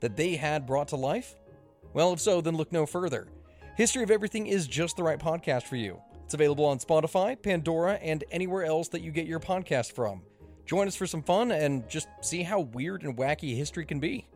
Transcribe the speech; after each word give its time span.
that 0.00 0.16
they 0.16 0.36
had 0.36 0.66
brought 0.66 0.88
to 0.88 0.96
life? 0.96 1.36
Well, 1.92 2.12
if 2.12 2.20
so, 2.20 2.40
then 2.40 2.56
look 2.56 2.72
no 2.72 2.86
further. 2.86 3.28
History 3.76 4.02
of 4.02 4.10
Everything 4.10 4.46
is 4.46 4.66
just 4.66 4.96
the 4.96 5.02
right 5.02 5.18
podcast 5.18 5.64
for 5.64 5.76
you. 5.76 6.00
It's 6.24 6.34
available 6.34 6.64
on 6.64 6.78
Spotify, 6.78 7.40
Pandora, 7.40 7.94
and 7.94 8.24
anywhere 8.30 8.64
else 8.64 8.88
that 8.88 9.02
you 9.02 9.12
get 9.12 9.26
your 9.26 9.40
podcast 9.40 9.92
from. 9.92 10.22
Join 10.64 10.88
us 10.88 10.96
for 10.96 11.06
some 11.06 11.22
fun 11.22 11.52
and 11.52 11.88
just 11.88 12.08
see 12.20 12.42
how 12.42 12.60
weird 12.60 13.04
and 13.04 13.16
wacky 13.16 13.56
history 13.56 13.84
can 13.84 14.00
be. 14.00 14.26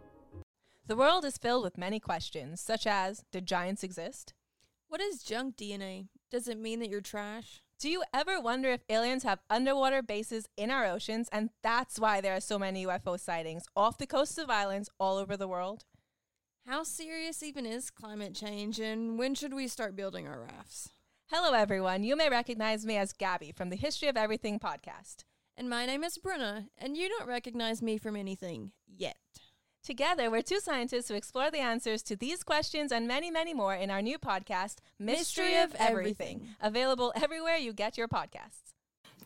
The 0.87 0.97
world 0.97 1.25
is 1.25 1.39
filled 1.39 1.65
with 1.65 1.79
many 1.79 1.99
questions, 1.99 2.61
such 2.61 2.87
as 2.87 3.25
Did 3.33 3.47
giants 3.47 3.83
exist? 3.83 4.35
What 4.89 5.01
is 5.01 5.23
junk 5.23 5.57
DNA? 5.57 6.09
Does 6.31 6.49
it 6.49 6.59
mean 6.59 6.81
that 6.81 6.91
you're 6.91 7.01
trash? 7.01 7.63
Do 7.81 7.89
you 7.89 8.03
ever 8.13 8.39
wonder 8.39 8.69
if 8.69 8.83
aliens 8.91 9.23
have 9.23 9.41
underwater 9.49 10.03
bases 10.03 10.47
in 10.55 10.71
our 10.71 10.85
oceans 10.85 11.31
and 11.33 11.49
that's 11.63 11.99
why 11.99 12.21
there 12.21 12.37
are 12.37 12.41
so 12.41 12.59
many 12.59 12.85
UFO 12.85 13.19
sightings 13.19 13.65
off 13.75 13.97
the 13.97 14.07
coasts 14.07 14.37
of 14.37 14.51
islands 14.51 14.91
all 15.01 15.17
over 15.17 15.35
the 15.35 15.49
world? 15.49 15.87
How 16.67 16.83
serious 16.83 17.43
even 17.43 17.65
is 17.65 17.91
climate 17.91 18.35
change 18.35 18.79
and 18.81 19.19
when 19.19 19.35
should 19.35 19.55
we 19.55 19.67
start 19.67 19.97
building 19.97 20.29
our 20.29 20.41
rafts? 20.41 20.91
Hello, 21.31 21.55
everyone. 21.55 22.05
You 22.05 22.17
may 22.17 22.29
recognize 22.29 22.85
me 22.85 22.99
as 22.99 23.15
Gabby 23.15 23.51
from 23.51 23.71
the 23.71 23.77
History 23.77 24.09
of 24.09 24.17
Everything 24.19 24.61
podcast. 24.61 25.25
And 25.57 25.71
my 25.71 25.87
name 25.87 26.05
is 26.05 26.19
Bruna, 26.19 26.67
and 26.77 26.99
you 26.99 27.09
don't 27.09 27.27
recognize 27.27 27.81
me 27.81 27.97
from 27.97 28.15
anything 28.15 28.73
yet. 28.87 29.17
Together, 29.83 30.31
we're 30.31 30.43
two 30.43 30.61
scientists 30.61 31.09
who 31.09 31.15
explore 31.15 31.51
the 31.51 31.59
answers 31.59 32.03
to 32.03 32.15
these 32.15 32.43
questions 32.43 32.93
and 32.93 33.09
many, 33.09 33.31
many 33.31 33.55
more 33.55 33.75
in 33.75 33.91
our 33.91 34.03
new 34.03 34.19
podcast, 34.19 34.77
Mystery, 34.99 35.45
Mystery 35.45 35.57
of, 35.57 35.75
Everything, 35.77 36.27
Everything, 36.37 36.49
available 36.61 37.13
everywhere 37.17 37.57
you 37.57 37.73
get 37.73 37.97
your 37.97 38.07
podcasts. 38.07 38.75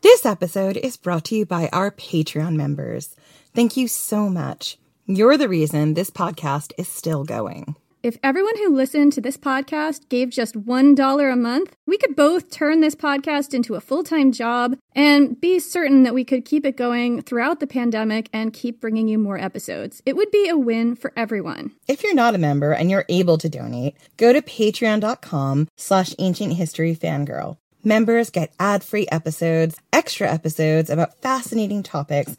This 0.01 0.25
episode 0.25 0.77
is 0.77 0.97
brought 0.97 1.25
to 1.25 1.35
you 1.35 1.45
by 1.45 1.69
our 1.73 1.91
Patreon 1.91 2.55
members. 2.55 3.17
Thank 3.53 3.77
you 3.77 3.89
so 3.89 4.29
much. 4.29 4.79
You're 5.07 5.37
the 5.37 5.49
reason 5.49 5.95
this 5.95 6.11
podcast 6.11 6.73
is 6.79 6.89
still 6.89 7.25
going. 7.25 7.75
If 8.05 8.19
everyone 8.23 8.59
who 8.59 8.77
listened 8.77 9.15
to 9.15 9.23
this 9.23 9.39
podcast 9.39 10.11
gave 10.11 10.29
just 10.29 10.57
$1 10.57 11.33
a 11.33 11.37
month, 11.37 11.75
we 11.87 11.97
could 11.97 12.15
both 12.15 12.51
turn 12.51 12.83
this 12.83 12.95
podcast 12.95 13.55
into 13.55 13.77
a 13.77 13.81
full 13.81 14.05
time 14.05 14.31
job 14.31 14.77
and 14.95 15.41
be 15.41 15.59
certain 15.59 16.03
that 16.03 16.13
we 16.13 16.23
could 16.23 16.45
keep 16.45 16.67
it 16.67 16.77
going 16.77 17.23
throughout 17.23 17.61
the 17.61 17.67
pandemic 17.67 18.29
and 18.31 18.53
keep 18.53 18.79
bringing 18.79 19.09
you 19.09 19.17
more 19.17 19.39
episodes. 19.39 20.03
It 20.05 20.17
would 20.17 20.31
be 20.31 20.51
a 20.51 20.59
win 20.59 20.97
for 20.97 21.15
everyone. 21.17 21.73
If 21.89 22.03
you're 22.03 22.15
not 22.15 22.35
a 22.35 22.45
member 22.47 22.73
and 22.73 22.91
you're 22.91 23.07
able 23.09 23.39
to 23.39 23.49
donate, 23.49 23.97
go 24.19 24.35
to 24.35 24.43
patreon.com 24.43 25.69
slash 25.79 26.15
ancient 26.19 26.53
history 26.53 26.95
fangirl. 26.95 27.57
Members 27.87 28.29
get 28.29 28.55
ad 28.59 28.85
free 28.85 29.07
episodes, 29.11 29.79
extra 29.95 30.31
episodes 30.31 30.91
about 30.91 31.21
fascinating 31.23 31.83
topics, 31.83 32.37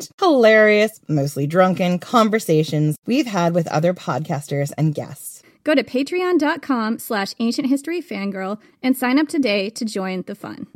and 0.00 0.08
hilarious, 0.18 1.00
mostly 1.08 1.46
drunken 1.46 1.98
conversations 1.98 2.96
we've 3.06 3.26
had 3.26 3.54
with 3.54 3.66
other 3.68 3.94
podcasters 3.94 4.72
and 4.78 4.94
guests. 4.94 5.42
Go 5.64 5.74
to 5.74 5.82
patreon.com 5.82 6.98
slash 6.98 7.34
ancient 7.38 7.68
history 7.68 8.00
fangirl 8.00 8.58
and 8.82 8.96
sign 8.96 9.18
up 9.18 9.28
today 9.28 9.68
to 9.70 9.84
join 9.84 10.22
the 10.26 10.34
fun. 10.34 10.66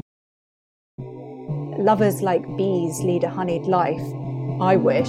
Lovers 1.78 2.22
like 2.22 2.44
bees 2.56 3.00
lead 3.00 3.24
a 3.24 3.30
honeyed 3.30 3.64
life. 3.64 4.00
I 4.60 4.76
wish. 4.76 5.08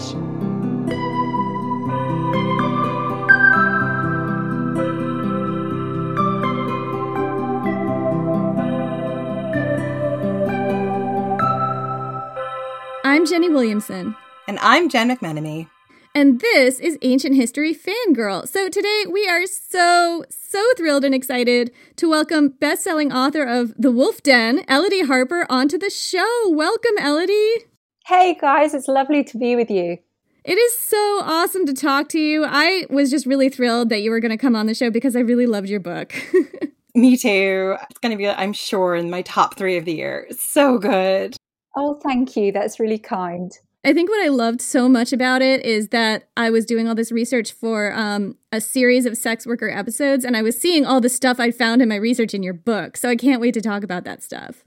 I'm 13.26 13.30
Jenny 13.32 13.50
Williamson. 13.50 14.16
And 14.48 14.60
I'm 14.60 14.88
Jen 14.88 15.10
McMenomy. 15.10 15.68
And 16.14 16.40
this 16.42 16.80
is 16.80 16.96
Ancient 17.02 17.34
History 17.34 17.74
Fangirl. 17.74 18.48
So 18.48 18.70
today 18.70 19.06
we 19.12 19.28
are 19.28 19.48
so, 19.48 20.26
so 20.30 20.64
thrilled 20.78 21.04
and 21.04 21.16
excited 21.16 21.72
to 21.96 22.08
welcome 22.08 22.50
best-selling 22.50 23.12
author 23.12 23.44
of 23.44 23.74
The 23.80 23.90
Wolf 23.90 24.22
Den, 24.22 24.64
Elodie 24.70 25.08
Harper, 25.08 25.48
onto 25.50 25.80
the 25.80 25.90
show. 25.90 26.50
Welcome, 26.50 27.00
Elodie. 27.00 27.66
Hey 28.06 28.38
guys, 28.40 28.76
it's 28.76 28.88
lovely 28.88 29.24
to 29.24 29.40
be 29.40 29.56
with 29.56 29.72
you. 29.72 29.98
It 30.44 30.60
is 30.60 30.78
so 30.78 31.22
awesome 31.24 31.66
to 31.66 31.74
talk 31.74 32.10
to 32.10 32.20
you. 32.20 32.46
I 32.48 32.86
was 32.92 33.10
just 33.10 33.26
really 33.26 33.50
thrilled 33.50 33.90
that 33.90 34.04
you 34.04 34.12
were 34.12 34.20
going 34.20 34.30
to 34.30 34.38
come 34.38 34.56
on 34.56 34.68
the 34.68 34.76
show 34.76 34.92
because 34.92 35.16
I 35.16 35.22
really 35.22 35.48
loved 35.48 35.68
your 35.68 35.80
book. 35.80 36.14
Me 36.94 37.18
too. 37.18 37.76
It's 37.90 38.00
going 38.02 38.12
to 38.12 38.18
be, 38.18 38.28
I'm 38.30 38.54
sure, 38.54 38.94
in 38.94 39.10
my 39.10 39.24
top 39.24 39.58
three 39.58 39.78
of 39.78 39.86
the 39.86 39.96
year. 39.96 40.28
so 40.38 40.78
good. 40.78 41.36
Oh, 41.76 42.00
thank 42.02 42.38
you. 42.38 42.52
That's 42.52 42.80
really 42.80 43.00
kind. 43.00 43.52
I 43.84 43.94
think 43.94 44.10
what 44.10 44.26
I 44.26 44.30
loved 44.30 44.62
so 44.62 44.90
much 44.90 45.14
about 45.14 45.44
it 45.44 45.64
is 45.64 45.90
that 45.90 46.28
I 46.36 46.50
was 46.50 46.66
doing 46.66 46.88
all 46.88 46.96
this 46.96 47.12
research 47.12 47.52
for 47.52 47.94
um, 47.94 48.36
a 48.52 48.60
series 48.60 49.06
of 49.06 49.16
sex 49.16 49.46
worker 49.46 49.70
episodes, 49.70 50.26
and 50.26 50.36
I 50.36 50.42
was 50.42 50.60
seeing 50.60 50.86
all 50.86 51.00
the 51.00 51.10
stuff 51.10 51.40
I 51.40 51.52
found 51.52 51.84
in 51.84 51.90
my 51.90 51.96
research 51.96 52.34
in 52.34 52.42
your 52.42 52.56
book. 52.56 52.98
So 52.98 53.10
I 53.10 53.16
can't 53.16 53.40
wait 53.40 53.54
to 53.54 53.62
talk 53.62 53.84
about 53.84 54.04
that 54.06 54.24
stuff. 54.24 54.64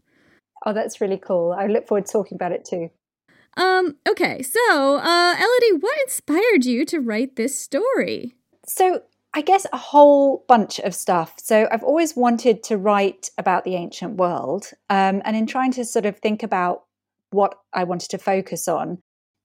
Oh, 0.65 0.73
that's 0.73 1.01
really 1.01 1.19
cool. 1.19 1.53
I 1.59 1.67
look 1.67 1.89
forward 1.89 2.07
to 2.07 2.13
talking 2.13 2.37
about 2.37 2.53
it 2.53 2.65
too. 2.65 2.91
Um, 3.57 3.97
okay, 4.09 4.41
so 4.43 4.99
uh, 4.99 5.35
Elodie, 5.37 5.81
what 5.81 6.01
inspired 6.03 6.65
you 6.65 6.85
to 6.85 7.01
write 7.01 7.35
this 7.35 7.59
story? 7.59 8.37
So 8.67 9.03
I 9.35 9.41
guess 9.41 9.67
a 9.73 9.79
whole 9.79 10.45
bunch 10.47 10.79
of 10.79 10.95
stuff. 10.95 11.35
So 11.39 11.69
I've 11.73 11.83
always 11.83 12.15
wanted 12.15 12.63
to 12.65 12.77
write 12.77 13.31
about 13.37 13.65
the 13.65 13.75
ancient 13.75 14.17
world, 14.17 14.71
um, 14.91 15.23
and 15.25 15.37
in 15.37 15.47
trying 15.47 15.73
to 15.73 15.85
sort 15.85 16.07
of 16.07 16.19
think 16.19 16.45
about 16.45 16.85
what 17.31 17.55
I 17.73 17.85
wanted 17.85 18.11
to 18.11 18.19
focus 18.19 18.69
on. 18.69 18.99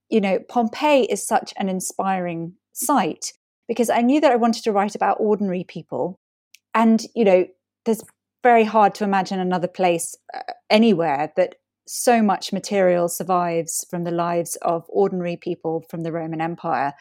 You 0.09 0.21
know, 0.21 0.39
Pompeii 0.39 1.03
is 1.03 1.25
such 1.25 1.53
an 1.57 1.69
inspiring 1.69 2.53
site 2.73 3.33
because 3.67 3.89
I 3.89 4.01
knew 4.01 4.21
that 4.21 4.31
I 4.31 4.37
wanted 4.37 4.63
to 4.63 4.71
write 4.71 4.95
about 4.95 5.17
ordinary 5.19 5.63
people. 5.63 6.19
And, 6.73 7.05
you 7.15 7.23
know, 7.23 7.45
there's 7.85 8.03
very 8.43 8.63
hard 8.63 8.93
to 8.95 9.03
imagine 9.03 9.39
another 9.39 9.67
place 9.67 10.15
uh, 10.33 10.39
anywhere 10.69 11.31
that 11.37 11.55
so 11.87 12.21
much 12.21 12.53
material 12.53 13.09
survives 13.09 13.85
from 13.89 14.03
the 14.03 14.11
lives 14.11 14.55
of 14.61 14.85
ordinary 14.89 15.37
people 15.37 15.83
from 15.89 16.01
the 16.01 16.11
Roman 16.11 16.41
Empire. 16.41 16.93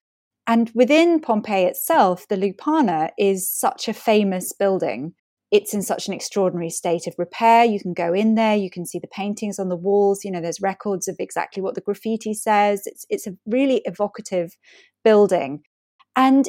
And 0.46 0.70
within 0.74 1.20
Pompeii 1.20 1.64
itself, 1.64 2.26
the 2.28 2.36
Lupanar 2.36 3.10
is 3.18 3.52
such 3.52 3.88
a 3.88 3.94
famous 3.94 4.52
building 4.52 5.14
it's 5.52 5.74
in 5.74 5.82
such 5.82 6.08
an 6.08 6.14
extraordinary 6.14 6.70
state 6.70 7.06
of 7.06 7.14
repair. 7.18 7.64
You 7.64 7.78
can 7.78 7.92
go 7.92 8.14
in 8.14 8.34
there, 8.34 8.56
you 8.56 8.70
can 8.70 8.86
see 8.86 8.98
the 8.98 9.06
paintings 9.06 9.58
on 9.58 9.68
the 9.68 9.76
walls. 9.76 10.24
You 10.24 10.30
know, 10.30 10.40
there's 10.40 10.62
records 10.62 11.08
of 11.08 11.16
exactly 11.18 11.62
what 11.62 11.74
the 11.74 11.82
graffiti 11.82 12.32
says. 12.32 12.82
It's 12.86 13.06
it's 13.10 13.26
a 13.26 13.36
really 13.46 13.82
evocative 13.84 14.56
building, 15.04 15.62
and 16.16 16.48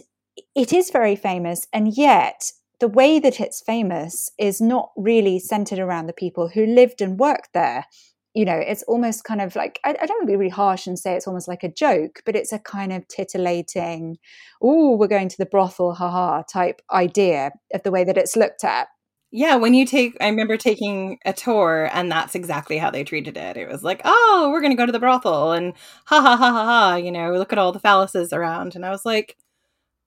it 0.56 0.72
is 0.72 0.90
very 0.90 1.18
famous. 1.18 1.68
And 1.74 1.96
yet, 1.96 2.50
the 2.80 2.88
way 2.88 3.20
that 3.20 3.42
it's 3.42 3.62
famous 3.62 4.32
is 4.40 4.62
not 4.62 4.92
really 4.96 5.38
centered 5.38 5.80
around 5.80 6.08
the 6.08 6.14
people 6.14 6.48
who 6.48 6.66
lived 6.66 7.02
and 7.02 7.20
worked 7.20 7.50
there. 7.54 7.86
You 8.34 8.46
know, 8.46 8.58
it's 8.58 8.84
almost 8.84 9.26
kind 9.26 9.42
of 9.42 9.56
like 9.56 9.80
I, 9.84 9.90
I 9.90 10.06
don't 10.06 10.18
want 10.18 10.24
to 10.24 10.32
be 10.32 10.38
really 10.38 10.50
harsh 10.50 10.88
and 10.88 10.98
say 10.98 11.14
it's 11.14 11.28
almost 11.28 11.50
like 11.50 11.64
a 11.64 11.72
joke, 11.72 12.22
but 12.26 12.38
it's 12.38 12.54
a 12.54 12.58
kind 12.58 12.94
of 12.94 13.06
titillating, 13.10 14.18
oh, 14.62 14.96
we're 14.96 15.08
going 15.08 15.28
to 15.28 15.38
the 15.38 15.46
brothel, 15.46 15.94
haha, 15.94 16.42
type 16.44 16.82
idea 16.90 17.52
of 17.74 17.84
the 17.84 17.92
way 17.92 18.06
that 18.06 18.18
it's 18.18 18.38
looked 18.38 18.64
at 18.64 18.88
yeah, 19.36 19.56
when 19.56 19.74
you 19.74 19.88
take, 19.88 20.16
I 20.22 20.30
remember 20.30 20.58
taking 20.58 21.18
a 21.26 21.34
tour, 21.34 21.90
and 21.92 22.12
that's 22.12 22.36
exactly 22.36 22.78
how 22.78 22.92
they 22.92 23.04
treated 23.04 23.36
it. 23.36 23.58
It 23.58 23.68
was 23.68 23.84
like, 23.84 24.00
oh, 24.06 24.50
we're 24.52 24.62
going 24.62 24.72
to 24.72 24.78
go 24.78 24.86
to 24.86 24.92
the 24.92 25.00
brothel, 25.00 25.54
and 25.54 25.74
ha 26.06 26.22
ha 26.22 26.38
ha 26.38 26.52
ha 26.52 26.66
ha, 26.66 26.96
you 26.98 27.12
know, 27.12 27.34
look 27.34 27.52
at 27.52 27.58
all 27.58 27.72
the 27.72 27.80
phalluses 27.80 28.32
around. 28.32 28.76
And 28.76 28.86
I 28.86 28.92
was 28.92 29.06
like, 29.06 29.36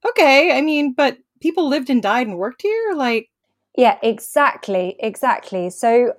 okay, 0.08 0.56
I 0.56 0.60
mean, 0.60 0.92
but 0.92 1.18
people 1.40 1.68
lived 1.68 1.90
and 1.90 2.00
died 2.00 2.28
and 2.28 2.38
worked 2.38 2.62
here? 2.62 2.92
Like, 2.94 3.28
yeah, 3.76 3.98
exactly, 4.00 4.94
exactly. 5.00 5.70
So 5.70 6.12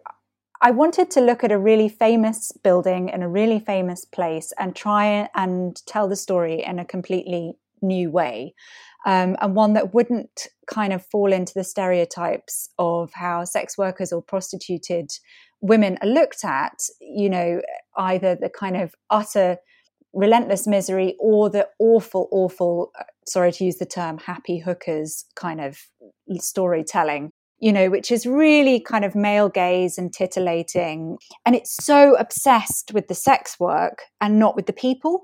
I 0.62 0.72
wanted 0.72 1.10
to 1.12 1.22
look 1.22 1.46
at 1.46 1.52
a 1.54 1.58
really 1.58 1.88
famous 1.88 2.52
building 2.52 3.08
in 3.08 3.24
a 3.24 3.30
really 3.30 3.60
famous 3.60 4.04
place 4.04 4.52
and 4.60 4.76
try 4.76 5.30
and 5.34 5.82
tell 5.86 6.10
the 6.10 6.18
story 6.18 6.62
in 6.62 6.78
a 6.78 6.84
completely 6.84 7.54
new 7.82 8.12
way 8.12 8.54
um, 9.06 9.36
and 9.42 9.56
one 9.56 9.74
that 9.74 9.94
wouldn't 9.94 10.48
kind 10.68 10.94
of 10.94 11.06
fall 11.06 11.32
into 11.32 11.54
the 11.54 11.64
stereotypes 11.64 12.70
of 12.78 13.12
how 13.14 13.44
sex 13.44 13.78
workers 13.78 14.12
or 14.12 14.22
prostituted 14.22 15.12
women 15.62 15.98
are 16.02 16.10
looked 16.10 16.44
at, 16.44 16.78
you 17.00 17.30
know, 17.30 17.62
either 17.98 18.36
the 18.36 18.50
kind 18.50 18.78
of 18.78 18.94
utter 19.10 19.58
relentless 20.14 20.68
misery 20.68 21.16
or 21.20 21.50
the 21.50 21.68
awful, 21.80 22.28
awful 22.32 22.92
uh, 23.00 23.04
sorry 23.26 23.52
to 23.52 23.66
use 23.66 23.78
the 23.78 23.86
term, 23.86 24.18
happy 24.18 24.58
hookers 24.60 25.26
kind 25.36 25.62
of 25.62 25.78
storytelling 26.40 27.32
you 27.60 27.74
know, 27.74 27.90
which 27.90 28.12
is 28.12 28.26
really 28.26 28.80
kind 28.80 29.04
of 29.04 29.16
male 29.16 29.50
gaze 29.50 29.98
and 29.98 30.14
titillating. 30.14 31.18
And 31.46 31.56
it's 31.56 31.76
so 31.84 32.16
obsessed 32.16 32.92
with 32.94 33.08
the 33.08 33.16
sex 33.16 33.60
work 33.60 34.04
and 34.22 34.38
not 34.38 34.56
with 34.56 34.68
the 34.68 34.74
people. 34.74 35.24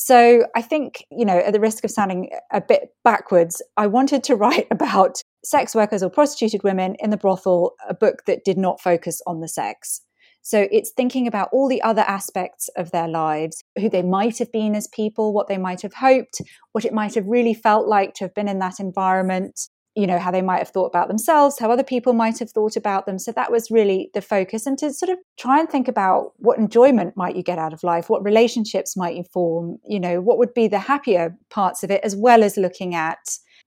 So 0.00 0.46
I 0.54 0.62
think, 0.62 1.04
you 1.10 1.24
know, 1.24 1.38
at 1.38 1.52
the 1.52 1.58
risk 1.58 1.82
of 1.82 1.90
sounding 1.90 2.30
a 2.52 2.60
bit 2.60 2.90
backwards, 3.02 3.60
I 3.76 3.88
wanted 3.88 4.22
to 4.24 4.36
write 4.36 4.68
about 4.70 5.20
sex 5.44 5.74
workers 5.74 6.04
or 6.04 6.08
prostituted 6.08 6.62
women 6.62 6.94
in 7.00 7.10
the 7.10 7.16
brothel, 7.16 7.72
a 7.88 7.94
book 7.94 8.22
that 8.28 8.44
did 8.44 8.56
not 8.56 8.80
focus 8.80 9.20
on 9.26 9.40
the 9.40 9.48
sex. 9.48 10.02
So 10.40 10.68
it's 10.70 10.92
thinking 10.92 11.26
about 11.26 11.48
all 11.52 11.68
the 11.68 11.82
other 11.82 12.02
aspects 12.02 12.70
of 12.76 12.92
their 12.92 13.08
lives, 13.08 13.64
who 13.76 13.90
they 13.90 14.02
might 14.02 14.38
have 14.38 14.52
been 14.52 14.76
as 14.76 14.86
people, 14.86 15.32
what 15.34 15.48
they 15.48 15.58
might 15.58 15.82
have 15.82 15.94
hoped, 15.94 16.42
what 16.70 16.84
it 16.84 16.94
might 16.94 17.16
have 17.16 17.26
really 17.26 17.52
felt 17.52 17.88
like 17.88 18.14
to 18.14 18.24
have 18.24 18.34
been 18.34 18.48
in 18.48 18.60
that 18.60 18.78
environment, 18.78 19.68
you 19.98 20.06
know 20.06 20.18
how 20.18 20.30
they 20.30 20.42
might 20.42 20.58
have 20.58 20.68
thought 20.68 20.86
about 20.86 21.08
themselves 21.08 21.58
how 21.58 21.72
other 21.72 21.82
people 21.82 22.12
might 22.12 22.38
have 22.38 22.52
thought 22.52 22.76
about 22.76 23.04
them. 23.04 23.18
So 23.18 23.32
that 23.32 23.50
was 23.50 23.68
really 23.68 24.10
the 24.14 24.22
focus. 24.22 24.64
And 24.64 24.78
to 24.78 24.92
sort 24.92 25.10
of 25.10 25.18
try 25.38 25.58
and 25.58 25.68
think 25.68 25.88
about 25.88 26.32
what 26.36 26.58
enjoyment 26.58 27.16
might 27.16 27.34
you 27.34 27.42
get 27.42 27.58
out 27.58 27.72
of 27.72 27.82
life? 27.82 28.08
What 28.08 28.24
relationships 28.24 28.96
might 28.96 29.16
you 29.16 29.24
form? 29.32 29.78
You 29.86 29.98
know 29.98 30.20
what 30.20 30.38
would 30.38 30.54
be 30.54 30.68
the 30.68 30.78
happier 30.78 31.36
parts 31.50 31.82
of 31.82 31.90
it 31.90 32.00
as 32.04 32.14
well 32.14 32.44
as 32.44 32.56
looking 32.56 32.94
at 32.94 33.18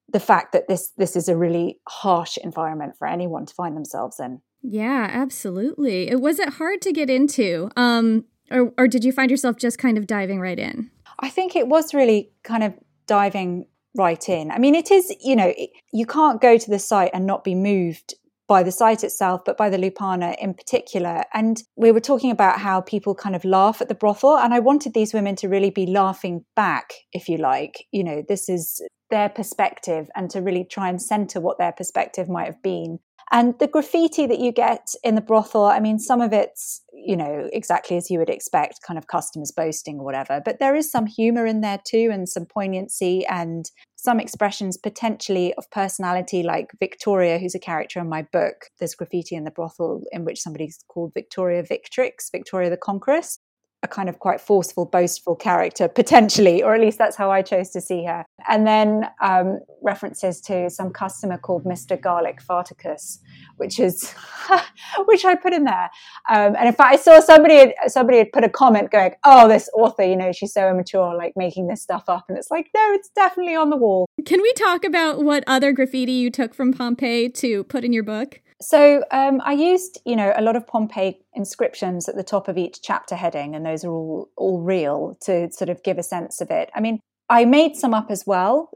the 0.08 0.22
fact 0.22 0.54
that 0.54 0.70
this 0.70 0.92
this 0.98 1.18
is 1.18 1.28
a 1.28 1.36
really 1.36 1.80
harsh 1.90 2.38
environment 2.38 2.94
for 2.98 3.08
anyone 3.08 3.46
to 3.46 3.54
find 3.54 3.76
themselves 3.76 4.18
in. 4.18 4.42
Yeah 4.62 5.10
absolutely. 5.12 6.10
It 6.10 6.22
was 6.22 6.40
it 6.40 6.54
hard 6.54 6.82
to 6.84 6.94
get 6.94 7.10
into 7.10 7.70
um 7.76 8.24
or, 8.50 8.74
or 8.78 8.88
did 8.88 9.04
you 9.04 9.12
find 9.12 9.30
yourself 9.30 9.58
just 9.58 9.78
kind 9.78 9.98
of 9.98 10.08
diving 10.08 10.40
right 10.40 10.60
in? 10.60 10.92
I 11.20 11.30
think 11.30 11.58
it 11.58 11.68
was 11.68 11.94
really 11.94 12.32
kind 12.44 12.64
of 12.64 12.74
diving 13.06 13.66
right 13.96 14.30
in. 14.30 14.52
I 14.52 14.60
mean, 14.60 14.76
it 14.76 14.92
is, 14.92 15.14
you 15.22 15.36
know, 15.36 15.54
you 15.92 16.06
can't 16.06 16.42
go 16.42 16.58
to 16.58 16.70
the 16.70 16.80
site 16.80 17.12
and 17.14 17.26
not 17.26 17.44
be 17.44 17.56
moved 17.56 18.16
by 18.48 18.64
the 18.64 18.72
site 18.72 19.04
itself, 19.04 19.42
but 19.46 19.56
by 19.56 19.70
the 19.70 19.78
Lupanar 19.78 20.36
in 20.38 20.54
particular. 20.54 21.24
And 21.34 21.64
we 21.78 21.92
were 21.92 22.02
talking 22.02 22.32
about 22.32 22.60
how 22.60 22.82
people 22.82 23.16
kind 23.16 23.36
of 23.36 23.46
laugh 23.46 23.82
at 23.82 23.88
the 23.88 23.96
brothel. 23.96 24.38
And 24.38 24.54
I 24.54 24.60
wanted 24.60 24.94
these 24.94 25.14
women 25.14 25.38
to 25.38 25.48
really 25.48 25.70
be 25.70 25.86
laughing 25.86 26.44
back, 26.54 26.94
if 27.14 27.30
you 27.30 27.38
like. 27.38 27.86
You 27.92 28.04
know, 28.04 28.24
this 28.28 28.50
is 28.50 28.82
their 29.10 29.30
perspective 29.30 30.10
and 30.16 30.30
to 30.32 30.42
really 30.42 30.66
try 30.66 30.90
and 30.90 31.02
center 31.02 31.40
what 31.40 31.60
their 31.60 31.72
perspective 31.72 32.28
might 32.28 32.48
have 32.48 32.62
been. 32.62 33.00
And 33.32 33.58
the 33.60 33.68
graffiti 33.68 34.28
that 34.28 34.40
you 34.40 34.52
get 34.52 34.90
in 35.02 35.16
the 35.16 35.22
brothel, 35.22 35.64
I 35.64 35.80
mean, 35.80 36.00
some 36.00 36.20
of 36.20 36.34
it's, 36.34 36.82
you 37.06 37.16
know, 37.16 37.50
exactly 37.54 37.98
as 37.98 38.10
you 38.10 38.20
would 38.20 38.30
expect, 38.30 38.82
kind 38.86 38.98
of 38.98 39.08
customers 39.08 39.52
boasting 39.52 40.00
or 40.00 40.06
whatever. 40.06 40.42
But 40.44 40.60
there 40.60 40.76
is 40.76 40.92
some 40.92 41.06
humor 41.06 41.46
in 41.46 41.62
there 41.62 41.80
too, 41.86 42.10
and 42.12 42.28
some 42.28 42.46
poignancy 42.46 43.26
and 43.26 43.70
some 43.96 44.20
expressions 44.20 44.78
potentially 44.78 45.54
of 45.56 45.70
personality, 45.72 46.44
like 46.44 46.72
Victoria, 46.80 47.38
who's 47.38 47.56
a 47.56 47.60
character 47.60 48.00
in 48.00 48.10
my 48.10 48.24
book. 48.24 48.66
There's 48.80 48.96
graffiti 48.96 49.36
in 49.36 49.44
the 49.44 49.52
brothel 49.52 50.04
in 50.12 50.26
which 50.26 50.42
somebody's 50.42 50.80
called 50.88 51.14
Victoria 51.14 51.64
Victrix, 51.64 52.32
Victoria 52.32 52.70
the 52.70 52.78
Conqueress 52.78 53.40
a 53.84 53.88
kind 53.88 54.10
of 54.10 54.20
quite 54.20 54.40
forceful, 54.40 54.86
boastful 54.86 55.36
character, 55.36 55.88
potentially, 55.88 56.62
or 56.62 56.76
at 56.76 56.82
least 56.82 56.98
that's 56.98 57.16
how 57.16 57.32
I 57.32 57.42
chose 57.42 57.72
to 57.72 57.82
see 57.82 58.06
her. 58.06 58.26
And 58.48 58.68
then 58.68 59.10
um, 59.22 59.60
references 59.82 60.40
to 60.42 60.70
some 60.70 60.92
customer 60.92 61.38
called 61.38 61.66
Mr. 61.66 62.00
Garlic 62.00 62.42
Farticus, 62.48 63.18
which 63.58 63.80
is 63.80 64.14
which 65.06 65.26
I 65.26 65.36
put 65.36 65.54
in 65.54 65.64
there. 65.64 65.90
Um, 66.30 66.56
and 66.56 66.68
in 66.68 66.74
fact, 66.74 66.94
I 66.94 66.96
saw 66.98 67.20
somebody 67.20 67.74
somebody 67.88 68.20
had 68.20 68.32
put 68.32 68.44
a 68.44 68.50
comment 68.50 68.92
going, 68.92 69.14
"Oh, 69.26 69.48
this 69.48 69.70
author, 69.74 70.04
you 70.04 70.16
know, 70.16 70.32
she's 70.32 70.54
so 70.54 70.70
immature, 70.70 71.16
like 71.16 71.34
making 71.36 71.68
this 71.68 71.82
stuff 71.82 72.04
up." 72.08 72.26
And 72.30 72.38
it's 72.38 72.52
like, 72.52 72.70
no, 72.76 72.92
it's 72.94 73.10
definitely 73.10 73.56
on 73.56 73.70
the 73.72 73.78
wall. 73.78 74.06
Can 74.26 74.42
we 74.42 74.54
talk 74.54 74.84
about 74.84 75.24
what 75.24 75.44
other 75.48 75.72
graffiti 75.72 76.12
you 76.12 76.30
took 76.30 76.54
from 76.54 76.72
Pompeii 76.72 77.30
to 77.30 77.64
put 77.64 77.84
in 77.84 77.94
your 77.94 78.04
book? 78.04 78.42
So 78.62 79.04
um, 79.12 79.42
I 79.44 79.54
used, 79.54 80.00
you 80.06 80.16
know, 80.16 80.34
a 80.36 80.42
lot 80.42 80.56
of 80.56 80.68
Pompeii 80.68 81.20
inscriptions 81.34 82.08
at 82.08 82.16
the 82.16 82.24
top 82.24 82.48
of 82.48 82.58
each 82.58 82.82
chapter 82.82 83.16
heading, 83.16 83.56
and 83.56 83.66
those 83.66 83.84
are 83.84 83.92
all 83.92 84.30
all 84.38 84.62
real 84.62 85.18
to 85.22 85.52
sort 85.52 85.70
of 85.70 85.84
give 85.84 85.98
a 85.98 86.04
sense 86.04 86.42
of 86.42 86.52
it. 86.52 86.70
I 86.76 86.80
mean, 86.80 87.00
I 87.30 87.46
made 87.46 87.76
some 87.76 87.94
up 87.94 88.12
as 88.12 88.26
well 88.26 88.70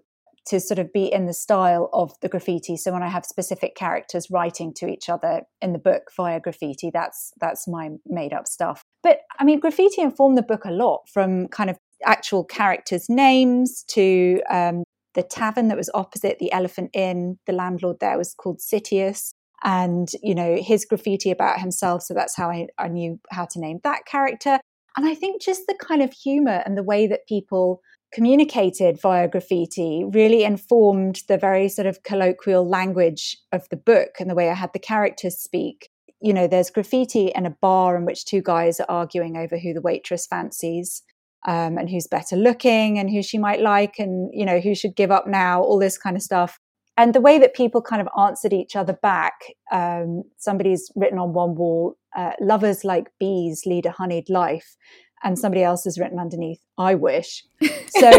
to 0.47 0.59
sort 0.59 0.79
of 0.79 0.93
be 0.93 1.11
in 1.11 1.25
the 1.25 1.33
style 1.33 1.89
of 1.91 2.13
the 2.21 2.29
graffiti. 2.29 2.77
So 2.77 2.91
when 2.91 3.01
I 3.03 3.09
have 3.09 3.25
specific 3.25 3.75
characters 3.75 4.29
writing 4.29 4.73
to 4.75 4.87
each 4.87 5.09
other 5.09 5.41
in 5.61 5.73
the 5.73 5.79
book 5.79 6.11
via 6.15 6.39
graffiti, 6.39 6.89
that's 6.91 7.31
that's 7.39 7.67
my 7.67 7.91
made 8.05 8.33
up 8.33 8.47
stuff. 8.47 8.83
But 9.03 9.19
I 9.39 9.43
mean, 9.43 9.59
graffiti 9.59 10.01
informed 10.01 10.37
the 10.37 10.43
book 10.43 10.65
a 10.65 10.71
lot 10.71 11.09
from 11.11 11.47
kind 11.49 11.69
of 11.69 11.77
actual 12.03 12.43
characters' 12.43 13.09
names 13.09 13.83
to 13.89 14.41
um, 14.49 14.83
the 15.13 15.23
tavern 15.23 15.67
that 15.69 15.77
was 15.77 15.89
opposite 15.93 16.39
the 16.39 16.51
Elephant 16.51 16.91
Inn. 16.93 17.37
The 17.45 17.53
landlord 17.53 17.97
there 17.99 18.17
was 18.17 18.33
called 18.33 18.59
Sittius 18.59 19.31
and 19.63 20.09
you 20.21 20.35
know 20.35 20.57
his 20.61 20.85
graffiti 20.85 21.31
about 21.31 21.59
himself 21.59 22.01
so 22.03 22.13
that's 22.13 22.35
how 22.35 22.49
I, 22.49 22.67
I 22.77 22.87
knew 22.87 23.19
how 23.31 23.45
to 23.45 23.59
name 23.59 23.79
that 23.83 24.05
character. 24.05 24.59
And 24.97 25.05
i 25.05 25.15
think 25.15 25.41
just 25.41 25.67
the 25.67 25.75
kind 25.79 26.01
of 26.01 26.13
humor 26.13 26.61
and 26.65 26.77
the 26.77 26.83
way 26.83 27.07
that 27.07 27.27
people 27.27 27.81
communicated 28.13 28.99
via 29.01 29.27
graffiti 29.27 30.05
really 30.13 30.43
informed 30.43 31.21
the 31.27 31.37
very 31.37 31.67
sort 31.67 31.85
of 31.85 32.03
colloquial 32.03 32.67
language 32.67 33.35
of 33.51 33.67
the 33.69 33.77
book 33.77 34.11
and 34.19 34.29
the 34.29 34.35
way 34.35 34.49
i 34.49 34.53
had 34.53 34.71
the 34.73 34.79
characters 34.79 35.37
speak. 35.37 35.89
You 36.21 36.33
know 36.33 36.47
there's 36.47 36.69
graffiti 36.69 37.27
in 37.35 37.45
a 37.45 37.55
bar 37.61 37.97
in 37.97 38.05
which 38.05 38.25
two 38.25 38.41
guys 38.41 38.79
are 38.79 38.89
arguing 38.89 39.35
over 39.37 39.57
who 39.57 39.73
the 39.73 39.81
waitress 39.81 40.25
fancies 40.25 41.03
um, 41.45 41.77
and 41.77 41.89
who's 41.89 42.07
better 42.07 42.35
looking 42.35 42.97
and 42.97 43.09
who 43.09 43.21
she 43.21 43.37
might 43.37 43.61
like 43.61 43.95
and 43.99 44.29
you 44.33 44.45
know 44.45 44.59
who 44.59 44.73
should 44.75 44.95
give 44.95 45.11
up 45.11 45.27
now 45.27 45.61
all 45.61 45.77
this 45.77 45.97
kind 45.97 46.15
of 46.15 46.23
stuff 46.23 46.57
and 46.97 47.13
the 47.13 47.21
way 47.21 47.37
that 47.39 47.53
people 47.53 47.81
kind 47.81 48.01
of 48.01 48.07
answered 48.19 48.53
each 48.53 48.75
other 48.75 48.93
back 49.01 49.33
um, 49.71 50.23
somebody's 50.37 50.91
written 50.95 51.17
on 51.19 51.33
one 51.33 51.55
wall 51.55 51.97
uh, 52.15 52.31
lovers 52.39 52.83
like 52.83 53.07
bees 53.19 53.63
lead 53.65 53.85
a 53.85 53.91
honeyed 53.91 54.29
life 54.29 54.75
and 55.23 55.39
somebody 55.39 55.63
else 55.63 55.83
has 55.85 55.99
written 55.99 56.19
underneath 56.19 56.61
i 56.77 56.95
wish. 56.95 57.43
So 57.89 58.09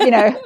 you 0.00 0.10
know 0.10 0.40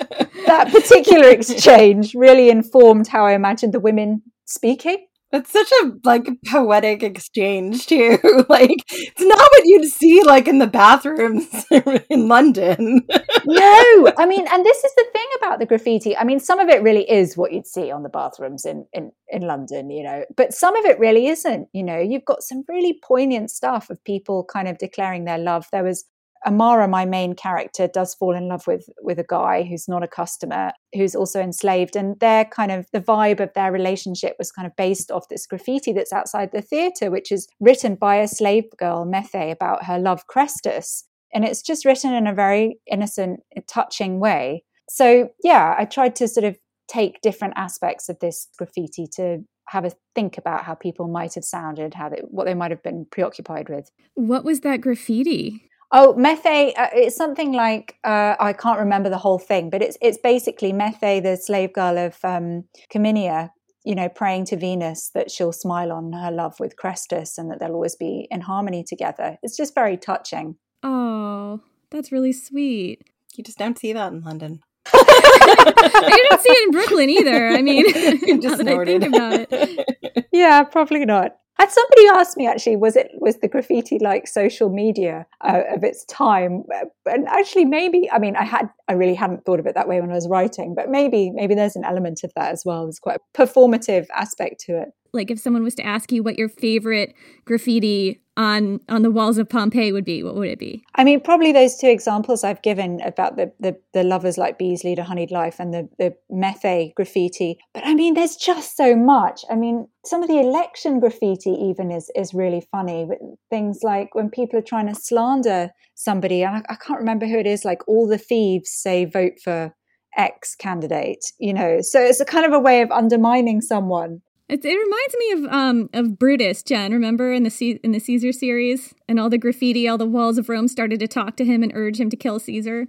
that 0.47 0.71
particular 0.73 1.29
exchange 1.29 2.15
really 2.15 2.51
informed 2.51 3.07
how 3.09 3.27
i 3.27 3.33
imagined 3.33 3.75
the 3.75 3.81
women 3.81 4.23
speaking 4.45 5.07
it's 5.33 5.53
such 5.53 5.71
a 5.83 5.93
like 6.05 6.29
poetic 6.47 7.03
exchange 7.03 7.87
too. 7.87 8.19
like 8.49 8.85
it's 8.89 9.21
not 9.21 9.39
what 9.39 9.63
you'd 9.65 9.91
see 9.91 10.23
like 10.23 10.49
in 10.49 10.59
the 10.59 10.67
bathrooms 10.67 11.47
in 12.11 12.29
London. 12.29 13.07
no, 13.47 14.13
I 14.19 14.27
mean, 14.27 14.47
and 14.51 14.65
this 14.65 14.85
is 14.85 14.95
the 14.97 15.07
thing 15.13 15.27
about 15.39 15.59
the 15.59 15.67
graffiti. 15.67 16.17
I 16.17 16.25
mean, 16.25 16.41
some 16.41 16.59
of 16.59 16.69
it 16.69 16.83
really 16.83 17.09
is 17.11 17.37
what 17.37 17.53
you'd 17.53 17.67
see 17.67 17.91
on 17.91 18.03
the 18.03 18.09
bathrooms 18.09 18.65
in 18.65 18.87
in 18.93 19.13
in 19.29 19.43
London, 19.43 19.91
you 19.91 20.03
know, 20.03 20.25
but 20.37 20.55
some 20.55 20.77
of 20.77 20.85
it 20.85 20.99
really 20.99 21.27
isn't. 21.29 21.69
You 21.73 21.85
know, 21.85 21.99
you've 21.99 22.25
got 22.25 22.43
some 22.43 22.65
really 22.69 22.99
poignant 23.03 23.51
stuff 23.51 23.91
of 23.91 24.03
people 24.05 24.45
kind 24.45 24.69
of 24.69 24.79
declaring 24.79 25.25
their 25.25 25.39
love. 25.39 25.67
There 25.73 25.85
was 25.85 26.05
Amara, 26.47 26.89
my 26.89 27.05
main 27.05 27.35
character, 27.35 27.89
does 27.89 28.15
fall 28.15 28.35
in 28.35 28.49
love 28.49 28.67
with 28.67 28.89
with 29.01 29.19
a 29.19 29.27
guy 29.29 29.63
who's 29.63 29.89
not 29.89 30.03
a 30.03 30.09
customer, 30.09 30.73
who's 30.95 31.15
also 31.15 31.41
enslaved, 31.41 31.97
and 31.97 32.19
their 32.21 32.45
kind 32.45 32.71
of 32.71 32.87
the 32.93 33.01
vibe 33.01 33.41
of 33.41 33.53
their 33.55 33.73
relationship 33.73 34.37
was 34.39 34.53
kind 34.53 34.67
of 34.67 34.77
based 34.77 35.11
off 35.11 35.29
this 35.29 35.47
graffiti 35.47 35.93
that's 35.93 36.13
outside 36.13 36.51
the 36.53 36.63
theatre, 36.63 37.11
which 37.11 37.33
is 37.33 37.49
written 37.61 37.95
by 37.95 38.17
a 38.17 38.29
slave 38.29 38.65
girl, 38.79 39.05
Methe, 39.05 39.53
about 39.53 39.85
her 39.85 39.99
love 39.99 40.27
Chrestus, 40.27 41.05
and 41.33 41.45
it's 41.45 41.63
just 41.63 41.85
written 41.85 42.13
in 42.13 42.27
a 42.27 42.35
very 42.35 42.79
innocent, 42.91 43.41
touching 43.67 44.21
way. 44.21 44.65
So 44.89 45.31
yeah, 45.43 45.75
I 45.79 45.85
tried 45.85 46.17
to 46.17 46.29
sort 46.29 46.45
of 46.45 46.57
take 46.89 47.21
different 47.21 47.55
aspects 47.57 48.09
of 48.09 48.19
this 48.21 48.49
graffiti 48.57 49.07
to 49.17 49.45
have 49.69 49.85
a 49.85 49.93
think 50.15 50.39
about 50.39 50.65
how 50.65 50.75
people 50.75 51.09
might 51.09 51.35
have 51.35 51.45
sounded, 51.45 51.93
how 51.95 52.09
they, 52.09 52.23
what 52.29 52.47
they 52.47 52.55
might 52.55 52.71
have 52.71 52.83
been 52.83 53.07
preoccupied 53.11 53.69
with. 53.69 53.91
What 54.15 54.45
was 54.45 54.61
that 54.61 54.81
graffiti? 54.81 55.68
Oh, 55.91 56.15
Methe, 56.19 56.75
uh, 56.77 56.89
it's 56.93 57.17
something 57.17 57.53
like 57.53 57.97
uh, 58.05 58.37
I 58.39 58.53
can't 58.53 58.79
remember 58.79 59.09
the 59.09 59.19
whole 59.19 59.39
thing, 59.39 59.71
but 59.71 59.83
it's 59.83 59.97
it's 60.03 60.19
basically 60.19 60.73
Methe, 60.73 61.23
the 61.23 61.37
slave 61.37 61.73
girl 61.73 61.97
of 61.97 62.19
um, 62.25 62.65
Caminia, 62.93 63.51
you 63.85 63.95
know, 63.95 64.09
praying 64.09 64.45
to 64.47 64.57
Venus 64.57 65.11
that 65.15 65.31
she'll 65.31 65.53
smile 65.53 65.91
on 65.91 66.13
her 66.13 66.31
love 66.31 66.61
with 66.61 66.77
Chrestus 66.77 67.39
and 67.39 67.51
that 67.51 67.59
they'll 67.59 67.73
always 67.73 67.97
be 67.97 68.29
in 68.31 68.43
harmony 68.43 68.85
together. 68.87 69.39
It's 69.43 69.57
just 69.57 69.75
very 69.75 69.97
touching. 69.97 70.57
Oh, 70.83 71.61
that's 71.91 72.13
really 72.13 72.33
sweet. 72.33 73.03
You 73.35 73.45
just 73.45 73.59
don't 73.59 73.79
see 73.79 73.95
that 73.95 74.13
in 74.13 74.23
London. 74.23 74.61
I 74.93 76.21
didn't 76.29 76.41
see 76.41 76.51
it 76.51 76.65
in 76.65 76.71
Brooklyn 76.73 77.09
either. 77.11 77.49
I 77.49 77.63
mean, 77.63 77.85
just 78.43 78.63
now 78.63 78.77
that 78.79 78.89
I 78.89 78.99
think 78.99 79.15
about 79.15 79.47
it. 79.51 80.27
Yeah, 80.33 80.65
probably 80.65 81.05
not. 81.05 81.37
And 81.61 81.69
somebody 81.71 82.07
asked 82.09 82.37
me 82.37 82.47
actually, 82.47 82.77
was 82.77 82.95
it 82.95 83.11
was 83.15 83.39
the 83.39 83.49
graffiti 83.49 83.99
like 83.99 84.29
social 84.29 84.69
media 84.71 85.27
uh, 85.41 85.63
of 85.75 85.83
its 85.83 86.05
time? 86.05 86.63
And 87.05 87.27
actually, 87.27 87.65
maybe 87.65 88.09
I 88.11 88.19
mean, 88.21 88.37
I 88.37 88.45
had 88.45 88.69
I 88.89 88.93
really 88.93 89.15
hadn't 89.15 89.45
thought 89.45 89.59
of 89.59 89.67
it 89.67 89.75
that 89.75 89.89
way 89.89 90.01
when 90.01 90.11
I 90.11 90.15
was 90.15 90.29
writing, 90.29 90.75
but 90.77 90.89
maybe 90.89 91.31
maybe 91.31 91.57
there's 91.57 91.75
an 91.75 91.85
element 91.85 92.23
of 92.23 92.33
that 92.37 92.53
as 92.53 92.63
well. 92.65 92.85
There's 92.85 93.01
quite 93.01 93.19
a 93.19 93.39
performative 93.39 94.07
aspect 94.15 94.61
to 94.67 94.81
it. 94.83 94.89
Like 95.13 95.31
if 95.31 95.39
someone 95.39 95.63
was 95.63 95.75
to 95.77 95.87
ask 95.87 96.13
you 96.13 96.23
what 96.23 96.39
your 96.39 96.49
favorite 96.49 97.15
graffiti 97.45 98.21
on 98.37 98.81
on 98.89 99.03
the 99.03 99.11
walls 99.11 99.37
of 99.37 99.49
Pompeii 99.49 99.91
would 99.93 100.05
be, 100.05 100.23
what 100.23 100.37
would 100.37 100.49
it 100.49 100.59
be? 100.59 100.85
I 100.95 101.03
mean, 101.03 101.21
probably 101.21 101.51
those 101.51 101.77
two 101.77 101.89
examples 101.89 102.45
I've 102.45 102.63
given 102.63 103.01
about 103.03 103.37
the 103.37 103.53
the, 103.59 103.77
the 103.93 104.05
lovers 104.05 104.39
like 104.39 104.59
bees 104.59 104.85
lead 104.85 104.99
a 104.99 105.05
honeyed 105.05 105.33
life 105.33 105.57
and 105.59 105.75
the 105.75 105.89
the 105.99 106.15
methe 106.31 106.95
graffiti. 106.95 107.59
But 107.75 107.85
I 107.85 107.95
mean, 107.95 108.15
there's 108.15 108.37
just 108.37 108.77
so 108.77 108.95
much. 108.95 109.45
I 109.51 109.57
mean, 109.57 109.89
some 110.05 110.23
of 110.23 110.29
the 110.29 110.39
election 110.39 111.01
graffiti 111.01 111.51
even 111.51 111.91
is 111.91 112.11
is 112.15 112.33
really 112.33 112.67
funny. 112.71 113.05
With 113.05 113.19
things 113.51 113.81
like 113.83 114.15
when 114.15 114.31
people 114.31 114.59
are 114.59 114.63
trying 114.63 114.87
to 114.87 114.95
slander 114.95 115.71
somebody, 115.95 116.45
and 116.45 116.57
I, 116.57 116.73
I 116.73 116.77
can't 116.77 117.01
remember 117.01 117.27
who 117.27 117.39
it 117.39 117.47
is. 117.47 117.65
Like 117.65 117.87
all 117.89 118.07
the 118.07 118.19
thieves 118.19 118.71
say 118.71 119.05
vote 119.05 119.41
for 119.43 119.75
X 120.17 120.55
candidate, 120.55 121.25
you 121.39 121.53
know. 121.53 121.81
So 121.81 122.01
it's 122.01 122.21
a 122.21 122.25
kind 122.25 122.47
of 122.47 122.53
a 122.53 122.61
way 122.61 122.83
of 122.83 122.91
undermining 122.91 123.61
someone. 123.61 124.21
It, 124.49 124.65
it 124.65 124.75
reminds 124.75 125.17
me 125.19 125.33
of 125.33 125.53
um 125.53 125.91
of 125.93 126.19
Brutus, 126.19 126.63
Jen. 126.63 126.93
Remember 126.93 127.33
in 127.33 127.43
the 127.43 127.51
C- 127.51 127.81
in 127.85 127.93
the 127.93 127.99
Caesar 127.99 128.33
series, 128.33 128.95
and 129.09 129.21
all 129.21 129.29
the 129.29 129.39
graffiti, 129.39 129.87
all 129.87 129.99
the 129.99 130.07
walls 130.07 130.39
of 130.39 130.49
Rome 130.49 130.69
started 130.69 131.01
to 131.01 131.09
talk 131.09 131.37
to 131.37 131.45
him 131.45 131.63
and 131.63 131.73
urge 131.75 132.01
him 132.01 132.09
to 132.11 132.17
kill 132.17 132.39
Caesar. 132.39 132.87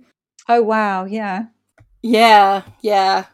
Oh 0.47 0.61
wow, 0.61 1.03
yeah, 1.05 1.47
yeah, 2.01 2.63
yeah. 2.81 3.25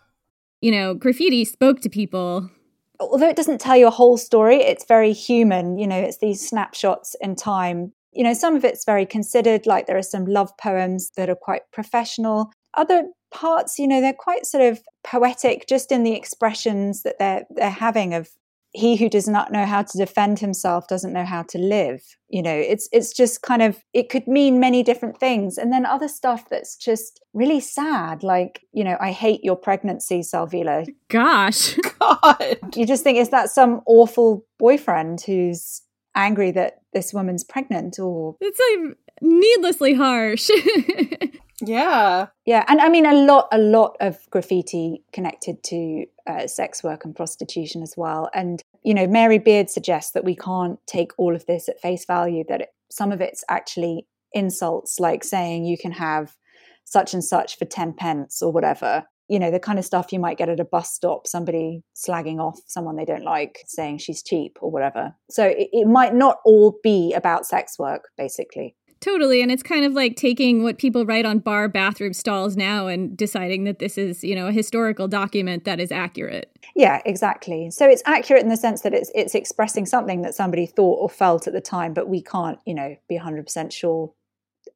You 0.62 0.72
know, 0.72 0.96
graffiti 0.96 1.46
spoke 1.46 1.82
to 1.82 1.90
people. 1.90 2.50
Although 3.00 3.30
it 3.30 3.36
doesn't 3.36 3.62
tell 3.62 3.78
you 3.78 3.88
a 3.88 3.92
whole 3.92 4.18
story, 4.18 4.56
it's 4.56 4.86
very 4.86 5.14
human. 5.14 5.78
You 5.78 5.86
know, 5.86 6.00
it's 6.00 6.18
these 6.18 6.48
snapshots 6.48 7.16
in 7.22 7.36
time. 7.36 7.94
You 8.12 8.24
know, 8.24 8.34
some 8.34 8.56
of 8.56 8.66
it's 8.66 8.86
very 8.86 9.06
considered, 9.06 9.68
like 9.68 9.86
there 9.86 9.98
are 9.98 10.02
some 10.02 10.26
love 10.26 10.56
poems 10.58 11.12
that 11.18 11.30
are 11.30 11.36
quite 11.36 11.64
professional. 11.72 12.52
Other 12.74 13.04
parts, 13.36 13.78
you 13.78 13.88
know, 13.88 14.02
they're 14.02 14.14
quite 14.14 14.46
sort 14.46 14.64
of 14.64 14.82
poetic 15.04 15.68
just 15.68 15.92
in 15.92 16.04
the 16.04 16.14
expressions 16.14 17.04
that 17.04 17.20
they're 17.20 17.46
they're 17.50 17.70
having 17.70 18.14
of 18.14 18.30
he 18.72 18.98
who 18.98 19.08
does 19.08 19.28
not 19.28 19.52
know 19.52 19.66
how 19.66 19.82
to 19.82 19.98
defend 19.98 20.40
himself 20.40 20.88
doesn't 20.88 21.14
know 21.14 21.24
how 21.24 21.42
to 21.44 21.58
live 21.58 22.02
you 22.30 22.42
know 22.42 22.54
it's 22.54 22.90
it's 22.92 23.14
just 23.14 23.42
kind 23.42 23.62
of 23.62 23.82
it 23.94 24.10
could 24.10 24.28
mean 24.28 24.60
many 24.60 24.84
different 24.84 25.18
things. 25.18 25.58
And 25.58 25.72
then 25.72 25.86
other 25.86 26.08
stuff 26.08 26.50
that's 26.50 26.76
just 26.76 27.22
really 27.34 27.60
sad 27.60 28.24
like 28.24 28.62
you 28.74 28.84
know 28.84 28.98
i 29.00 29.12
hate 29.12 29.44
your 29.44 29.56
pregnancy 29.56 30.20
salvila. 30.22 30.88
Gosh. 31.10 31.76
God. 32.00 32.58
You 32.76 32.86
just 32.86 33.04
think 33.04 33.18
is 33.18 33.30
that 33.30 33.50
some 33.50 33.82
awful 33.86 34.46
boyfriend 34.60 35.22
who's 35.22 35.82
angry 36.16 36.52
that 36.52 36.80
this 36.94 37.14
woman's 37.14 37.44
pregnant 37.44 38.00
or 38.00 38.36
it's 38.42 38.60
like 38.60 38.98
needlessly 39.22 39.94
harsh 39.94 40.50
Yeah. 41.62 42.28
Yeah, 42.46 42.66
and 42.68 42.82
I 42.82 42.90
mean 42.90 43.06
a 43.06 43.14
lot, 43.14 43.48
a 43.52 43.58
lot 43.58 43.96
of 44.00 44.18
graffiti 44.30 45.04
connected 45.14 45.64
to 45.64 46.06
uh, 46.28 46.48
sex 46.48 46.84
work 46.84 47.06
and 47.06 47.16
prostitution 47.16 47.82
as 47.82 47.96
well. 47.96 48.30
And 48.34 48.62
you 48.84 48.94
know, 48.94 49.08
Mary 49.08 49.40
Beard 49.40 49.70
suggests 49.70 50.12
that 50.12 50.26
we 50.26 50.36
can't 50.36 50.80
take 50.86 51.12
all 51.18 51.36
of 51.36 51.46
this 51.46 51.70
at 51.70 51.80
face 51.80 52.06
value. 52.06 52.44
That 52.48 52.62
it, 52.62 52.70
some 52.92 53.12
of 53.12 53.22
it's 53.22 53.44
actually 53.50 54.06
insults, 54.34 55.00
like 55.00 55.24
saying 55.24 55.66
you 55.66 55.78
can 55.78 55.94
have 55.94 56.36
such 56.84 57.14
and 57.14 57.24
such 57.24 57.58
for 57.58 57.66
ten 57.66 57.94
pence 57.94 58.42
or 58.42 58.52
whatever. 58.52 59.06
You 59.28 59.40
know, 59.40 59.50
the 59.50 59.60
kind 59.60 59.80
of 59.80 59.86
stuff 59.86 60.12
you 60.14 60.20
might 60.20 60.38
get 60.38 60.50
at 60.50 60.60
a 60.60 60.66
bus 60.66 60.92
stop, 60.94 61.26
somebody 61.26 61.82
slagging 61.96 62.40
off 62.40 62.60
someone 62.68 62.96
they 62.96 63.06
don't 63.06 63.24
like, 63.24 63.64
saying 63.66 63.98
she's 63.98 64.22
cheap 64.22 64.58
or 64.62 64.70
whatever. 64.70 65.16
So 65.32 65.46
it, 65.46 65.70
it 65.72 65.88
might 65.88 66.14
not 66.14 66.38
all 66.46 66.78
be 66.84 67.12
about 67.14 67.48
sex 67.48 67.80
work, 67.80 68.10
basically. 68.18 68.76
Totally. 69.06 69.44
And 69.44 69.52
it's 69.52 69.62
kind 69.62 69.86
of 69.86 69.94
like 69.94 70.16
taking 70.16 70.64
what 70.64 70.80
people 70.80 71.06
write 71.06 71.28
on 71.28 71.38
bar 71.38 71.70
bathroom 71.70 72.12
stalls 72.12 72.58
now 72.58 72.88
and 72.88 73.16
deciding 73.16 73.66
that 73.66 73.78
this 73.78 74.00
is, 74.00 74.24
you 74.24 74.34
know, 74.34 74.48
a 74.48 74.52
historical 74.52 75.08
document 75.08 75.64
that 75.66 75.80
is 75.80 75.92
accurate. 75.92 76.52
Yeah, 76.76 77.04
exactly. 77.06 77.70
So 77.70 77.88
it's 77.88 78.02
accurate 78.08 78.42
in 78.42 78.50
the 78.50 78.58
sense 78.58 78.82
that 78.82 78.96
it's 78.96 79.12
it's 79.14 79.36
expressing 79.36 79.86
something 79.86 80.24
that 80.24 80.34
somebody 80.34 80.66
thought 80.66 80.98
or 81.00 81.08
felt 81.08 81.46
at 81.46 81.54
the 81.54 81.62
time, 81.62 81.94
but 81.94 82.10
we 82.10 82.20
can't, 82.20 82.58
you 82.66 82.74
know, 82.74 82.96
be 83.08 83.20
100% 83.20 83.72
sure 83.72 84.12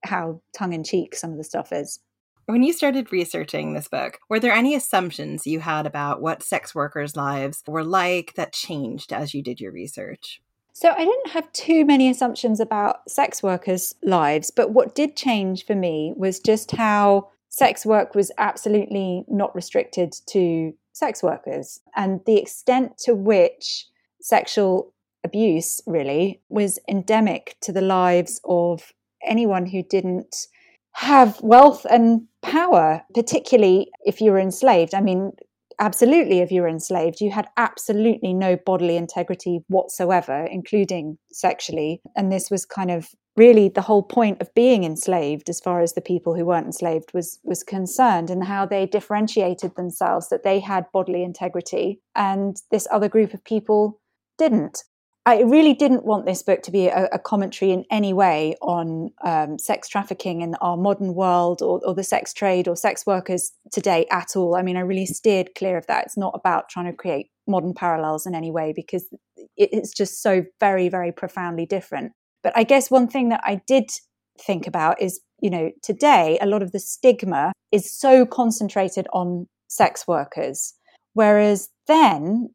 how 0.04 0.40
tongue 0.56 0.74
in 0.74 0.84
cheek 0.84 1.16
some 1.16 1.32
of 1.32 1.38
the 1.38 1.44
stuff 1.44 1.74
is. 1.74 2.00
When 2.46 2.62
you 2.62 2.72
started 2.72 3.12
researching 3.12 3.74
this 3.74 3.88
book, 3.88 4.20
were 4.30 4.40
there 4.40 4.54
any 4.54 4.76
assumptions 4.76 5.48
you 5.48 5.60
had 5.60 5.88
about 5.88 6.22
what 6.22 6.44
sex 6.44 6.76
workers' 6.76 7.16
lives 7.16 7.64
were 7.66 7.84
like 7.84 8.36
that 8.36 8.54
changed 8.54 9.12
as 9.12 9.34
you 9.34 9.42
did 9.42 9.60
your 9.60 9.72
research? 9.72 10.40
So 10.74 10.92
I 10.92 11.04
didn't 11.04 11.32
have 11.32 11.52
too 11.52 11.86
many 11.86 12.10
assumptions 12.10 12.60
about 12.60 13.10
sex 13.10 13.44
workers' 13.44 13.96
lives, 14.04 14.52
but 14.52 14.72
what 14.72 14.96
did 14.96 15.16
change 15.16 15.66
for 15.66 15.76
me 15.76 16.14
was 16.16 16.40
just 16.40 16.72
how 16.72 17.30
sex 17.50 17.86
work 17.86 18.16
was 18.16 18.32
absolutely 18.38 19.26
not 19.28 19.54
restricted 19.56 20.14
to 20.28 20.74
sex 20.94 21.24
workers 21.24 21.80
and 21.96 22.22
the 22.26 22.38
extent 22.38 22.98
to 23.00 23.16
which 23.16 23.88
sexual 24.22 24.94
abuse 25.24 25.82
really 25.86 26.42
was 26.50 26.80
endemic 26.88 27.58
to 27.62 27.72
the 27.72 27.82
lives 27.82 28.40
of 28.46 28.94
anyone 29.26 29.66
who 29.66 29.84
didn't 29.84 30.48
have 30.94 31.40
wealth 31.42 31.86
and 31.90 32.28
power, 32.42 33.04
particularly 33.14 33.90
if 34.06 34.22
you 34.22 34.32
were 34.32 34.40
enslaved. 34.40 34.94
I 34.94 35.02
mean, 35.02 35.32
absolutely, 35.80 36.40
if 36.40 36.52
you 36.52 36.62
were 36.62 36.68
enslaved, 36.68 37.22
you 37.22 37.32
had 37.32 37.48
absolutely 37.58 38.34
no 38.34 38.58
bodily 38.58 38.98
integrity 38.98 39.62
whatsoever, 39.68 40.48
including 40.50 41.18
sexually. 41.32 42.02
And 42.16 42.32
this 42.32 42.52
was 42.52 42.66
kind 42.66 42.92
of 42.92 43.10
really 43.36 43.70
the 43.70 43.82
whole 43.82 44.04
point 44.04 44.42
of 44.42 44.54
being 44.54 44.84
enslaved 44.84 45.50
as 45.50 45.60
far 45.60 45.82
as 45.82 45.94
the 45.94 46.02
people 46.02 46.36
who 46.36 46.46
weren't 46.46 46.66
enslaved 46.66 47.14
was 47.14 47.40
was 47.44 47.64
concerned 47.64 48.30
and 48.30 48.44
how 48.44 48.66
they 48.66 48.86
differentiated 48.86 49.76
themselves 49.76 50.28
that 50.30 50.44
they 50.44 50.60
had 50.60 50.92
bodily 50.92 51.24
integrity 51.24 52.02
and 52.16 52.58
this 52.70 52.88
other 52.92 53.08
group 53.08 53.34
of 53.34 53.44
people 53.46 54.02
didn't 54.38 54.84
I 55.30 55.42
really 55.42 55.76
didn't 55.76 56.06
want 56.06 56.26
this 56.26 56.42
book 56.42 56.64
to 56.64 56.72
be 56.72 56.88
a, 56.88 57.08
a 57.12 57.20
commentary 57.20 57.70
in 57.70 57.86
any 57.92 58.14
way 58.14 58.56
on 58.64 59.12
um, 59.24 59.60
sex 59.60 59.88
trafficking 59.88 60.42
in 60.42 60.56
our 60.56 60.76
modern 60.76 61.14
world 61.14 61.62
or, 61.62 61.80
or, 61.86 61.94
the 61.94 62.04
sex 62.04 62.34
trade 62.34 62.68
or 62.68 62.76
sex 62.76 63.06
workers 63.06 63.52
today 63.72 64.08
at 64.10 64.36
all. 64.36 64.56
I 64.56 64.64
mean, 64.64 64.76
I 64.76 64.80
really 64.80 65.06
steered 65.06 65.52
clear 65.56 65.78
of 65.78 65.86
that. 65.86 66.06
It's 66.06 66.18
not 66.18 66.34
about 66.34 66.68
trying 66.70 66.88
to 66.88 66.94
create 66.94 67.28
modern 67.46 67.76
parallels 67.76 68.26
in 68.26 68.34
any 68.34 68.50
way 68.50 68.74
because 68.76 69.08
it's 69.56 69.94
just 69.94 70.24
so 70.24 70.46
very, 70.60 70.90
very 70.90 71.12
profoundly 71.12 71.68
different. 71.68 72.12
But 72.42 72.54
I 72.56 72.64
guess 72.64 72.90
one 72.90 73.08
thing 73.08 73.30
that 73.30 73.42
I 73.44 73.62
did 73.68 73.92
think 74.42 74.66
about 74.66 75.00
is, 75.00 75.20
you 75.44 75.52
know, 75.52 75.70
today 75.84 76.40
a 76.42 76.48
lot 76.48 76.64
of 76.64 76.72
the 76.72 76.80
stigma 76.80 77.52
is 77.72 77.96
so 77.96 78.26
concentrated 78.26 79.08
on 79.14 79.46
sex 79.68 80.08
workers. 80.08 80.74
Whereas 81.14 81.70
then 81.88 82.50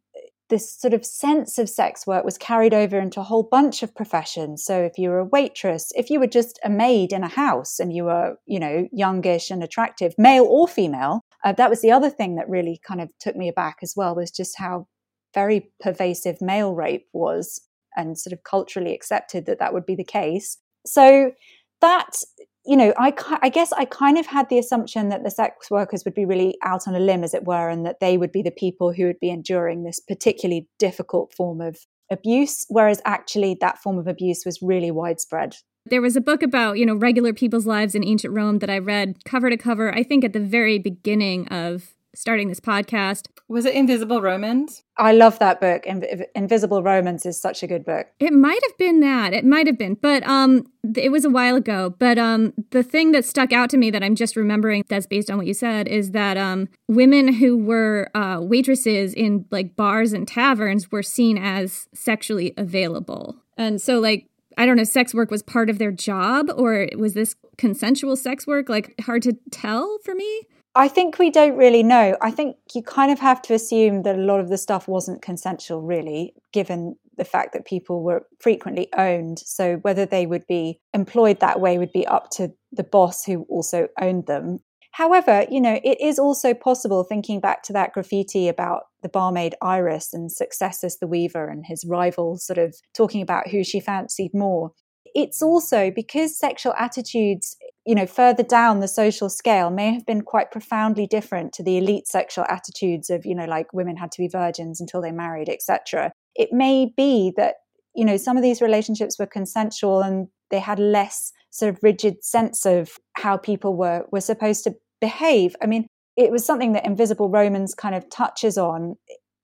this 0.50 0.78
sort 0.78 0.92
of 0.92 1.04
sense 1.04 1.58
of 1.58 1.70
sex 1.70 2.06
work 2.06 2.24
was 2.24 2.36
carried 2.36 2.74
over 2.74 2.98
into 2.98 3.20
a 3.20 3.24
whole 3.24 3.42
bunch 3.42 3.82
of 3.82 3.94
professions. 3.94 4.62
So 4.64 4.82
if 4.82 4.98
you 4.98 5.08
were 5.08 5.18
a 5.18 5.24
waitress, 5.24 5.90
if 5.94 6.10
you 6.10 6.20
were 6.20 6.26
just 6.26 6.58
a 6.62 6.70
maid 6.70 7.12
in 7.12 7.24
a 7.24 7.28
house 7.28 7.78
and 7.78 7.92
you 7.92 8.04
were, 8.04 8.36
you 8.46 8.60
know, 8.60 8.86
youngish 8.92 9.50
and 9.50 9.62
attractive, 9.62 10.14
male 10.18 10.44
or 10.44 10.68
female, 10.68 11.22
uh, 11.44 11.52
that 11.52 11.70
was 11.70 11.80
the 11.80 11.92
other 11.92 12.10
thing 12.10 12.36
that 12.36 12.48
really 12.48 12.80
kind 12.86 13.00
of 13.00 13.08
took 13.20 13.36
me 13.36 13.48
aback 13.48 13.78
as 13.82 13.94
well 13.96 14.14
was 14.14 14.30
just 14.30 14.58
how 14.58 14.86
very 15.32 15.70
pervasive 15.80 16.40
male 16.40 16.74
rape 16.74 17.06
was 17.12 17.60
and 17.96 18.18
sort 18.18 18.32
of 18.32 18.42
culturally 18.44 18.94
accepted 18.94 19.46
that 19.46 19.58
that 19.58 19.72
would 19.72 19.86
be 19.86 19.94
the 19.94 20.04
case. 20.04 20.58
So 20.86 21.32
that 21.80 22.16
you 22.66 22.76
know, 22.76 22.94
I, 22.96 23.12
I 23.42 23.48
guess 23.48 23.72
I 23.72 23.84
kind 23.84 24.18
of 24.18 24.26
had 24.26 24.48
the 24.48 24.58
assumption 24.58 25.10
that 25.10 25.22
the 25.22 25.30
sex 25.30 25.70
workers 25.70 26.04
would 26.04 26.14
be 26.14 26.24
really 26.24 26.56
out 26.62 26.88
on 26.88 26.94
a 26.94 27.00
limb, 27.00 27.22
as 27.22 27.34
it 27.34 27.44
were, 27.44 27.68
and 27.68 27.84
that 27.84 28.00
they 28.00 28.16
would 28.16 28.32
be 28.32 28.42
the 28.42 28.50
people 28.50 28.92
who 28.92 29.04
would 29.06 29.20
be 29.20 29.30
enduring 29.30 29.84
this 29.84 30.00
particularly 30.00 30.68
difficult 30.78 31.34
form 31.34 31.60
of 31.60 31.78
abuse, 32.10 32.64
whereas 32.68 33.00
actually 33.04 33.56
that 33.60 33.78
form 33.78 33.98
of 33.98 34.06
abuse 34.06 34.44
was 34.44 34.62
really 34.62 34.90
widespread. 34.90 35.56
There 35.86 36.00
was 36.00 36.16
a 36.16 36.20
book 36.20 36.42
about, 36.42 36.78
you 36.78 36.86
know, 36.86 36.94
regular 36.94 37.34
people's 37.34 37.66
lives 37.66 37.94
in 37.94 38.04
ancient 38.04 38.32
Rome 38.32 38.60
that 38.60 38.70
I 38.70 38.78
read 38.78 39.24
cover 39.24 39.50
to 39.50 39.56
cover, 39.56 39.94
I 39.94 40.02
think 40.02 40.24
at 40.24 40.32
the 40.32 40.40
very 40.40 40.78
beginning 40.78 41.46
of 41.48 41.94
starting 42.14 42.48
this 42.48 42.60
podcast. 42.60 43.28
Was 43.48 43.66
it 43.66 43.74
Invisible 43.74 44.22
Romans? 44.22 44.82
I 44.96 45.12
love 45.12 45.38
that 45.40 45.60
book. 45.60 45.84
Inv- 45.84 46.24
Invisible 46.34 46.82
Romans 46.82 47.26
is 47.26 47.40
such 47.40 47.62
a 47.62 47.66
good 47.66 47.84
book. 47.84 48.06
It 48.18 48.32
might 48.32 48.60
have 48.62 48.78
been 48.78 49.00
that. 49.00 49.32
It 49.32 49.44
might 49.44 49.66
have 49.66 49.76
been, 49.76 49.94
but 49.94 50.26
um, 50.26 50.66
it 50.96 51.10
was 51.10 51.24
a 51.24 51.30
while 51.30 51.56
ago. 51.56 51.94
But 51.98 52.16
um, 52.16 52.54
the 52.70 52.82
thing 52.82 53.12
that 53.12 53.24
stuck 53.24 53.52
out 53.52 53.70
to 53.70 53.76
me 53.76 53.90
that 53.90 54.02
I'm 54.02 54.14
just 54.14 54.36
remembering 54.36 54.84
that's 54.88 55.06
based 55.06 55.30
on 55.30 55.36
what 55.36 55.46
you 55.46 55.54
said 55.54 55.88
is 55.88 56.12
that 56.12 56.36
um, 56.36 56.68
women 56.88 57.34
who 57.34 57.56
were 57.56 58.10
uh, 58.14 58.38
waitresses 58.40 59.12
in 59.12 59.44
like 59.50 59.76
bars 59.76 60.12
and 60.12 60.26
taverns 60.26 60.90
were 60.90 61.02
seen 61.02 61.36
as 61.36 61.88
sexually 61.92 62.54
available, 62.56 63.36
and 63.58 63.80
so 63.80 64.00
like 64.00 64.28
I 64.56 64.66
don't 64.66 64.76
know, 64.76 64.84
sex 64.84 65.14
work 65.14 65.30
was 65.30 65.42
part 65.42 65.68
of 65.68 65.78
their 65.78 65.92
job 65.92 66.50
or 66.56 66.88
was 66.96 67.14
this 67.14 67.34
consensual 67.58 68.16
sex 68.16 68.46
work? 68.46 68.68
Like 68.68 68.94
hard 69.00 69.22
to 69.22 69.36
tell 69.50 69.98
for 70.04 70.14
me. 70.14 70.42
I 70.76 70.88
think 70.88 71.18
we 71.18 71.30
don't 71.30 71.56
really 71.56 71.84
know. 71.84 72.16
I 72.20 72.32
think 72.32 72.56
you 72.74 72.82
kind 72.82 73.12
of 73.12 73.20
have 73.20 73.40
to 73.42 73.54
assume 73.54 74.02
that 74.02 74.16
a 74.16 74.22
lot 74.22 74.40
of 74.40 74.48
the 74.48 74.58
stuff 74.58 74.88
wasn't 74.88 75.22
consensual, 75.22 75.82
really, 75.82 76.34
given 76.52 76.96
the 77.16 77.24
fact 77.24 77.52
that 77.52 77.64
people 77.64 78.02
were 78.02 78.26
frequently 78.40 78.88
owned. 78.96 79.38
So 79.38 79.76
whether 79.82 80.04
they 80.04 80.26
would 80.26 80.46
be 80.48 80.80
employed 80.92 81.38
that 81.40 81.60
way 81.60 81.78
would 81.78 81.92
be 81.92 82.06
up 82.06 82.30
to 82.30 82.52
the 82.72 82.82
boss 82.82 83.24
who 83.24 83.46
also 83.48 83.86
owned 84.00 84.26
them. 84.26 84.60
However, 84.90 85.44
you 85.50 85.60
know, 85.60 85.80
it 85.82 86.00
is 86.00 86.18
also 86.18 86.54
possible 86.54 87.04
thinking 87.04 87.40
back 87.40 87.62
to 87.64 87.72
that 87.72 87.92
graffiti 87.92 88.48
about 88.48 88.84
the 89.02 89.08
barmaid 89.08 89.54
Iris 89.60 90.12
and 90.12 90.30
Successus 90.30 90.98
the 90.98 91.06
Weaver 91.06 91.48
and 91.48 91.64
his 91.66 91.84
rival 91.84 92.36
sort 92.36 92.58
of 92.58 92.76
talking 92.94 93.20
about 93.20 93.48
who 93.48 93.64
she 93.64 93.80
fancied 93.80 94.32
more. 94.34 94.72
It's 95.14 95.42
also 95.42 95.90
because 95.90 96.36
sexual 96.36 96.74
attitudes, 96.76 97.56
you 97.86 97.94
know, 97.94 98.06
further 98.06 98.42
down 98.42 98.80
the 98.80 98.88
social 98.88 99.28
scale 99.28 99.70
may 99.70 99.92
have 99.92 100.04
been 100.04 100.22
quite 100.22 100.50
profoundly 100.50 101.06
different 101.06 101.52
to 101.54 101.62
the 101.62 101.76
elite 101.78 102.08
sexual 102.08 102.44
attitudes 102.48 103.10
of, 103.10 103.24
you 103.24 103.34
know, 103.34 103.44
like 103.44 103.72
women 103.72 103.96
had 103.96 104.10
to 104.12 104.18
be 104.20 104.28
virgins 104.28 104.80
until 104.80 105.00
they 105.00 105.12
married, 105.12 105.48
etc. 105.48 106.10
It 106.34 106.48
may 106.52 106.92
be 106.96 107.32
that, 107.36 107.56
you 107.94 108.04
know, 108.04 108.16
some 108.16 108.36
of 108.36 108.42
these 108.42 108.60
relationships 108.60 109.16
were 109.18 109.26
consensual 109.26 110.00
and 110.00 110.26
they 110.50 110.58
had 110.58 110.80
less 110.80 111.32
sort 111.50 111.72
of 111.72 111.82
rigid 111.82 112.24
sense 112.24 112.66
of 112.66 112.98
how 113.12 113.36
people 113.36 113.76
were 113.76 114.04
were 114.10 114.20
supposed 114.20 114.64
to 114.64 114.74
behave. 115.00 115.54
I 115.62 115.66
mean, 115.66 115.86
it 116.16 116.32
was 116.32 116.44
something 116.44 116.72
that 116.72 116.86
Invisible 116.86 117.28
Romans 117.28 117.74
kind 117.74 117.94
of 117.94 118.08
touches 118.10 118.58
on 118.58 118.96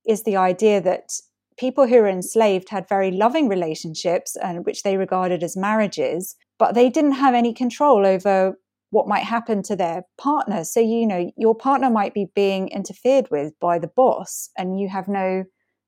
is 0.06 0.24
the 0.24 0.36
idea 0.36 0.80
that 0.80 1.12
people 1.60 1.86
who 1.86 1.96
were 1.96 2.08
enslaved 2.08 2.70
had 2.70 2.88
very 2.88 3.10
loving 3.10 3.46
relationships 3.46 4.34
and 4.42 4.64
which 4.64 4.82
they 4.82 4.96
regarded 4.96 5.42
as 5.42 5.58
marriages, 5.58 6.34
but 6.58 6.74
they 6.74 6.88
didn't 6.88 7.12
have 7.12 7.34
any 7.34 7.52
control 7.52 8.06
over 8.06 8.54
what 8.88 9.06
might 9.06 9.24
happen 9.24 9.62
to 9.62 9.76
their 9.76 10.02
partner. 10.18 10.64
So, 10.64 10.80
you 10.80 11.06
know, 11.06 11.30
your 11.36 11.54
partner 11.54 11.90
might 11.90 12.14
be 12.14 12.26
being 12.34 12.68
interfered 12.68 13.30
with 13.30 13.52
by 13.60 13.78
the 13.78 13.90
boss 13.94 14.48
and 14.56 14.80
you 14.80 14.88
have 14.88 15.06
no 15.06 15.44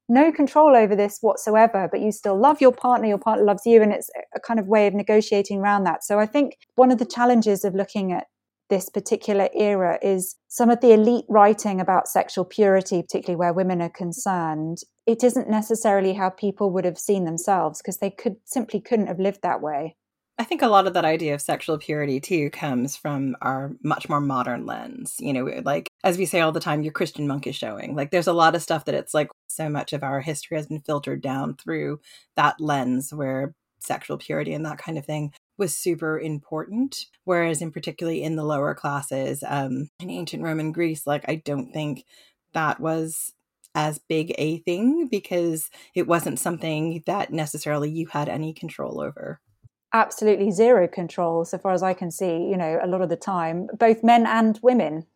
no 0.08 0.30
control 0.30 0.76
over 0.76 0.94
this 0.94 1.18
whatsoever, 1.22 1.88
but 1.90 2.00
you 2.00 2.12
still 2.12 2.38
love 2.38 2.60
your 2.60 2.72
partner, 2.72 3.06
your 3.06 3.18
partner 3.18 3.44
loves 3.44 3.62
you, 3.64 3.80
and 3.80 3.92
it's 3.92 4.10
a 4.34 4.40
kind 4.40 4.60
of 4.60 4.66
way 4.66 4.86
of 4.86 4.92
negotiating 4.92 5.60
around 5.60 5.84
that. 5.84 6.04
So 6.04 6.18
I 6.18 6.26
think 6.26 6.58
one 6.74 6.90
of 6.90 6.98
the 6.98 7.06
challenges 7.06 7.64
of 7.64 7.74
looking 7.74 8.12
at 8.12 8.26
this 8.72 8.88
particular 8.88 9.50
era 9.54 9.98
is 10.00 10.36
some 10.48 10.70
of 10.70 10.80
the 10.80 10.94
elite 10.94 11.26
writing 11.28 11.78
about 11.78 12.08
sexual 12.08 12.46
purity, 12.46 13.02
particularly 13.02 13.36
where 13.36 13.52
women 13.52 13.82
are 13.82 13.90
concerned. 13.90 14.78
It 15.06 15.22
isn't 15.22 15.46
necessarily 15.46 16.14
how 16.14 16.30
people 16.30 16.70
would 16.70 16.86
have 16.86 16.96
seen 16.96 17.26
themselves 17.26 17.82
because 17.82 17.98
they 17.98 18.08
could 18.08 18.36
simply 18.46 18.80
couldn't 18.80 19.08
have 19.08 19.20
lived 19.20 19.40
that 19.42 19.60
way. 19.60 19.96
I 20.38 20.44
think 20.44 20.62
a 20.62 20.68
lot 20.68 20.86
of 20.86 20.94
that 20.94 21.04
idea 21.04 21.34
of 21.34 21.42
sexual 21.42 21.76
purity 21.76 22.18
too 22.18 22.48
comes 22.48 22.96
from 22.96 23.36
our 23.42 23.72
much 23.84 24.08
more 24.08 24.22
modern 24.22 24.64
lens. 24.64 25.16
You 25.18 25.34
know, 25.34 25.44
like 25.62 25.90
as 26.02 26.16
we 26.16 26.24
say 26.24 26.40
all 26.40 26.50
the 26.50 26.58
time, 26.58 26.82
your 26.82 26.94
Christian 26.94 27.26
monk 27.28 27.46
is 27.46 27.54
showing. 27.54 27.94
Like 27.94 28.10
there's 28.10 28.26
a 28.26 28.32
lot 28.32 28.54
of 28.54 28.62
stuff 28.62 28.86
that 28.86 28.94
it's 28.94 29.12
like 29.12 29.28
so 29.48 29.68
much 29.68 29.92
of 29.92 30.02
our 30.02 30.22
history 30.22 30.56
has 30.56 30.66
been 30.66 30.80
filtered 30.80 31.20
down 31.20 31.56
through 31.56 32.00
that 32.36 32.58
lens 32.58 33.12
where 33.12 33.54
sexual 33.80 34.16
purity 34.16 34.54
and 34.54 34.64
that 34.64 34.78
kind 34.78 34.96
of 34.96 35.04
thing 35.04 35.32
was 35.58 35.76
super 35.76 36.18
important. 36.18 37.06
Whereas, 37.24 37.62
in 37.62 37.70
particularly 37.72 38.22
in 38.22 38.36
the 38.36 38.44
lower 38.44 38.74
classes 38.74 39.44
um, 39.46 39.88
in 40.00 40.10
ancient 40.10 40.42
Roman 40.42 40.72
Greece, 40.72 41.06
like 41.06 41.24
I 41.28 41.36
don't 41.36 41.72
think 41.72 42.04
that 42.52 42.80
was 42.80 43.32
as 43.74 43.98
big 44.08 44.34
a 44.38 44.58
thing 44.58 45.08
because 45.10 45.70
it 45.94 46.06
wasn't 46.06 46.38
something 46.38 47.02
that 47.06 47.32
necessarily 47.32 47.90
you 47.90 48.06
had 48.06 48.28
any 48.28 48.52
control 48.52 49.00
over. 49.00 49.40
Absolutely 49.94 50.50
zero 50.50 50.88
control, 50.88 51.44
so 51.44 51.58
far 51.58 51.72
as 51.72 51.82
I 51.82 51.94
can 51.94 52.10
see, 52.10 52.48
you 52.48 52.56
know, 52.56 52.78
a 52.82 52.86
lot 52.86 53.02
of 53.02 53.08
the 53.08 53.16
time, 53.16 53.68
both 53.78 54.02
men 54.02 54.26
and 54.26 54.58
women 54.62 55.06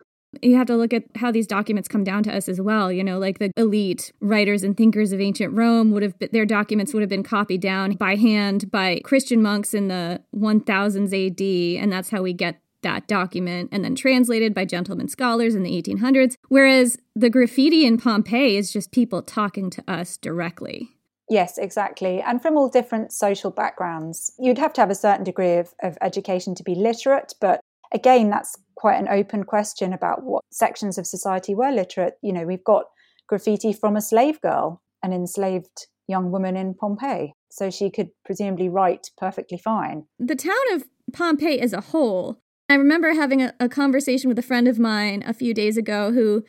you 0.43 0.57
have 0.57 0.67
to 0.69 0.77
look 0.77 0.93
at 0.93 1.05
how 1.17 1.31
these 1.31 1.47
documents 1.47 1.89
come 1.89 2.05
down 2.05 2.23
to 2.25 2.35
us 2.35 2.49
as 2.49 2.61
well. 2.61 2.91
You 2.93 3.05
know, 3.05 3.19
like 3.19 3.39
the 3.39 3.51
elite 3.57 4.13
writers 4.21 4.63
and 4.63 4.77
thinkers 4.77 5.13
of 5.13 5.21
ancient 5.21 5.55
Rome 5.55 5.93
would 5.93 6.03
have 6.03 6.15
their 6.33 6.47
documents 6.47 6.93
would 6.93 7.03
have 7.03 7.11
been 7.11 7.23
copied 7.23 7.61
down 7.61 7.93
by 7.93 8.17
hand 8.17 8.71
by 8.71 9.01
Christian 9.05 9.43
monks 9.43 9.75
in 9.75 9.89
the 9.89 10.23
1000s 10.35 11.27
AD, 11.27 11.83
and 11.83 11.93
that's 11.93 12.11
how 12.11 12.23
we 12.23 12.33
get 12.33 12.61
that 12.83 13.09
document 13.09 13.69
and 13.73 13.85
then 13.85 13.97
translated 13.97 14.55
by 14.55 14.65
gentlemen 14.65 15.09
scholars 15.09 15.55
in 15.55 15.65
the 15.65 15.83
1800s. 15.83 16.37
Whereas 16.49 16.97
the 17.17 17.31
graffiti 17.31 17.85
in 17.85 17.99
Pompeii 17.99 18.57
is 18.57 18.73
just 18.73 18.93
people 18.93 19.23
talking 19.23 19.71
to 19.71 19.83
us 19.89 20.17
directly. 20.17 20.91
Yes, 21.29 21.59
exactly. 21.59 22.21
And 22.21 22.41
from 22.41 22.57
all 22.57 22.69
different 22.69 23.13
social 23.13 23.51
backgrounds. 23.51 24.33
You'd 24.39 24.59
have 24.59 24.73
to 24.75 24.81
have 24.81 24.91
a 24.91 24.95
certain 24.95 25.25
degree 25.25 25.55
of, 25.55 25.75
of 25.83 25.99
education 26.01 26.55
to 26.55 26.63
be 26.63 26.75
literate, 26.77 27.35
but 27.41 27.61
again, 27.97 28.31
that's 28.31 28.57
quite 28.77 29.01
an 29.01 29.09
open 29.09 29.43
question 29.43 29.93
about 29.93 30.23
what 30.23 30.45
sections 30.53 30.99
of 30.99 31.07
society 31.07 31.55
were 31.55 31.73
literate. 31.73 32.15
You 32.23 32.33
know, 32.33 32.45
we've 32.45 32.65
got 32.65 32.85
graffiti 33.27 33.73
from 33.73 33.97
a 33.97 34.01
slave 34.01 34.41
girl, 34.41 34.83
an 35.03 35.13
enslaved 35.13 35.87
young 36.07 36.31
woman 36.31 36.57
in 36.57 36.75
Pompeii. 36.75 37.33
So 37.51 37.71
she 37.71 37.91
could 37.91 38.11
presumably 38.25 38.69
write 38.69 39.09
perfectly 39.17 39.59
fine. 39.59 40.05
The 40.19 40.37
town 40.37 40.75
of 40.75 40.85
Pompeii 41.13 41.59
as 41.59 41.73
a 41.73 41.81
whole, 41.81 42.39
I 42.69 42.75
remember 42.75 43.15
having 43.15 43.43
a, 43.43 43.55
a 43.59 43.69
conversation 43.69 44.29
with 44.29 44.39
a 44.39 44.43
friend 44.43 44.69
of 44.69 44.79
mine 44.79 45.25
a 45.27 45.33
few 45.33 45.55
days 45.55 45.77
ago 45.77 46.13
who 46.13 46.45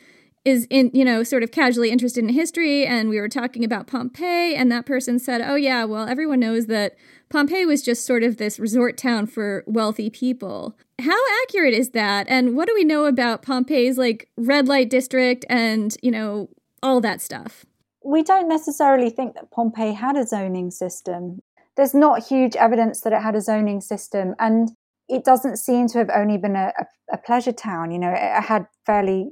is 0.47 0.65
in 0.69 0.89
you 0.93 1.03
know 1.03 1.23
sort 1.23 1.43
of 1.43 1.51
casually 1.51 1.91
interested 1.91 2.23
in 2.23 2.29
history 2.29 2.85
and 2.85 3.09
we 3.09 3.19
were 3.19 3.29
talking 3.29 3.63
about 3.65 3.85
Pompeii 3.85 4.55
and 4.55 4.71
that 4.71 4.85
person 4.85 5.19
said 5.19 5.41
oh 5.41 5.55
yeah 5.55 5.83
well 5.83 6.07
everyone 6.07 6.39
knows 6.39 6.67
that 6.67 6.95
Pompeii 7.29 7.65
was 7.65 7.81
just 7.81 8.05
sort 8.05 8.23
of 8.23 8.37
this 8.37 8.59
resort 8.59 8.97
town 8.97 9.27
for 9.27 9.63
wealthy 9.67 10.09
people. 10.09 10.77
How 10.99 11.17
accurate 11.43 11.73
is 11.73 11.89
that? 11.89 12.25
And 12.29 12.55
what 12.55 12.67
do 12.67 12.73
we 12.73 12.83
know 12.83 13.05
about 13.05 13.41
Pompeii's 13.41 13.97
like 13.97 14.29
red 14.37 14.67
light 14.67 14.89
district 14.89 15.45
and, 15.49 15.95
you 16.01 16.11
know, 16.11 16.49
all 16.81 17.01
that 17.01 17.21
stuff? 17.21 17.65
We 18.03 18.23
don't 18.23 18.47
necessarily 18.47 19.09
think 19.09 19.35
that 19.35 19.51
Pompeii 19.51 19.93
had 19.93 20.15
a 20.15 20.25
zoning 20.25 20.71
system. 20.71 21.41
There's 21.75 21.93
not 21.93 22.25
huge 22.25 22.55
evidence 22.55 23.01
that 23.01 23.13
it 23.13 23.21
had 23.21 23.35
a 23.35 23.41
zoning 23.41 23.81
system. 23.81 24.33
And 24.39 24.69
it 25.09 25.25
doesn't 25.25 25.57
seem 25.57 25.87
to 25.89 25.97
have 25.97 26.09
only 26.09 26.37
been 26.37 26.55
a, 26.55 26.71
a, 27.11 27.17
pleasure 27.17 27.51
town. 27.51 27.91
You 27.91 27.99
know, 27.99 28.13
it 28.13 28.43
had 28.43 28.67
fairly 28.85 29.31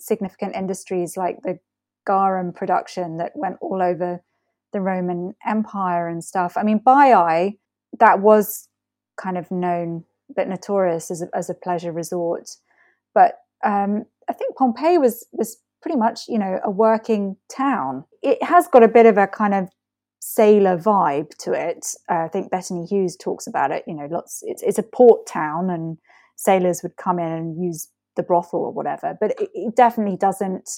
significant 0.00 0.54
industries 0.54 1.16
like 1.16 1.42
the 1.42 1.58
garum 2.06 2.52
production 2.52 3.16
that 3.18 3.32
went 3.34 3.56
all 3.60 3.82
over 3.82 4.22
the 4.72 4.80
Roman 4.80 5.34
Empire 5.46 6.08
and 6.08 6.22
stuff. 6.22 6.56
I 6.56 6.62
mean, 6.62 6.80
Baiae, 6.80 7.58
that 7.98 8.20
was 8.20 8.68
kind 9.16 9.38
of 9.38 9.50
known 9.50 10.04
but 10.34 10.48
notorious 10.48 11.10
as 11.10 11.22
a, 11.22 11.28
as 11.34 11.48
a 11.48 11.54
pleasure 11.54 11.92
resort. 11.92 12.50
But 13.14 13.38
um, 13.64 14.04
I 14.28 14.32
think 14.32 14.56
Pompeii 14.56 14.98
was 14.98 15.26
was 15.32 15.58
pretty 15.80 15.96
much 15.96 16.28
you 16.28 16.38
know 16.38 16.60
a 16.64 16.70
working 16.70 17.36
town. 17.54 18.04
It 18.22 18.42
has 18.42 18.68
got 18.68 18.82
a 18.82 18.88
bit 18.88 19.06
of 19.06 19.16
a 19.18 19.26
kind 19.26 19.54
of 19.54 19.68
sailor 20.20 20.76
vibe 20.76 21.36
to 21.38 21.52
it. 21.52 21.86
Uh, 22.10 22.24
I 22.24 22.28
think 22.28 22.50
Bettany 22.50 22.84
Hughes 22.84 23.16
talks 23.16 23.46
about 23.46 23.70
it. 23.70 23.84
You 23.86 23.94
know, 23.94 24.08
lots. 24.10 24.42
It's 24.44 24.62
it's 24.62 24.78
a 24.78 24.82
port 24.82 25.26
town, 25.26 25.70
and 25.70 25.98
sailors 26.36 26.82
would 26.82 26.96
come 26.96 27.18
in 27.18 27.30
and 27.32 27.62
use 27.62 27.88
the 28.16 28.22
brothel 28.22 28.60
or 28.60 28.72
whatever. 28.72 29.16
But 29.20 29.32
it, 29.40 29.50
it 29.54 29.76
definitely 29.76 30.16
doesn't 30.16 30.68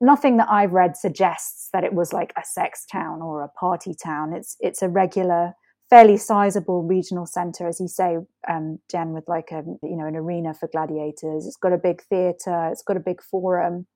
nothing 0.00 0.36
that 0.38 0.48
I've 0.50 0.72
read 0.72 0.96
suggests 0.96 1.68
that 1.72 1.84
it 1.84 1.94
was 1.94 2.12
like 2.12 2.32
a 2.36 2.42
sex 2.44 2.84
town 2.90 3.22
or 3.22 3.42
a 3.42 3.48
party 3.48 3.94
town. 3.94 4.32
It's 4.32 4.56
it's 4.60 4.82
a 4.82 4.88
regular, 4.88 5.54
fairly 5.90 6.16
sizable 6.16 6.82
regional 6.82 7.26
centre, 7.26 7.68
as 7.68 7.80
you 7.80 7.88
say, 7.88 8.18
um, 8.48 8.78
Jen, 8.90 9.12
with 9.12 9.24
like 9.28 9.50
a 9.50 9.62
you 9.82 9.96
know 9.96 10.06
an 10.06 10.16
arena 10.16 10.54
for 10.54 10.68
gladiators. 10.68 11.46
It's 11.46 11.56
got 11.56 11.72
a 11.72 11.78
big 11.78 12.02
theatre. 12.02 12.68
It's 12.70 12.82
got 12.82 12.96
a 12.96 13.00
big 13.00 13.22
forum. 13.22 13.86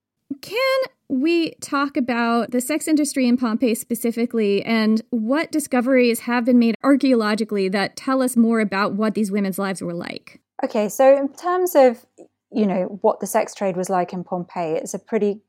Can 0.43 0.81
we 1.09 1.55
talk 1.61 1.97
about 1.97 2.53
the 2.53 2.61
sex 2.61 2.87
industry 2.87 3.27
in 3.27 3.37
Pompeii 3.37 3.75
specifically 3.75 4.63
and 4.63 5.03
what 5.11 5.51
discoveries 5.51 6.21
have 6.21 6.45
been 6.45 6.59
made 6.59 6.77
archaeologically 6.85 7.69
that 7.69 7.97
tell 7.97 8.23
us 8.23 8.37
more 8.37 8.61
about 8.61 8.95
what 8.95 9.15
these 9.15 9.33
women's 9.33 9.59
lives 9.59 9.83
were 9.83 9.93
like? 9.93 10.41
Okay, 10.63 10.89
so 10.89 11.17
in 11.17 11.29
terms 11.33 11.75
of 11.75 12.07
you 12.53 12.67
know 12.67 12.99
what 13.03 13.21
the 13.21 13.27
sex 13.27 13.55
trade 13.55 13.77
was 13.77 13.91
like 13.91 14.13
in 14.13 14.25
Pompeii, 14.25 14.77
it's 14.77 14.95
a 14.95 14.99
pretty 14.99 15.41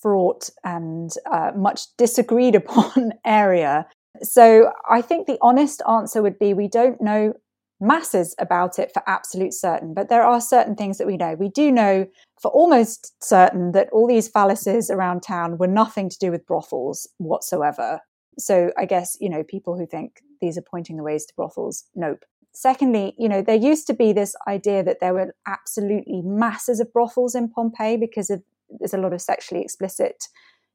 fraught 0.00 0.50
and 0.64 1.12
uh, 1.30 1.52
much 1.56 1.96
disagreed 1.96 2.54
upon 2.62 3.12
area. 3.24 3.86
So 4.22 4.72
I 4.90 5.00
think 5.00 5.26
the 5.26 5.38
honest 5.40 5.82
answer 5.88 6.22
would 6.22 6.38
be 6.38 6.52
we 6.52 6.68
don't 6.68 7.00
know 7.00 7.34
masses 7.80 8.34
about 8.38 8.78
it 8.78 8.92
for 8.92 9.02
absolute 9.08 9.52
certain, 9.52 9.92
but 9.92 10.08
there 10.08 10.22
are 10.22 10.40
certain 10.40 10.76
things 10.76 10.98
that 10.98 11.06
we 11.06 11.16
know. 11.16 11.34
We 11.34 11.48
do 11.48 11.72
know 11.72 12.06
for 12.40 12.50
almost 12.50 13.12
certain 13.22 13.72
that 13.72 13.88
all 13.92 14.06
these 14.06 14.30
phalluses 14.30 14.88
around 14.88 15.22
town 15.22 15.58
were 15.58 15.66
nothing 15.66 16.08
to 16.08 16.18
do 16.18 16.30
with 16.30 16.46
brothels 16.46 17.08
whatsoever. 17.18 18.00
So 18.38 18.70
I 18.78 18.84
guess, 18.86 19.16
you 19.20 19.28
know, 19.28 19.42
people 19.42 19.76
who 19.76 19.86
think 19.86 20.20
these 20.40 20.56
are 20.56 20.62
pointing 20.62 20.96
the 20.96 21.02
ways 21.02 21.26
to 21.26 21.34
brothels, 21.34 21.84
nope. 21.94 22.24
Secondly, 22.52 23.14
you 23.18 23.28
know, 23.28 23.42
there 23.42 23.56
used 23.56 23.86
to 23.86 23.94
be 23.94 24.12
this 24.12 24.36
idea 24.46 24.82
that 24.82 25.00
there 25.00 25.14
were 25.14 25.34
absolutely 25.46 26.20
masses 26.22 26.80
of 26.80 26.92
brothels 26.92 27.34
in 27.34 27.48
Pompeii 27.48 27.96
because 27.96 28.30
of 28.30 28.42
there's 28.78 28.94
a 28.94 28.98
lot 28.98 29.12
of 29.12 29.20
sexually 29.20 29.62
explicit 29.62 30.28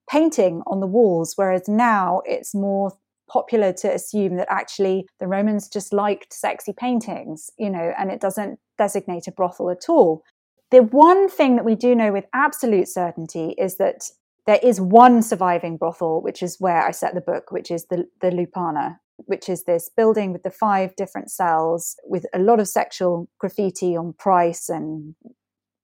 painting 0.10 0.62
on 0.68 0.80
the 0.80 0.88
walls, 0.88 1.34
whereas 1.36 1.68
now 1.68 2.22
it's 2.26 2.56
more 2.56 2.92
popular 3.30 3.74
to 3.74 3.94
assume 3.94 4.38
that 4.38 4.48
actually 4.50 5.06
the 5.20 5.28
Romans 5.28 5.68
just 5.68 5.94
liked 5.94 6.34
sexy 6.34 6.74
paintings, 6.74 7.52
you 7.58 7.70
know, 7.70 7.94
and 7.98 8.10
it 8.10 8.22
doesn't 8.22 8.60
designate 8.78 9.28
a 9.28 9.32
brothel 9.32 9.70
at 9.70 9.90
all. 9.90 10.24
The 10.72 10.84
one 10.84 11.30
thing 11.30 11.56
that 11.56 11.66
we 11.66 11.76
do 11.76 11.94
know 11.94 12.12
with 12.12 12.26
absolute 12.34 12.88
certainty 12.88 13.54
is 13.58 13.78
that 13.78 14.10
there 14.46 14.60
is 14.64 14.80
one 14.80 15.22
surviving 15.22 15.78
brothel, 15.78 16.22
which 16.22 16.42
is 16.42 16.58
where 16.60 16.82
I 16.82 16.92
set 16.92 17.14
the 17.14 17.22
book, 17.22 17.52
which 17.52 17.70
is 17.70 17.86
the, 17.86 18.08
the 18.22 18.30
Lupanar, 18.30 19.00
which 19.26 19.50
is 19.50 19.64
this 19.64 19.90
building 19.96 20.32
with 20.32 20.44
the 20.44 20.52
five 20.52 20.96
different 20.96 21.32
cells 21.32 21.96
with 22.04 22.26
a 22.34 22.40
lot 22.40 22.60
of 22.60 22.68
sexual 22.68 23.28
graffiti 23.40 23.96
on 23.96 24.14
price 24.14 24.70
and 24.70 25.16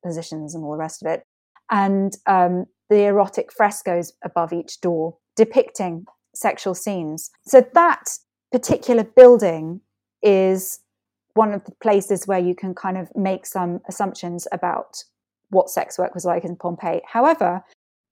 positions 0.05 0.53
and 0.53 0.63
all 0.63 0.71
the 0.71 0.77
rest 0.77 1.03
of 1.03 1.11
it. 1.11 1.23
And 1.71 2.15
um, 2.27 2.65
the 2.89 3.03
erotic 3.05 3.51
frescoes 3.51 4.13
above 4.23 4.53
each 4.53 4.81
door 4.81 5.17
depicting 5.35 6.05
sexual 6.35 6.75
scenes. 6.75 7.31
So 7.47 7.65
that 7.73 8.03
particular 8.51 9.03
building 9.03 9.81
is 10.21 10.79
one 11.33 11.53
of 11.53 11.63
the 11.65 11.73
places 11.81 12.27
where 12.27 12.39
you 12.39 12.55
can 12.55 12.75
kind 12.75 12.97
of 12.97 13.09
make 13.15 13.45
some 13.45 13.81
assumptions 13.87 14.47
about 14.51 15.03
what 15.49 15.69
sex 15.69 15.97
work 15.97 16.13
was 16.13 16.25
like 16.25 16.43
in 16.43 16.55
Pompeii. 16.55 17.01
However, 17.05 17.63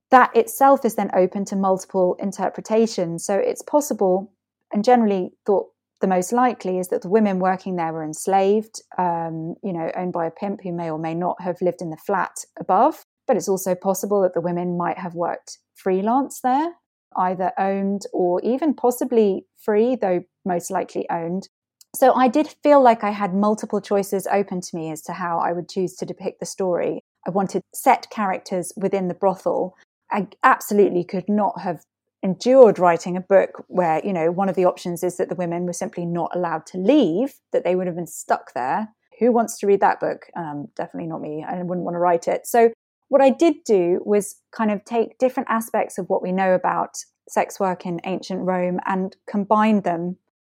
that 0.10 0.36
itself 0.36 0.84
is 0.84 0.95
then 0.95 1.10
open 1.15 1.45
to 1.45 1.55
multiple 1.55 2.15
interpretations. 2.19 3.25
So 3.25 3.36
it's 3.36 3.62
possible, 3.62 4.31
and 4.73 4.84
generally 4.84 5.31
thought 5.45 5.67
the 6.01 6.07
most 6.07 6.34
likely 6.34 6.79
is 6.79 6.88
that 6.89 7.03
the 7.03 7.10
women 7.10 7.39
working 7.39 7.75
there 7.75 7.93
were 7.93 8.03
enslaved, 8.03 8.81
um, 8.97 9.55
you 9.63 9.71
know, 9.71 9.91
owned 9.95 10.13
by 10.13 10.25
a 10.25 10.31
pimp 10.31 10.62
who 10.63 10.73
may 10.73 10.89
or 10.89 10.97
may 10.97 11.13
not 11.13 11.41
have 11.41 11.62
lived 11.62 11.81
in 11.81 11.91
the 11.91 11.97
flat 11.97 12.43
above. 12.60 13.05
But 13.27 13.38
it's 13.38 13.47
also 13.47 13.75
possible 13.75 14.21
that 14.23 14.34
the 14.34 14.41
women 14.41 14.77
might 14.77 14.97
have 14.97 15.13
worked 15.13 15.60
freelance 15.75 16.41
there, 16.41 16.73
either 17.15 17.51
owned 17.57 18.01
or 18.13 18.41
even 18.41 18.73
possibly 18.73 19.45
free, 19.63 19.95
though 19.95 20.23
most 20.43 20.71
likely 20.71 21.07
owned. 21.10 21.47
So 21.95 22.13
I 22.13 22.27
did 22.27 22.47
feel 22.63 22.81
like 22.81 23.03
I 23.03 23.12
had 23.12 23.36
multiple 23.36 23.81
choices 23.81 24.27
open 24.31 24.62
to 24.62 24.75
me 24.75 24.91
as 24.91 25.01
to 25.03 25.13
how 25.13 25.39
I 25.39 25.51
would 25.51 25.69
choose 25.69 25.95
to 25.97 26.05
depict 26.05 26.39
the 26.39 26.45
story. 26.45 27.03
I 27.27 27.29
wanted 27.29 27.62
set 27.75 28.10
characters 28.10 28.73
within 28.75 29.07
the 29.07 29.13
brothel. 29.13 29.75
I 30.12 30.27
absolutely 30.43 31.03
could 31.03 31.29
not 31.29 31.62
have 31.62 31.84
endured 32.23 32.77
writing 32.77 33.17
a 33.17 33.21
book 33.21 33.63
where, 33.67 34.01
you 34.05 34.13
know, 34.13 34.31
one 34.31 34.49
of 34.49 34.55
the 34.55 34.65
options 34.65 35.03
is 35.03 35.17
that 35.17 35.29
the 35.29 35.36
women 35.36 35.65
were 35.65 35.73
simply 35.73 36.05
not 36.05 36.31
allowed 36.36 36.65
to 36.67 36.77
leave, 36.77 37.34
that 37.51 37.63
they 37.63 37.75
would 37.75 37.88
have 37.88 37.95
been 37.95 38.07
stuck 38.07 38.53
there. 38.53 38.89
Who 39.19 39.31
wants 39.31 39.57
to 39.60 39.67
read 39.67 39.81
that 39.81 39.99
book? 39.99 40.27
Um, 40.36 40.67
definitely 40.75 41.07
not 41.07 41.21
me. 41.21 41.43
I 41.47 41.62
wouldn't 41.62 41.86
want 41.86 41.95
to 41.95 41.99
write 41.99 42.27
it. 42.27 42.47
So, 42.47 42.71
what 43.10 43.21
I 43.21 43.29
did 43.29 43.55
do 43.65 44.01
was 44.05 44.38
kind 44.51 44.71
of 44.71 44.86
take 44.86 45.17
different 45.17 45.49
aspects 45.49 45.97
of 45.97 46.10
what 46.10 46.23
we 46.23 46.31
know 46.31 46.53
about 46.53 46.97
sex 47.27 47.60
work 47.60 47.86
in 47.86 47.99
ancient 48.05 48.39
Rome 48.41 48.79
and 48.86 49.17
combine 49.29 49.81
them 49.81 50.15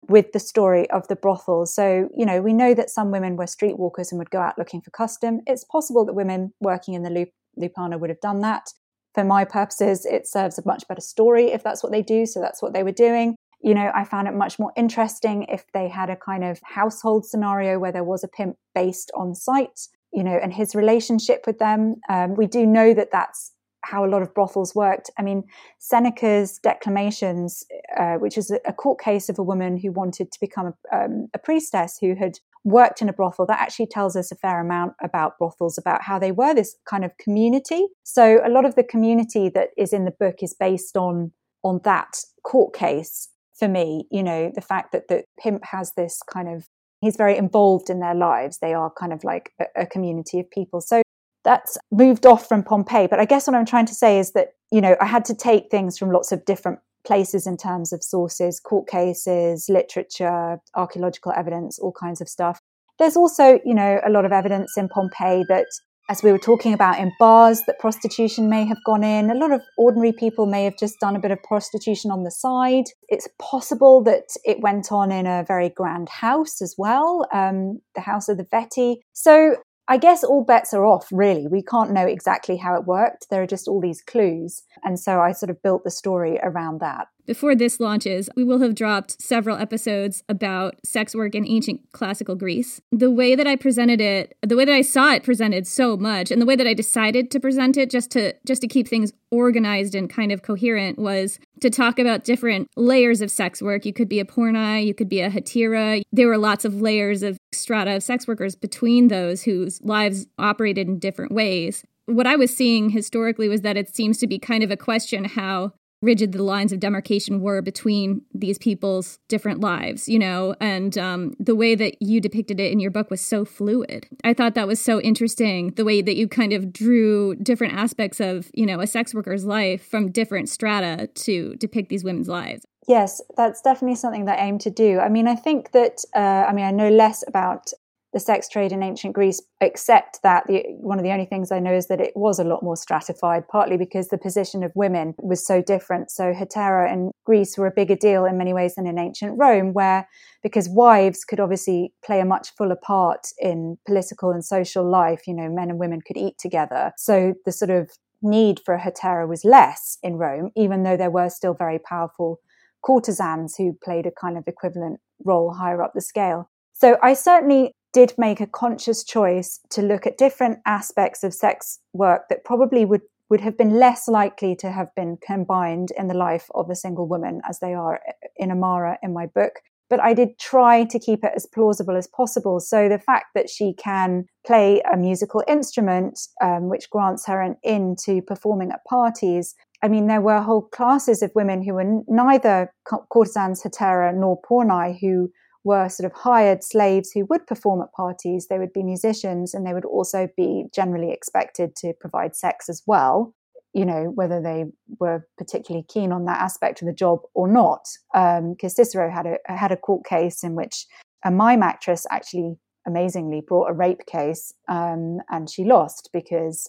with 0.08 0.32
the 0.32 0.38
story 0.38 0.90
of 0.90 1.08
the 1.08 1.16
brothel. 1.16 1.64
So, 1.64 2.10
you 2.14 2.26
know, 2.26 2.42
we 2.42 2.52
know 2.52 2.74
that 2.74 2.90
some 2.90 3.10
women 3.10 3.36
were 3.36 3.46
streetwalkers 3.46 4.10
and 4.10 4.18
would 4.18 4.30
go 4.30 4.40
out 4.40 4.58
looking 4.58 4.82
for 4.82 4.90
custom. 4.90 5.40
It's 5.46 5.64
possible 5.64 6.04
that 6.04 6.12
women 6.12 6.52
working 6.60 6.92
in 6.92 7.02
the 7.02 7.10
Lup- 7.10 7.28
Lupanar 7.58 7.98
would 7.98 8.10
have 8.10 8.20
done 8.20 8.40
that 8.40 8.68
for 9.14 9.24
my 9.24 9.44
purposes, 9.44 10.06
it 10.06 10.26
serves 10.26 10.58
a 10.58 10.62
much 10.66 10.86
better 10.88 11.00
story 11.00 11.52
if 11.52 11.62
that's 11.62 11.82
what 11.82 11.92
they 11.92 12.02
do. 12.02 12.26
So 12.26 12.40
that's 12.40 12.62
what 12.62 12.72
they 12.72 12.82
were 12.82 12.92
doing. 12.92 13.36
You 13.60 13.74
know, 13.74 13.92
I 13.94 14.04
found 14.04 14.26
it 14.26 14.34
much 14.34 14.58
more 14.58 14.72
interesting 14.76 15.44
if 15.44 15.64
they 15.72 15.88
had 15.88 16.10
a 16.10 16.16
kind 16.16 16.42
of 16.42 16.58
household 16.64 17.24
scenario 17.24 17.78
where 17.78 17.92
there 17.92 18.04
was 18.04 18.24
a 18.24 18.28
pimp 18.28 18.56
based 18.74 19.10
on 19.14 19.34
site, 19.34 19.88
you 20.12 20.24
know, 20.24 20.38
and 20.42 20.52
his 20.52 20.74
relationship 20.74 21.44
with 21.46 21.58
them. 21.58 21.96
Um, 22.08 22.34
we 22.34 22.46
do 22.46 22.66
know 22.66 22.92
that 22.94 23.12
that's 23.12 23.52
how 23.84 24.04
a 24.04 24.08
lot 24.08 24.22
of 24.22 24.32
brothels 24.34 24.74
worked. 24.74 25.10
I 25.18 25.22
mean, 25.22 25.44
Seneca's 25.78 26.58
Declamations, 26.58 27.64
uh, 27.98 28.14
which 28.14 28.38
is 28.38 28.50
a, 28.64 28.72
court 28.72 29.00
case 29.00 29.28
of 29.28 29.38
a 29.38 29.42
woman 29.42 29.76
who 29.76 29.90
wanted 29.90 30.30
to 30.32 30.40
become 30.40 30.72
a, 30.92 30.96
um, 30.96 31.28
a, 31.34 31.38
priestess 31.38 31.98
who 32.00 32.14
had 32.14 32.38
worked 32.64 33.02
in 33.02 33.08
a 33.08 33.12
brothel, 33.12 33.46
that 33.46 33.60
actually 33.60 33.86
tells 33.86 34.16
us 34.16 34.30
a 34.30 34.36
fair 34.36 34.60
amount 34.60 34.94
about 35.02 35.38
brothels, 35.38 35.78
about 35.78 36.02
how 36.02 36.18
they 36.18 36.32
were 36.32 36.54
this 36.54 36.76
kind 36.88 37.04
of 37.04 37.16
community. 37.18 37.86
So 38.04 38.40
a 38.44 38.50
lot 38.50 38.64
of 38.64 38.74
the 38.74 38.84
community 38.84 39.48
that 39.50 39.70
is 39.76 39.92
in 39.92 40.04
the 40.04 40.12
book 40.12 40.36
is 40.42 40.54
based 40.58 40.96
on 40.96 41.32
on 41.64 41.80
that 41.84 42.16
court 42.44 42.74
case. 42.74 43.28
For 43.58 43.68
me, 43.68 44.06
you 44.10 44.22
know, 44.24 44.50
the 44.52 44.60
fact 44.60 44.90
that 44.92 45.06
the 45.08 45.24
pimp 45.38 45.64
has 45.64 45.92
this 45.92 46.20
kind 46.28 46.48
of 46.48 46.66
he's 47.00 47.16
very 47.16 47.36
involved 47.36 47.90
in 47.90 48.00
their 48.00 48.14
lives. 48.14 48.58
They 48.58 48.72
are 48.72 48.90
kind 48.90 49.12
of 49.12 49.22
like 49.24 49.52
a, 49.60 49.82
a 49.82 49.86
community 49.86 50.40
of 50.40 50.50
people. 50.50 50.80
So 50.80 51.02
that's 51.44 51.76
moved 51.90 52.24
off 52.24 52.48
from 52.48 52.62
Pompeii. 52.62 53.08
But 53.08 53.20
I 53.20 53.24
guess 53.24 53.46
what 53.46 53.56
I'm 53.56 53.66
trying 53.66 53.86
to 53.86 53.94
say 53.94 54.18
is 54.18 54.32
that, 54.32 54.54
you 54.70 54.80
know, 54.80 54.96
I 55.00 55.06
had 55.06 55.24
to 55.26 55.34
take 55.34 55.70
things 55.70 55.98
from 55.98 56.10
lots 56.10 56.32
of 56.32 56.44
different 56.44 56.78
places 57.04 57.46
in 57.46 57.56
terms 57.56 57.92
of 57.92 58.02
sources, 58.02 58.60
court 58.60 58.88
cases, 58.88 59.66
literature, 59.68 60.58
archaeological 60.74 61.32
evidence, 61.36 61.78
all 61.78 61.92
kinds 61.92 62.20
of 62.20 62.28
stuff. 62.28 62.60
There's 62.98 63.16
also, 63.16 63.58
you 63.64 63.74
know, 63.74 64.00
a 64.04 64.10
lot 64.10 64.24
of 64.24 64.32
evidence 64.32 64.76
in 64.76 64.88
Pompeii 64.88 65.44
that, 65.48 65.66
as 66.08 66.22
we 66.22 66.30
were 66.30 66.38
talking 66.38 66.72
about 66.72 66.98
in 66.98 67.12
bars, 67.18 67.62
that 67.66 67.78
prostitution 67.78 68.48
may 68.48 68.64
have 68.64 68.78
gone 68.84 69.02
in. 69.02 69.30
A 69.30 69.34
lot 69.34 69.50
of 69.50 69.62
ordinary 69.78 70.12
people 70.12 70.46
may 70.46 70.64
have 70.64 70.78
just 70.78 71.00
done 71.00 71.16
a 71.16 71.20
bit 71.20 71.30
of 71.30 71.42
prostitution 71.42 72.10
on 72.10 72.24
the 72.24 72.30
side. 72.30 72.84
It's 73.08 73.28
possible 73.40 74.02
that 74.04 74.24
it 74.44 74.60
went 74.60 74.92
on 74.92 75.10
in 75.10 75.26
a 75.26 75.44
very 75.46 75.70
grand 75.70 76.08
house 76.08 76.60
as 76.60 76.74
well, 76.76 77.26
um, 77.32 77.80
the 77.94 78.00
house 78.02 78.28
of 78.28 78.36
the 78.36 78.44
Vettii. 78.44 78.96
So 79.12 79.56
I 79.88 79.96
guess 79.98 80.22
all 80.22 80.44
bets 80.44 80.72
are 80.72 80.86
off, 80.86 81.08
really. 81.10 81.46
We 81.46 81.62
can't 81.62 81.90
know 81.90 82.06
exactly 82.06 82.56
how 82.56 82.74
it 82.76 82.86
worked. 82.86 83.28
There 83.30 83.42
are 83.42 83.46
just 83.46 83.66
all 83.66 83.80
these 83.80 84.00
clues. 84.00 84.62
And 84.84 84.98
so 84.98 85.20
I 85.20 85.32
sort 85.32 85.50
of 85.50 85.62
built 85.62 85.84
the 85.84 85.90
story 85.90 86.38
around 86.42 86.80
that. 86.80 87.08
Before 87.24 87.54
this 87.54 87.78
launches, 87.78 88.28
we 88.34 88.42
will 88.42 88.58
have 88.58 88.74
dropped 88.74 89.22
several 89.22 89.56
episodes 89.56 90.24
about 90.28 90.84
sex 90.84 91.14
work 91.14 91.36
in 91.36 91.46
ancient 91.46 91.80
classical 91.92 92.34
Greece. 92.34 92.80
The 92.90 93.12
way 93.12 93.36
that 93.36 93.46
I 93.46 93.54
presented 93.54 94.00
it, 94.00 94.36
the 94.42 94.56
way 94.56 94.64
that 94.64 94.74
I 94.74 94.82
saw 94.82 95.12
it 95.12 95.22
presented 95.22 95.66
so 95.66 95.96
much, 95.96 96.32
and 96.32 96.42
the 96.42 96.46
way 96.46 96.56
that 96.56 96.66
I 96.66 96.74
decided 96.74 97.30
to 97.30 97.38
present 97.38 97.76
it 97.76 97.90
just 97.90 98.10
to 98.12 98.34
just 98.44 98.60
to 98.62 98.68
keep 98.68 98.88
things 98.88 99.12
organized 99.30 99.94
and 99.94 100.10
kind 100.10 100.32
of 100.32 100.42
coherent 100.42 100.98
was 100.98 101.38
to 101.60 101.70
talk 101.70 102.00
about 102.00 102.24
different 102.24 102.68
layers 102.76 103.20
of 103.20 103.30
sex 103.30 103.62
work. 103.62 103.86
You 103.86 103.92
could 103.92 104.08
be 104.08 104.18
a 104.18 104.24
pornai, 104.24 104.84
you 104.84 104.92
could 104.92 105.08
be 105.08 105.20
a 105.20 105.30
hetera. 105.30 106.02
There 106.12 106.26
were 106.26 106.38
lots 106.38 106.64
of 106.64 106.80
layers 106.80 107.22
of 107.22 107.38
strata 107.52 107.96
of 107.96 108.02
sex 108.02 108.26
workers 108.26 108.56
between 108.56 109.08
those 109.08 109.44
whose 109.44 109.80
lives 109.82 110.26
operated 110.38 110.88
in 110.88 110.98
different 110.98 111.30
ways. 111.30 111.84
What 112.06 112.26
I 112.26 112.34
was 112.34 112.54
seeing 112.54 112.90
historically 112.90 113.48
was 113.48 113.60
that 113.60 113.76
it 113.76 113.94
seems 113.94 114.18
to 114.18 114.26
be 114.26 114.38
kind 114.38 114.64
of 114.64 114.72
a 114.72 114.76
question 114.76 115.24
how 115.24 115.72
rigid 116.02 116.32
the 116.32 116.42
lines 116.42 116.72
of 116.72 116.80
demarcation 116.80 117.40
were 117.40 117.62
between 117.62 118.22
these 118.34 118.58
people's 118.58 119.18
different 119.28 119.60
lives, 119.60 120.08
you 120.08 120.18
know, 120.18 120.54
and 120.60 120.98
um, 120.98 121.34
the 121.38 121.54
way 121.54 121.74
that 121.74 121.96
you 122.00 122.20
depicted 122.20 122.60
it 122.60 122.72
in 122.72 122.80
your 122.80 122.90
book 122.90 123.10
was 123.10 123.20
so 123.20 123.44
fluid. 123.44 124.08
I 124.24 124.34
thought 124.34 124.54
that 124.54 124.66
was 124.66 124.80
so 124.80 125.00
interesting, 125.00 125.70
the 125.70 125.84
way 125.84 126.02
that 126.02 126.16
you 126.16 126.28
kind 126.28 126.52
of 126.52 126.72
drew 126.72 127.36
different 127.36 127.74
aspects 127.74 128.20
of, 128.20 128.50
you 128.52 128.66
know, 128.66 128.80
a 128.80 128.86
sex 128.86 129.14
worker's 129.14 129.44
life 129.44 129.86
from 129.86 130.10
different 130.10 130.48
strata 130.48 131.08
to 131.14 131.54
depict 131.56 131.88
these 131.88 132.04
women's 132.04 132.28
lives. 132.28 132.64
Yes, 132.88 133.20
that's 133.36 133.62
definitely 133.62 133.94
something 133.94 134.24
that 134.24 134.40
I 134.40 134.46
aim 134.46 134.58
to 134.58 134.70
do. 134.70 134.98
I 134.98 135.08
mean, 135.08 135.28
I 135.28 135.36
think 135.36 135.70
that, 135.70 136.04
uh, 136.16 136.46
I 136.48 136.52
mean, 136.52 136.64
I 136.64 136.72
know 136.72 136.88
less 136.88 137.22
about 137.28 137.70
the 138.12 138.20
sex 138.20 138.48
trade 138.48 138.72
in 138.72 138.82
ancient 138.82 139.14
Greece, 139.14 139.40
except 139.60 140.22
that 140.22 140.44
the, 140.46 140.64
one 140.80 140.98
of 140.98 141.04
the 141.04 141.12
only 141.12 141.24
things 141.24 141.50
I 141.50 141.60
know 141.60 141.72
is 141.72 141.86
that 141.86 142.00
it 142.00 142.12
was 142.14 142.38
a 142.38 142.44
lot 142.44 142.62
more 142.62 142.76
stratified, 142.76 143.48
partly 143.48 143.76
because 143.76 144.08
the 144.08 144.18
position 144.18 144.62
of 144.62 144.72
women 144.74 145.14
was 145.18 145.46
so 145.46 145.62
different. 145.62 146.10
So 146.10 146.32
hetera 146.32 146.92
in 146.92 147.10
Greece 147.24 147.56
were 147.56 147.66
a 147.66 147.72
bigger 147.74 147.96
deal 147.96 148.24
in 148.26 148.36
many 148.36 148.52
ways 148.52 148.74
than 148.74 148.86
in 148.86 148.98
ancient 148.98 149.38
Rome, 149.38 149.72
where 149.72 150.06
because 150.42 150.68
wives 150.68 151.24
could 151.24 151.40
obviously 151.40 151.94
play 152.04 152.20
a 152.20 152.26
much 152.26 152.50
fuller 152.56 152.76
part 152.76 153.28
in 153.38 153.78
political 153.86 154.30
and 154.30 154.44
social 154.44 154.88
life, 154.88 155.22
you 155.26 155.34
know, 155.34 155.48
men 155.48 155.70
and 155.70 155.78
women 155.78 156.00
could 156.06 156.16
eat 156.16 156.36
together. 156.38 156.92
So 156.98 157.34
the 157.46 157.52
sort 157.52 157.70
of 157.70 157.90
need 158.20 158.60
for 158.64 158.74
a 158.74 158.80
hetera 158.80 159.26
was 159.26 159.44
less 159.44 159.98
in 160.02 160.16
Rome, 160.16 160.50
even 160.54 160.82
though 160.82 160.96
there 160.96 161.10
were 161.10 161.28
still 161.28 161.54
very 161.54 161.78
powerful 161.78 162.40
courtesans 162.84 163.56
who 163.56 163.76
played 163.82 164.06
a 164.06 164.10
kind 164.10 164.36
of 164.36 164.44
equivalent 164.46 165.00
role 165.24 165.54
higher 165.54 165.82
up 165.82 165.92
the 165.94 166.00
scale. 166.00 166.50
So 166.72 166.98
I 167.02 167.14
certainly 167.14 167.74
did 167.92 168.14
make 168.16 168.40
a 168.40 168.46
conscious 168.46 169.04
choice 169.04 169.60
to 169.70 169.82
look 169.82 170.06
at 170.06 170.18
different 170.18 170.58
aspects 170.66 171.22
of 171.22 171.34
sex 171.34 171.78
work 171.92 172.28
that 172.28 172.44
probably 172.44 172.84
would 172.84 173.02
would 173.32 173.40
have 173.40 173.56
been 173.56 173.78
less 173.78 174.08
likely 174.08 174.54
to 174.54 174.70
have 174.70 174.94
been 174.94 175.16
combined 175.26 175.90
in 175.96 176.06
the 176.06 176.14
life 176.14 176.50
of 176.54 176.68
a 176.68 176.76
single 176.76 177.08
woman 177.08 177.40
as 177.48 177.60
they 177.60 177.72
are 177.72 177.98
in 178.36 178.50
Amara 178.50 178.98
in 179.02 179.14
my 179.14 179.24
book. 179.24 179.54
But 179.88 180.00
I 180.00 180.12
did 180.12 180.38
try 180.38 180.84
to 180.84 180.98
keep 180.98 181.24
it 181.24 181.32
as 181.34 181.46
plausible 181.46 181.96
as 181.96 182.06
possible. 182.06 182.60
So 182.60 182.90
the 182.90 182.98
fact 182.98 183.28
that 183.34 183.48
she 183.48 183.72
can 183.72 184.26
play 184.46 184.82
a 184.92 184.98
musical 184.98 185.42
instrument, 185.48 186.20
um, 186.42 186.68
which 186.68 186.90
grants 186.90 187.26
her 187.26 187.40
an 187.40 187.56
in 187.62 187.96
to 188.04 188.20
performing 188.20 188.70
at 188.70 188.84
parties, 188.84 189.54
I 189.82 189.88
mean, 189.88 190.08
there 190.08 190.20
were 190.20 190.42
whole 190.42 190.62
classes 190.62 191.22
of 191.22 191.32
women 191.34 191.62
who 191.62 191.72
were 191.74 192.02
neither 192.06 192.72
courtesans 193.10 193.62
hetera 193.62 194.14
nor 194.14 194.40
pornai 194.42 194.98
who 195.00 195.30
were 195.64 195.88
sort 195.88 196.10
of 196.10 196.18
hired 196.18 196.64
slaves 196.64 197.12
who 197.12 197.24
would 197.26 197.46
perform 197.46 197.82
at 197.82 197.92
parties. 197.92 198.46
They 198.48 198.58
would 198.58 198.72
be 198.72 198.82
musicians 198.82 199.54
and 199.54 199.66
they 199.66 199.74
would 199.74 199.84
also 199.84 200.28
be 200.36 200.64
generally 200.74 201.12
expected 201.12 201.76
to 201.76 201.92
provide 202.00 202.34
sex 202.34 202.68
as 202.68 202.82
well, 202.86 203.34
you 203.72 203.86
know, 203.86 204.12
whether 204.14 204.40
they 204.40 204.64
were 204.98 205.26
particularly 205.38 205.86
keen 205.88 206.10
on 206.12 206.24
that 206.24 206.40
aspect 206.40 206.82
of 206.82 206.86
the 206.86 206.94
job 206.94 207.20
or 207.34 207.46
not. 207.46 207.86
Because 208.12 208.78
um, 208.78 208.84
Cicero 208.84 209.10
had 209.10 209.26
a, 209.26 209.38
had 209.46 209.72
a 209.72 209.76
court 209.76 210.04
case 210.04 210.42
in 210.42 210.54
which 210.54 210.86
a 211.24 211.30
mime 211.30 211.62
actress 211.62 212.06
actually 212.10 212.56
amazingly 212.86 213.40
brought 213.40 213.70
a 213.70 213.72
rape 213.72 214.04
case 214.06 214.52
um, 214.68 215.18
and 215.30 215.48
she 215.48 215.64
lost 215.64 216.10
because 216.12 216.68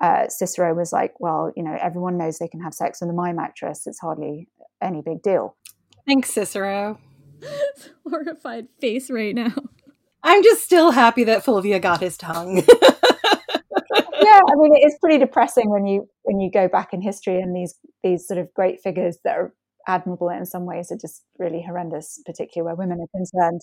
uh, 0.00 0.28
Cicero 0.28 0.74
was 0.74 0.92
like, 0.92 1.14
well, 1.18 1.52
you 1.56 1.62
know, 1.62 1.76
everyone 1.80 2.16
knows 2.16 2.38
they 2.38 2.48
can 2.48 2.60
have 2.60 2.72
sex 2.72 3.00
with 3.00 3.10
a 3.10 3.12
mime 3.12 3.38
actress. 3.38 3.86
It's 3.86 3.98
hardly 3.98 4.48
any 4.80 5.02
big 5.02 5.22
deal. 5.22 5.56
Thanks, 6.06 6.30
Cicero. 6.30 6.98
horrified 8.08 8.68
face 8.80 9.10
right 9.10 9.34
now. 9.34 9.54
I'm 10.22 10.42
just 10.42 10.62
still 10.62 10.90
happy 10.90 11.24
that 11.24 11.44
Fulvia 11.44 11.80
got 11.80 12.00
his 12.00 12.16
tongue. 12.16 12.62
Yeah, 14.30 14.40
I 14.48 14.54
mean, 14.56 14.74
it 14.76 14.86
is 14.86 14.96
pretty 15.00 15.18
depressing 15.18 15.70
when 15.70 15.86
you 15.86 16.08
when 16.22 16.40
you 16.40 16.50
go 16.50 16.68
back 16.68 16.92
in 16.92 17.00
history 17.00 17.40
and 17.40 17.56
these 17.56 17.74
these 18.04 18.28
sort 18.28 18.38
of 18.38 18.52
great 18.54 18.80
figures 18.80 19.18
that 19.24 19.36
are 19.36 19.52
admirable 19.88 20.28
in 20.28 20.44
some 20.46 20.66
ways 20.66 20.92
are 20.92 20.96
just 20.96 21.24
really 21.38 21.62
horrendous, 21.66 22.20
particularly 22.24 22.66
where 22.66 22.76
women 22.76 23.00
are 23.00 23.08
concerned. 23.16 23.62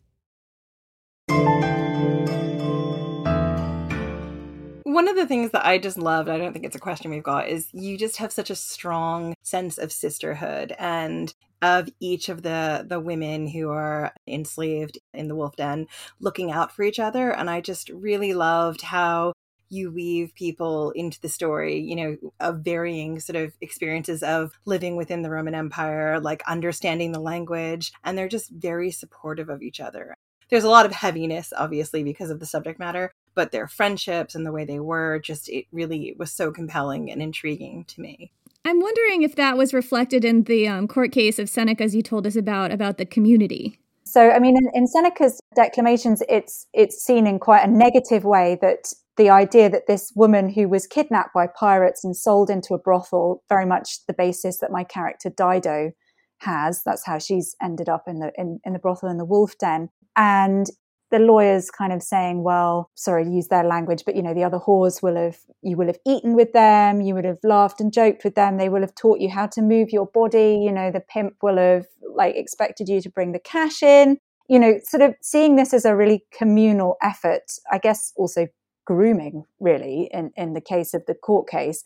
One 4.83 5.07
of 5.07 5.15
the 5.15 5.25
things 5.27 5.51
that 5.51 5.65
I 5.65 5.77
just 5.77 5.97
loved, 5.97 6.29
I 6.29 6.37
don't 6.37 6.53
think 6.53 6.65
it's 6.65 6.75
a 6.75 6.79
question 6.79 7.11
we've 7.11 7.23
got, 7.23 7.47
is 7.47 7.69
you 7.71 7.97
just 7.97 8.17
have 8.17 8.31
such 8.31 8.49
a 8.49 8.55
strong 8.55 9.33
sense 9.41 9.77
of 9.77 9.91
sisterhood 9.91 10.75
and 10.77 11.33
of 11.61 11.89
each 11.99 12.27
of 12.29 12.41
the 12.41 12.85
the 12.87 12.99
women 12.99 13.47
who 13.47 13.69
are 13.69 14.13
enslaved 14.27 14.97
in 15.13 15.27
the 15.27 15.35
wolf 15.35 15.55
den 15.55 15.87
looking 16.19 16.51
out 16.51 16.71
for 16.71 16.81
each 16.81 16.99
other 16.99 17.31
and 17.31 17.51
i 17.51 17.61
just 17.61 17.89
really 17.89 18.33
loved 18.33 18.81
how 18.81 19.31
you 19.71 19.89
weave 19.89 20.35
people 20.35 20.91
into 20.91 21.19
the 21.21 21.29
story, 21.29 21.79
you 21.79 21.95
know, 21.95 22.17
of 22.41 22.59
varying 22.59 23.19
sort 23.21 23.37
of 23.37 23.53
experiences 23.61 24.21
of 24.21 24.51
living 24.65 24.97
within 24.97 25.21
the 25.21 25.29
Roman 25.29 25.55
Empire, 25.55 26.19
like 26.19 26.43
understanding 26.45 27.13
the 27.13 27.21
language, 27.21 27.93
and 28.03 28.17
they're 28.17 28.27
just 28.27 28.51
very 28.51 28.91
supportive 28.91 29.47
of 29.47 29.61
each 29.61 29.79
other. 29.79 30.13
There's 30.51 30.65
a 30.65 30.69
lot 30.69 30.85
of 30.85 30.91
heaviness, 30.91 31.53
obviously, 31.57 32.03
because 32.03 32.29
of 32.29 32.39
the 32.39 32.45
subject 32.45 32.77
matter, 32.77 33.13
but 33.35 33.51
their 33.51 33.67
friendships 33.67 34.35
and 34.35 34.45
the 34.45 34.51
way 34.51 34.65
they 34.65 34.79
were 34.79 35.19
just, 35.19 35.47
it 35.49 35.65
really 35.71 36.13
was 36.19 36.31
so 36.31 36.51
compelling 36.51 37.09
and 37.09 37.21
intriguing 37.21 37.85
to 37.85 38.01
me. 38.01 38.31
I'm 38.65 38.81
wondering 38.81 39.23
if 39.23 39.35
that 39.37 39.57
was 39.57 39.73
reflected 39.73 40.23
in 40.25 40.43
the 40.43 40.67
um, 40.67 40.87
court 40.87 41.11
case 41.11 41.39
of 41.39 41.49
Seneca's 41.49 41.95
you 41.95 42.03
told 42.03 42.27
us 42.27 42.35
about, 42.35 42.71
about 42.71 42.97
the 42.97 43.05
community. 43.05 43.79
So, 44.03 44.29
I 44.29 44.39
mean, 44.39 44.57
in, 44.57 44.69
in 44.73 44.87
Seneca's 44.87 45.39
declamations, 45.55 46.21
it's 46.27 46.67
it's 46.73 47.01
seen 47.01 47.27
in 47.27 47.39
quite 47.39 47.63
a 47.63 47.71
negative 47.71 48.25
way 48.25 48.57
that 48.61 48.91
the 49.15 49.29
idea 49.29 49.69
that 49.69 49.87
this 49.87 50.11
woman 50.15 50.49
who 50.49 50.67
was 50.67 50.85
kidnapped 50.85 51.33
by 51.33 51.47
pirates 51.47 52.03
and 52.03 52.15
sold 52.15 52.49
into 52.49 52.73
a 52.73 52.77
brothel, 52.77 53.41
very 53.47 53.65
much 53.65 54.05
the 54.07 54.13
basis 54.13 54.59
that 54.59 54.71
my 54.71 54.83
character 54.83 55.29
Dido 55.29 55.93
has. 56.41 56.83
That's 56.83 57.05
how 57.05 57.17
she's 57.17 57.55
ended 57.61 57.89
up 57.89 58.03
in 58.07 58.19
the 58.19 58.31
in, 58.37 58.59
in 58.65 58.73
the 58.73 58.79
brothel 58.79 59.09
in 59.09 59.17
the 59.17 59.25
wolf 59.25 59.57
den. 59.57 59.89
And 60.15 60.67
the 61.11 61.19
lawyers 61.19 61.69
kind 61.69 61.91
of 61.91 62.01
saying, 62.01 62.41
well, 62.41 62.89
sorry 62.95 63.25
to 63.25 63.29
use 63.29 63.49
their 63.49 63.65
language, 63.65 64.03
but 64.05 64.15
you 64.15 64.23
know, 64.23 64.33
the 64.33 64.45
other 64.45 64.57
whores 64.57 65.03
will 65.03 65.17
have, 65.17 65.37
you 65.61 65.75
will 65.75 65.87
have 65.87 65.99
eaten 66.07 66.35
with 66.35 66.53
them, 66.53 67.01
you 67.01 67.13
would 67.13 67.25
have 67.25 67.39
laughed 67.43 67.81
and 67.81 67.93
joked 67.93 68.23
with 68.23 68.35
them, 68.35 68.57
they 68.57 68.69
will 68.69 68.79
have 68.79 68.95
taught 68.95 69.19
you 69.19 69.29
how 69.29 69.45
to 69.47 69.61
move 69.61 69.89
your 69.91 70.05
body, 70.07 70.61
you 70.63 70.71
know, 70.71 70.89
the 70.89 71.01
pimp 71.01 71.35
will 71.41 71.57
have 71.57 71.85
like 72.15 72.35
expected 72.35 72.87
you 72.87 73.01
to 73.01 73.09
bring 73.09 73.33
the 73.33 73.39
cash 73.39 73.83
in, 73.83 74.17
you 74.47 74.57
know, 74.57 74.79
sort 74.85 75.01
of 75.01 75.13
seeing 75.21 75.57
this 75.57 75.73
as 75.73 75.83
a 75.83 75.95
really 75.95 76.23
communal 76.31 76.95
effort, 77.01 77.51
I 77.69 77.77
guess 77.77 78.13
also 78.15 78.47
grooming 78.85 79.43
really 79.59 80.09
in, 80.11 80.31
in 80.35 80.53
the 80.53 80.61
case 80.61 80.93
of 80.93 81.05
the 81.07 81.13
court 81.13 81.47
case. 81.47 81.83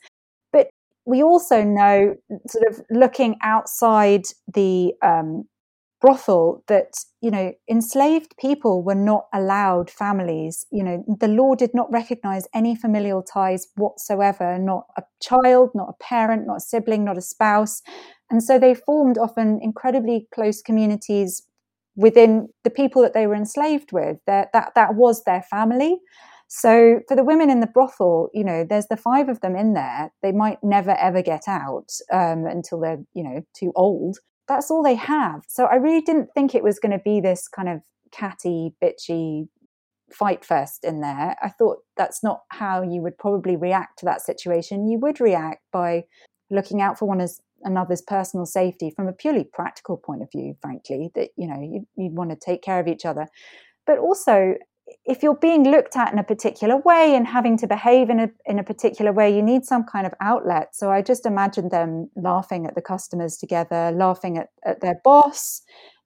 We 1.05 1.21
also 1.23 1.63
know 1.63 2.15
sort 2.47 2.67
of 2.67 2.81
looking 2.89 3.37
outside 3.43 4.23
the 4.51 4.93
um, 5.03 5.45
brothel 6.01 6.63
that 6.67 6.93
you 7.21 7.31
know 7.31 7.53
enslaved 7.69 8.35
people 8.39 8.83
were 8.83 8.95
not 8.95 9.25
allowed 9.33 9.89
families. 9.89 10.65
You 10.71 10.83
know 10.83 11.03
the 11.19 11.27
law 11.27 11.55
did 11.55 11.71
not 11.73 11.91
recognize 11.91 12.47
any 12.53 12.75
familial 12.75 13.23
ties 13.23 13.67
whatsoever 13.75 14.57
not 14.59 14.85
a 14.97 15.03
child 15.21 15.71
not 15.75 15.89
a 15.89 16.03
parent 16.03 16.47
not 16.47 16.57
a 16.57 16.61
sibling 16.61 17.05
not 17.05 17.17
a 17.17 17.21
spouse. 17.21 17.81
And 18.31 18.43
so 18.43 18.57
they 18.59 18.73
formed 18.75 19.17
often 19.17 19.59
incredibly 19.61 20.27
close 20.33 20.61
communities 20.61 21.43
within 21.95 22.49
the 22.63 22.69
people 22.69 23.01
that 23.03 23.13
they 23.13 23.27
were 23.27 23.35
enslaved 23.35 23.91
with. 23.91 24.17
That 24.27 24.49
that 24.53 24.95
was 24.95 25.23
their 25.23 25.43
family 25.43 25.99
so 26.47 27.01
for 27.08 27.15
the 27.15 27.23
women 27.23 27.49
in 27.49 27.60
the 27.60 27.67
brothel, 27.67 28.29
you 28.34 28.43
know, 28.43 28.65
there's 28.67 28.88
the 28.88 28.97
five 28.97 29.29
of 29.29 29.41
them 29.41 29.55
in 29.55 29.73
there. 29.73 30.12
They 30.21 30.31
might 30.31 30.60
never 30.63 30.91
ever 30.91 31.21
get 31.21 31.47
out 31.47 31.88
um, 32.12 32.45
until 32.45 32.79
they're, 32.79 33.03
you 33.13 33.23
know, 33.23 33.41
too 33.53 33.71
old 33.75 34.17
that's 34.47 34.69
all 34.69 34.84
they 34.84 34.95
have. 34.95 35.43
So 35.47 35.65
I 35.65 35.75
really 35.75 36.01
didn't 36.01 36.29
think 36.34 36.53
it 36.53 36.63
was 36.63 36.79
going 36.79 36.91
to 36.91 37.01
be 37.03 37.19
this 37.19 37.47
kind 37.47 37.69
of 37.69 37.81
catty, 38.12 38.73
bitchy 38.84 39.47
fight 40.13 40.45
fest 40.45 40.84
in 40.84 41.01
there. 41.01 41.36
I 41.41 41.49
thought 41.49 41.79
that's 41.97 42.23
not 42.23 42.41
how 42.49 42.84
you 42.84 43.01
would 43.01 43.17
probably 43.17 43.55
react 43.55 43.99
to 43.99 44.05
that 44.05 44.21
situation. 44.21 44.88
You 44.88 44.99
would 44.99 45.19
react 45.19 45.63
by 45.71 46.03
looking 46.51 46.81
out 46.81 46.99
for 46.99 47.08
one 47.08 47.21
as 47.21 47.39
another's 47.63 48.01
personal 48.01 48.45
safety 48.45 48.91
from 48.95 49.08
a 49.08 49.13
purely 49.13 49.43
practical 49.51 49.97
point 49.97 50.21
of 50.21 50.31
view, 50.31 50.55
frankly, 50.62 51.10
that, 51.15 51.29
you 51.36 51.47
know, 51.47 51.60
you, 51.60 51.88
you'd 51.97 52.15
want 52.15 52.29
to 52.29 52.36
take 52.36 52.62
care 52.62 52.79
of 52.79 52.88
each 52.88 53.05
other. 53.05 53.27
But 53.88 53.97
also, 53.97 54.55
if 55.05 55.21
you're 55.21 55.35
being 55.35 55.63
looked 55.63 55.95
at 55.95 56.11
in 56.11 56.17
a 56.17 56.23
particular 56.23 56.77
way 56.77 57.15
and 57.15 57.27
having 57.27 57.57
to 57.59 57.67
behave 57.67 58.09
in 58.09 58.19
a 58.19 58.29
in 58.45 58.57
a 58.57 58.63
particular 58.63 59.13
way, 59.13 59.33
you 59.35 59.41
need 59.41 59.65
some 59.65 59.83
kind 59.83 60.05
of 60.07 60.13
outlet. 60.19 60.75
So 60.75 60.91
I 60.91 61.01
just 61.01 61.25
imagined 61.25 61.71
them 61.71 62.09
laughing 62.15 62.65
at 62.65 62.75
the 62.75 62.81
customers 62.81 63.37
together, 63.37 63.91
laughing 63.93 64.37
at, 64.37 64.49
at 64.65 64.81
their 64.81 64.99
boss, 65.03 65.61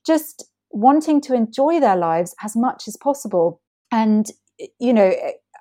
just 0.05 0.45
wanting 0.71 1.21
to 1.21 1.33
enjoy 1.33 1.79
their 1.79 1.95
lives 1.95 2.35
as 2.43 2.55
much 2.55 2.87
as 2.87 2.97
possible. 2.97 3.61
And 3.91 4.27
you 4.79 4.93
know, 4.93 5.13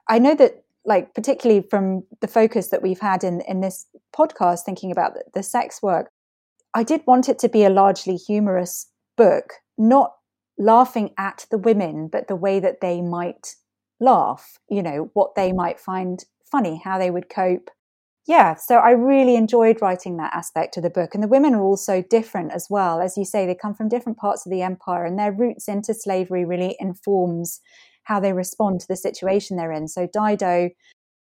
I 0.08 0.18
know 0.18 0.34
that 0.34 0.64
like 0.84 1.14
particularly 1.14 1.64
from 1.70 2.04
the 2.20 2.28
focus 2.28 2.68
that 2.68 2.82
we've 2.82 3.00
had 3.00 3.22
in 3.22 3.40
in 3.42 3.60
this 3.60 3.86
podcast, 4.16 4.64
thinking 4.64 4.90
about 4.90 5.14
the, 5.14 5.22
the 5.34 5.42
sex 5.44 5.80
work, 5.80 6.10
I 6.74 6.82
did 6.82 7.02
want 7.06 7.28
it 7.28 7.38
to 7.40 7.48
be 7.48 7.62
a 7.62 7.70
largely 7.70 8.16
humorous 8.16 8.90
book, 9.16 9.54
not 9.76 10.12
laughing 10.58 11.10
at 11.16 11.46
the 11.50 11.58
women, 11.58 12.08
but 12.08 12.28
the 12.28 12.36
way 12.36 12.60
that 12.60 12.80
they 12.80 13.00
might 13.00 13.54
laugh, 14.00 14.58
you 14.68 14.82
know, 14.82 15.10
what 15.14 15.34
they 15.34 15.52
might 15.52 15.80
find 15.80 16.24
funny, 16.50 16.80
how 16.82 16.98
they 16.98 17.10
would 17.10 17.28
cope. 17.28 17.70
Yeah, 18.26 18.56
so 18.56 18.76
I 18.76 18.90
really 18.90 19.36
enjoyed 19.36 19.80
writing 19.80 20.18
that 20.18 20.34
aspect 20.34 20.76
of 20.76 20.82
the 20.82 20.90
book. 20.90 21.14
And 21.14 21.22
the 21.22 21.28
women 21.28 21.54
are 21.54 21.62
also 21.62 22.02
different 22.02 22.52
as 22.52 22.66
well. 22.68 23.00
As 23.00 23.16
you 23.16 23.24
say, 23.24 23.46
they 23.46 23.54
come 23.54 23.74
from 23.74 23.88
different 23.88 24.18
parts 24.18 24.44
of 24.44 24.52
the 24.52 24.60
empire, 24.60 25.06
and 25.06 25.18
their 25.18 25.32
roots 25.32 25.66
into 25.66 25.94
slavery 25.94 26.44
really 26.44 26.76
informs 26.78 27.60
how 28.04 28.20
they 28.20 28.34
respond 28.34 28.80
to 28.80 28.88
the 28.88 28.96
situation 28.96 29.56
they're 29.56 29.72
in. 29.72 29.88
So 29.88 30.06
Dido, 30.12 30.70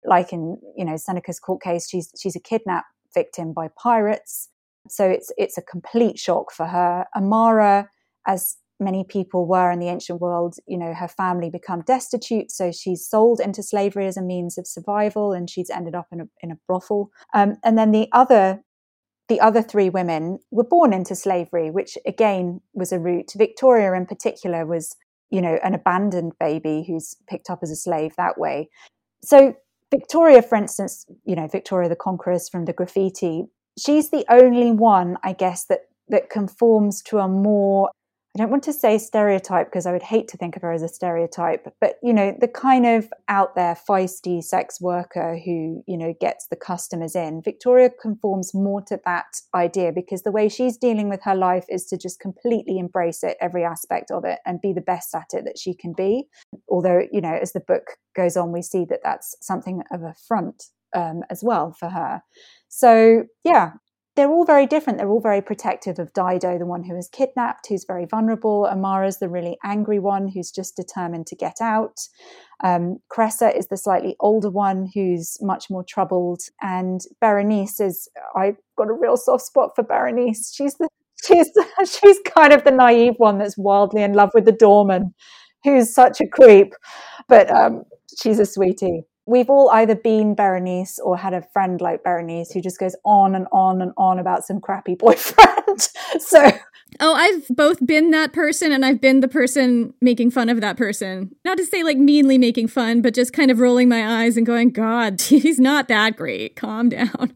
like 0.04 0.34
in 0.34 0.58
you 0.76 0.84
know 0.84 0.98
Seneca's 0.98 1.40
court 1.40 1.62
case, 1.62 1.90
she's 1.90 2.12
she's 2.20 2.36
a 2.36 2.42
kidnap 2.42 2.86
victim 3.14 3.54
by 3.54 3.70
pirates. 3.82 4.50
So 4.90 5.08
it's 5.08 5.32
it's 5.38 5.58
a 5.58 5.62
complete 5.62 6.20
shock 6.20 6.52
for 6.52 6.66
her. 6.66 7.06
Amara, 7.16 7.90
as 8.26 8.58
many 8.80 9.04
people 9.04 9.48
were 9.48 9.72
in 9.72 9.80
the 9.80 9.88
ancient 9.88 10.22
world, 10.22 10.56
you 10.68 10.78
know, 10.78 10.94
her 10.94 11.08
family 11.08 11.50
become 11.50 11.82
destitute. 11.82 12.52
So 12.52 12.72
she's 12.72 13.08
sold 13.08 13.40
into 13.40 13.64
slavery 13.64 14.08
as 14.08 14.18
a 14.18 14.22
means 14.22 14.58
of 14.58 14.68
survival 14.68 15.34
and 15.34 15.50
she's 15.50 15.70
ended 15.70 15.96
up 15.96 16.08
in 16.12 16.22
a, 16.22 16.26
in 16.42 16.52
a 16.52 16.58
brothel. 16.68 17.10
Um, 17.34 17.56
and 17.64 17.78
then 17.78 17.92
the 17.92 18.08
other, 18.12 18.62
the 19.30 19.40
other 19.40 19.62
three 19.62 19.90
women 19.90 20.40
were 20.52 20.64
born 20.64 20.94
into 20.94 21.16
slavery, 21.16 21.72
which 21.72 21.98
again 22.06 22.62
was 22.74 22.92
a 22.92 23.00
route. 23.00 23.32
Victoria 23.36 23.94
in 23.94 24.06
particular 24.06 24.66
was, 24.66 24.96
you 25.30 25.42
know, 25.42 25.60
an 25.64 25.74
abandoned 25.74 26.34
baby 26.40 26.86
who's 26.88 27.16
picked 27.28 27.50
up 27.50 27.60
as 27.64 27.72
a 27.72 27.76
slave 27.76 28.14
that 28.18 28.38
way. 28.38 28.70
So 29.24 29.56
Victoria, 29.92 30.42
for 30.42 30.56
instance, 30.56 31.06
you 31.26 31.36
know, 31.36 31.48
Victoria 31.48 31.90
the 31.90 31.96
Conqueress 31.96 32.48
from 32.50 32.66
the 32.66 32.74
graffiti, 32.74 33.46
she's 33.80 34.12
the 34.12 34.26
only 34.30 34.72
one, 34.72 35.18
I 35.24 35.34
guess, 35.34 35.66
that 35.66 35.82
that 36.10 36.30
conforms 36.30 37.02
to 37.04 37.20
a 37.20 37.28
more 37.28 37.90
I 38.38 38.42
don't 38.44 38.52
want 38.52 38.66
to 38.66 38.74
say 38.74 39.00
stereotype 39.00 39.66
because 39.66 39.88
I 39.88 39.92
would 39.92 40.04
hate 40.04 40.28
to 40.28 40.38
think 40.38 40.56
of 40.56 40.62
her 40.62 40.72
as 40.72 40.84
a 40.84 40.88
stereotype, 40.88 41.74
but 41.82 41.96
you 42.04 42.14
know, 42.14 42.38
the 42.40 42.48
kind 42.48 42.86
of 42.86 43.12
out 43.28 43.56
there 43.56 43.76
feisty 43.90 44.44
sex 44.44 44.80
worker 44.80 45.40
who, 45.44 45.82
you 45.88 45.98
know, 45.98 46.14
gets 46.22 46.46
the 46.46 46.56
customers 46.56 47.16
in. 47.16 47.42
Victoria 47.42 47.90
conforms 47.90 48.54
more 48.54 48.84
to 48.84 49.00
that 49.06 49.42
idea 49.56 49.92
because 49.92 50.22
the 50.22 50.32
way 50.32 50.50
she's 50.50 50.78
dealing 50.78 51.10
with 51.10 51.24
her 51.24 51.34
life 51.34 51.66
is 51.68 51.88
to 51.88 51.98
just 51.98 52.20
completely 52.20 52.78
embrace 52.78 53.24
it, 53.24 53.38
every 53.42 53.64
aspect 53.64 54.12
of 54.12 54.24
it, 54.24 54.38
and 54.46 54.62
be 54.62 54.72
the 54.72 54.82
best 54.82 55.16
at 55.16 55.34
it 55.34 55.44
that 55.46 55.58
she 55.58 55.74
can 55.74 55.94
be. 55.98 56.26
Although, 56.70 57.08
you 57.12 57.22
know, 57.22 57.34
as 57.34 57.54
the 57.54 57.60
book 57.60 57.98
goes 58.16 58.38
on, 58.38 58.52
we 58.52 58.62
see 58.62 58.86
that 58.86 59.00
that's 59.04 59.36
something 59.42 59.82
of 59.92 60.04
a 60.04 60.14
front 60.28 60.66
um, 60.96 61.24
as 61.32 61.44
well 61.44 61.74
for 61.74 61.90
her. 61.90 62.22
So, 62.68 63.24
yeah, 63.44 63.72
they're 64.18 64.32
all 64.32 64.46
very 64.46 64.66
different. 64.66 64.98
They're 64.98 65.12
all 65.12 65.22
very 65.22 65.42
protective 65.42 66.00
of 66.00 66.12
Dido, 66.12 66.58
the 66.58 66.66
one 66.66 66.84
who 66.84 66.98
is 66.98 67.08
kidnapped, 67.08 67.68
who's 67.68 67.86
very 67.86 68.06
vulnerable. 68.06 68.66
Amara's 68.66 69.20
the 69.20 69.30
really 69.30 69.60
angry 69.64 70.00
one 70.00 70.28
who's 70.28 70.52
just 70.52 70.76
determined 70.76 71.28
to 71.28 71.36
get 71.36 71.62
out. 71.62 72.00
Um, 72.64 72.98
Cressa 73.12 73.56
is 73.56 73.68
the 73.68 73.78
slightly 73.78 74.16
older 74.20 74.50
one 74.50 74.90
who's 74.92 75.38
much 75.40 75.70
more 75.70 75.84
troubled. 75.84 76.42
And 76.64 77.02
Beronice 77.22 77.80
is, 77.80 78.10
I've 78.36 78.58
got 78.76 78.90
a 78.90 78.94
real 78.94 79.18
soft 79.18 79.46
spot 79.46 79.76
for 79.76 79.84
Beronice. 79.84 80.52
She's 80.52 80.74
the 80.74 80.90
she's 81.24 81.52
she's 82.02 82.20
kind 82.26 82.54
of 82.54 82.64
the 82.64 82.72
naive 82.72 83.14
one 83.18 83.38
that's 83.38 83.58
wildly 83.58 84.02
in 84.02 84.14
love 84.14 84.32
with 84.34 84.46
the 84.46 84.52
doorman, 84.52 85.14
who's 85.64 85.94
such 85.94 86.20
a 86.22 86.28
creep, 86.28 86.74
but 87.30 87.52
um, 87.52 87.84
she's 88.20 88.40
a 88.40 88.48
sweetie 88.48 89.04
we've 89.28 89.50
all 89.50 89.70
either 89.70 89.94
been 89.94 90.36
Beronice 90.36 90.98
or 91.04 91.18
had 91.18 91.34
a 91.34 91.42
friend 91.54 91.80
like 91.82 92.04
Beronice 92.04 92.54
who 92.54 92.62
just 92.62 92.80
goes 92.80 92.96
on 93.06 93.36
and 93.36 93.46
on 93.52 93.82
and 93.82 93.92
on 93.98 94.18
about 94.18 94.46
some 94.46 94.60
crappy 94.60 94.96
boyfriend. 95.00 95.80
so 96.20 96.52
Oh, 97.00 97.14
I've 97.14 97.48
both 97.50 97.86
been 97.86 98.12
that 98.12 98.34
person 98.34 98.72
and 98.72 98.86
I've 98.86 99.02
been 99.02 99.20
the 99.20 99.28
person 99.28 99.94
making 100.02 100.32
fun 100.32 100.50
of 100.50 100.62
that 100.62 100.78
person. 100.78 101.36
Not 101.44 101.58
to 101.58 101.66
say 101.66 101.84
like 101.84 101.98
meanly 101.98 102.38
making 102.38 102.70
fun, 102.70 103.02
but 103.02 103.14
just 103.14 103.34
kind 103.34 103.52
of 103.52 103.60
rolling 103.60 103.90
my 103.90 104.24
eyes 104.24 104.38
and 104.38 104.46
going, 104.46 104.72
God, 104.72 105.22
he's 105.22 105.60
not 105.60 105.88
that 105.90 106.16
great. 106.16 106.56
Calm 106.56 106.90
down. 106.90 107.34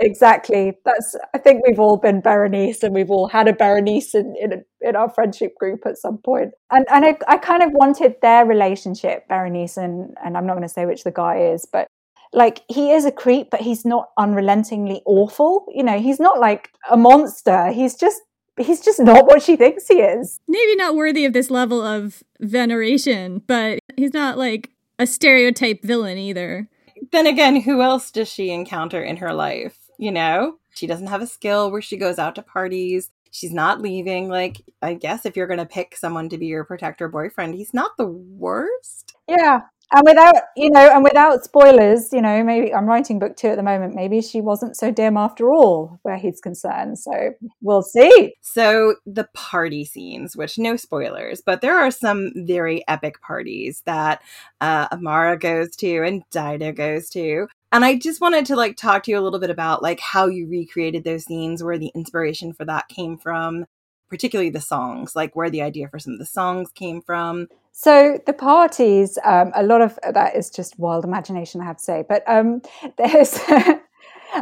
exactly. 0.00 0.74
That's 0.84 1.16
I 1.34 1.38
think 1.38 1.66
we've 1.66 1.80
all 1.80 1.96
been 1.96 2.22
Beronice 2.22 2.82
and 2.82 2.94
we've 2.94 3.10
all 3.10 3.28
had 3.28 3.48
a 3.48 3.52
Beronice 3.52 4.14
in, 4.14 4.34
in, 4.40 4.64
in 4.80 4.96
our 4.96 5.08
friendship 5.08 5.56
group 5.58 5.86
at 5.86 5.98
some 5.98 6.18
point. 6.18 6.52
And 6.70 6.86
and 6.90 7.04
I, 7.04 7.16
I 7.26 7.38
kind 7.38 7.62
of 7.62 7.70
wanted 7.72 8.16
their 8.22 8.44
relationship, 8.44 9.28
Beronice 9.28 9.76
and 9.76 10.14
and 10.22 10.36
I'm 10.36 10.46
not 10.46 10.54
going 10.54 10.68
to 10.68 10.72
say 10.72 10.86
which 10.86 11.04
the 11.04 11.10
guy 11.10 11.29
is, 11.36 11.66
but 11.70 11.88
like 12.32 12.62
he 12.68 12.92
is 12.92 13.04
a 13.04 13.12
creep, 13.12 13.50
but 13.50 13.60
he's 13.60 13.84
not 13.84 14.10
unrelentingly 14.16 15.02
awful. 15.04 15.66
You 15.74 15.82
know, 15.82 15.98
he's 15.98 16.20
not 16.20 16.38
like 16.38 16.70
a 16.90 16.96
monster. 16.96 17.72
He's 17.72 17.94
just 17.94 18.20
he's 18.56 18.80
just 18.80 19.00
not 19.00 19.26
what 19.26 19.42
she 19.42 19.56
thinks 19.56 19.88
he 19.88 20.00
is. 20.00 20.40
Maybe 20.46 20.76
not 20.76 20.94
worthy 20.94 21.24
of 21.24 21.32
this 21.32 21.50
level 21.50 21.82
of 21.82 22.22
veneration, 22.40 23.42
but 23.46 23.78
he's 23.96 24.14
not 24.14 24.38
like 24.38 24.70
a 24.98 25.06
stereotype 25.06 25.82
villain 25.82 26.18
either. 26.18 26.68
Then 27.10 27.26
again, 27.26 27.60
who 27.60 27.80
else 27.82 28.10
does 28.10 28.28
she 28.28 28.50
encounter 28.50 29.02
in 29.02 29.16
her 29.16 29.32
life? 29.32 29.78
You 29.98 30.12
know, 30.12 30.58
she 30.74 30.86
doesn't 30.86 31.08
have 31.08 31.22
a 31.22 31.26
skill 31.26 31.70
where 31.70 31.82
she 31.82 31.96
goes 31.96 32.18
out 32.18 32.34
to 32.36 32.42
parties. 32.42 33.10
She's 33.32 33.52
not 33.52 33.80
leaving. 33.80 34.28
Like, 34.28 34.60
I 34.82 34.94
guess 34.94 35.24
if 35.24 35.36
you're 35.36 35.46
going 35.46 35.60
to 35.60 35.66
pick 35.66 35.96
someone 35.96 36.28
to 36.28 36.38
be 36.38 36.46
your 36.46 36.64
protector 36.64 37.08
boyfriend, 37.08 37.54
he's 37.54 37.72
not 37.72 37.96
the 37.96 38.06
worst. 38.06 39.14
Yeah 39.28 39.60
and 39.92 40.02
without 40.04 40.34
you 40.56 40.70
know 40.70 40.90
and 40.92 41.02
without 41.02 41.44
spoilers 41.44 42.12
you 42.12 42.22
know 42.22 42.42
maybe 42.44 42.72
i'm 42.72 42.86
writing 42.86 43.18
book 43.18 43.36
two 43.36 43.48
at 43.48 43.56
the 43.56 43.62
moment 43.62 43.94
maybe 43.94 44.20
she 44.20 44.40
wasn't 44.40 44.76
so 44.76 44.90
dim 44.90 45.16
after 45.16 45.52
all 45.52 45.98
where 46.02 46.16
he's 46.16 46.40
concerned. 46.40 46.98
So 46.98 47.34
we'll 47.60 47.82
see. 47.82 48.34
So 48.40 48.96
the 49.06 49.28
party 49.34 49.84
scenes 49.84 50.36
which 50.36 50.58
no 50.58 50.76
spoilers 50.76 51.42
but 51.44 51.60
there 51.60 51.78
are 51.78 51.90
some 51.90 52.32
very 52.36 52.86
epic 52.88 53.20
parties 53.20 53.82
that 53.86 54.22
uh, 54.60 54.88
amara 54.92 55.38
goes 55.38 55.74
to 55.76 56.02
and 56.02 56.22
dido 56.30 56.72
goes 56.72 57.08
to. 57.10 57.48
And 57.72 57.84
i 57.84 57.96
just 57.96 58.20
wanted 58.20 58.46
to 58.46 58.56
like 58.56 58.76
talk 58.76 59.04
to 59.04 59.10
you 59.10 59.18
a 59.18 59.22
little 59.22 59.40
bit 59.40 59.50
about 59.50 59.82
like 59.82 60.00
how 60.00 60.26
you 60.26 60.48
recreated 60.48 61.04
those 61.04 61.24
scenes 61.24 61.62
where 61.62 61.78
the 61.78 61.92
inspiration 61.94 62.52
for 62.52 62.64
that 62.64 62.88
came 62.88 63.16
from 63.16 63.66
particularly 64.08 64.50
the 64.50 64.60
songs 64.60 65.14
like 65.14 65.36
where 65.36 65.50
the 65.50 65.62
idea 65.62 65.88
for 65.88 65.98
some 65.98 66.14
of 66.14 66.18
the 66.18 66.26
songs 66.26 66.70
came 66.72 67.00
from 67.00 67.46
so 67.72 68.18
the 68.26 68.32
parties, 68.32 69.18
um, 69.24 69.52
a 69.54 69.62
lot 69.62 69.80
of 69.80 69.98
that 70.12 70.36
is 70.36 70.50
just 70.50 70.78
wild 70.78 71.04
imagination, 71.04 71.60
I 71.60 71.64
have 71.64 71.78
to 71.78 71.82
say. 71.82 72.04
But 72.08 72.22
um, 72.26 72.62
there's 72.98 73.38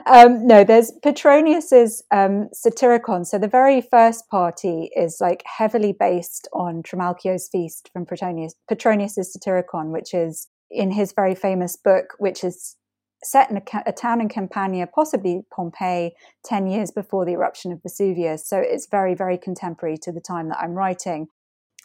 um, 0.07 0.47
no, 0.47 0.64
there's 0.64 0.93
Petronius's 1.03 2.03
um, 2.11 2.49
Satyricon. 2.53 3.27
So 3.27 3.38
the 3.38 3.49
very 3.49 3.81
first 3.81 4.29
party 4.29 4.91
is 4.97 5.19
like 5.21 5.43
heavily 5.47 5.93
based 5.93 6.49
on 6.53 6.83
Trimalchio's 6.83 7.49
feast 7.49 7.91
from 7.93 8.07
Petronius, 8.07 8.55
Petronius's 8.69 9.33
Satyricon, 9.33 9.91
which 9.91 10.14
is 10.14 10.49
in 10.71 10.91
his 10.91 11.12
very 11.12 11.35
famous 11.35 11.77
book, 11.77 12.14
which 12.19 12.45
is 12.45 12.77
set 13.23 13.51
in 13.51 13.57
a, 13.57 13.62
a, 13.87 13.93
town 13.93 14.21
in 14.21 14.29
Campania, 14.29 14.87
possibly 14.87 15.43
Pompeii, 15.53 16.12
10 16.45 16.67
years 16.69 16.91
before 16.91 17.25
the 17.25 17.33
eruption 17.33 17.73
of 17.73 17.83
Vesuvius. 17.83 18.47
So 18.47 18.59
it's 18.59 18.87
very, 18.87 19.14
very 19.14 19.37
contemporary 19.37 19.97
to 20.03 20.12
the 20.12 20.21
time 20.21 20.49
that 20.51 20.59
I'm 20.59 20.75
writing. 20.75 21.29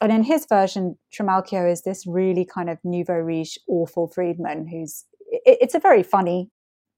And 0.02 0.12
in 0.12 0.24
his 0.24 0.46
version, 0.48 0.98
Trimalchio 1.14 1.72
is 1.72 1.84
this 1.84 2.06
really 2.06 2.46
kind 2.46 2.70
of 2.70 2.78
nouveau 2.84 3.16
riche, 3.16 3.58
awful 3.68 4.08
freedman 4.08 4.68
who's, 4.68 5.06
it, 5.30 5.60
it's 5.62 5.76
a 5.76 5.80
very 5.80 6.04
funny, 6.04 6.50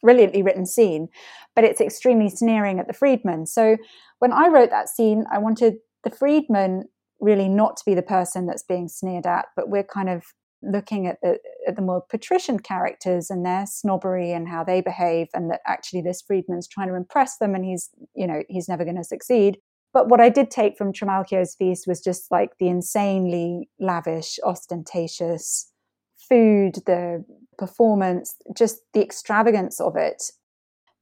brilliantly 0.01 0.41
written 0.41 0.65
scene, 0.65 1.09
but 1.55 1.63
it's 1.63 1.81
extremely 1.81 2.29
sneering 2.29 2.79
at 2.79 2.87
the 2.87 2.93
freedman. 2.93 3.45
So 3.45 3.77
when 4.19 4.31
I 4.31 4.47
wrote 4.47 4.69
that 4.69 4.89
scene, 4.89 5.25
I 5.31 5.37
wanted 5.37 5.75
the 6.03 6.09
freedman 6.09 6.85
really 7.19 7.49
not 7.49 7.77
to 7.77 7.83
be 7.85 7.95
the 7.95 8.01
person 8.01 8.45
that's 8.45 8.63
being 8.63 8.87
sneered 8.87 9.25
at, 9.25 9.47
but 9.55 9.69
we're 9.69 9.83
kind 9.83 10.09
of 10.09 10.23
looking 10.61 11.07
at 11.07 11.17
the 11.21 11.37
at 11.67 11.75
the 11.75 11.81
more 11.81 12.01
patrician 12.09 12.59
characters 12.59 13.29
and 13.29 13.45
their 13.45 13.65
snobbery 13.65 14.31
and 14.31 14.47
how 14.47 14.63
they 14.63 14.81
behave 14.81 15.27
and 15.33 15.51
that 15.51 15.61
actually 15.67 16.01
this 16.01 16.21
freedman's 16.21 16.67
trying 16.67 16.87
to 16.87 16.95
impress 16.95 17.37
them 17.37 17.53
and 17.53 17.65
he's 17.65 17.89
you 18.15 18.25
know 18.25 18.41
he's 18.49 18.67
never 18.67 18.83
going 18.83 18.95
to 18.95 19.03
succeed 19.03 19.57
but 19.95 20.09
what 20.09 20.19
I 20.19 20.27
did 20.27 20.51
take 20.51 20.77
from 20.77 20.91
Trimalchio's 20.91 21.55
feast 21.55 21.87
was 21.87 22.01
just 22.01 22.29
like 22.29 22.57
the 22.59 22.67
insanely 22.67 23.69
lavish, 23.79 24.37
ostentatious 24.43 25.71
food, 26.17 26.79
the 26.85 27.23
performance, 27.57 28.35
just 28.53 28.79
the 28.93 29.01
extravagance 29.01 29.79
of 29.79 29.95
it 29.95 30.21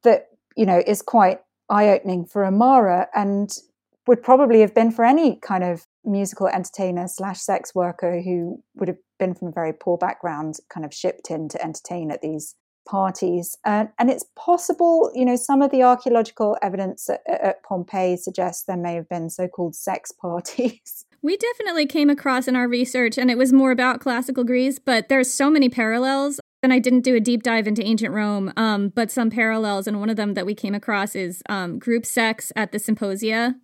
that, 0.04 0.28
you 0.56 0.68
know, 0.68 0.84
is 0.86 1.02
quite 1.02 1.40
eye 1.72 1.90
opening 1.90 2.24
for 2.24 2.46
Amara 2.46 3.08
and 3.16 3.58
would 4.06 4.22
probably 4.22 4.62
have 4.62 4.76
been 4.76 4.92
for 4.92 5.04
any 5.04 5.38
kind 5.38 5.64
of 5.64 5.88
musical 6.06 6.48
entertainer 6.48 7.08
slash 7.08 7.40
sex 7.40 7.74
worker 7.74 8.22
who 8.22 8.62
would 8.76 8.90
have 8.90 9.00
been 9.18 9.34
from 9.34 9.48
a 9.48 9.52
very 9.52 9.74
poor 9.74 9.98
background, 9.98 10.58
kind 10.70 10.86
of 10.86 10.94
shipped 10.94 11.32
in 11.32 11.50
to 11.50 11.64
entertain 11.64 12.12
at 12.12 12.22
these 12.22 12.54
parties. 12.86 13.58
Uh, 13.66 13.86
and 14.00 14.10
it's 14.10 14.26
possible, 14.36 15.12
you 15.14 15.26
know, 15.26 15.36
some 15.36 15.62
of 15.62 15.72
the 15.72 15.84
archaeological 15.84 16.58
evidence 16.62 17.10
at, 17.10 17.22
at 17.28 17.64
Pompeii 17.64 18.18
suggests 18.18 18.64
there 18.64 18.78
may 18.78 18.96
have 18.96 19.10
been 19.10 19.30
so 19.30 19.48
called 19.48 19.76
sex 19.76 20.12
parties. 20.22 21.06
We 21.22 21.38
definitely 21.38 21.86
came 21.86 22.10
across 22.10 22.50
in 22.50 22.56
our 22.56 22.68
research, 22.68 23.18
and 23.18 23.32
it 23.32 23.38
was 23.38 23.54
more 23.54 23.72
about 23.72 24.02
classical 24.02 24.44
Greece, 24.44 24.78
but 24.78 25.08
there's 25.08 25.34
so 25.34 25.50
many 25.50 25.70
parallels. 25.70 26.40
And 26.62 26.74
I 26.74 26.80
didn't 26.80 27.02
do 27.02 27.16
a 27.16 27.20
deep 27.20 27.44
dive 27.44 27.68
into 27.68 27.84
ancient 27.84 28.14
Rome, 28.14 28.52
um, 28.56 28.90
but 28.90 29.12
some 29.12 29.30
parallels, 29.30 29.88
and 29.88 30.00
one 30.00 30.10
of 30.10 30.16
them 30.16 30.34
that 30.34 30.46
we 30.46 30.54
came 30.54 30.76
across 30.76 31.16
is 31.16 31.42
um, 31.50 31.80
group 31.80 32.06
sex 32.06 32.52
at 32.56 32.72
the 32.72 32.80
symposia 32.80 33.56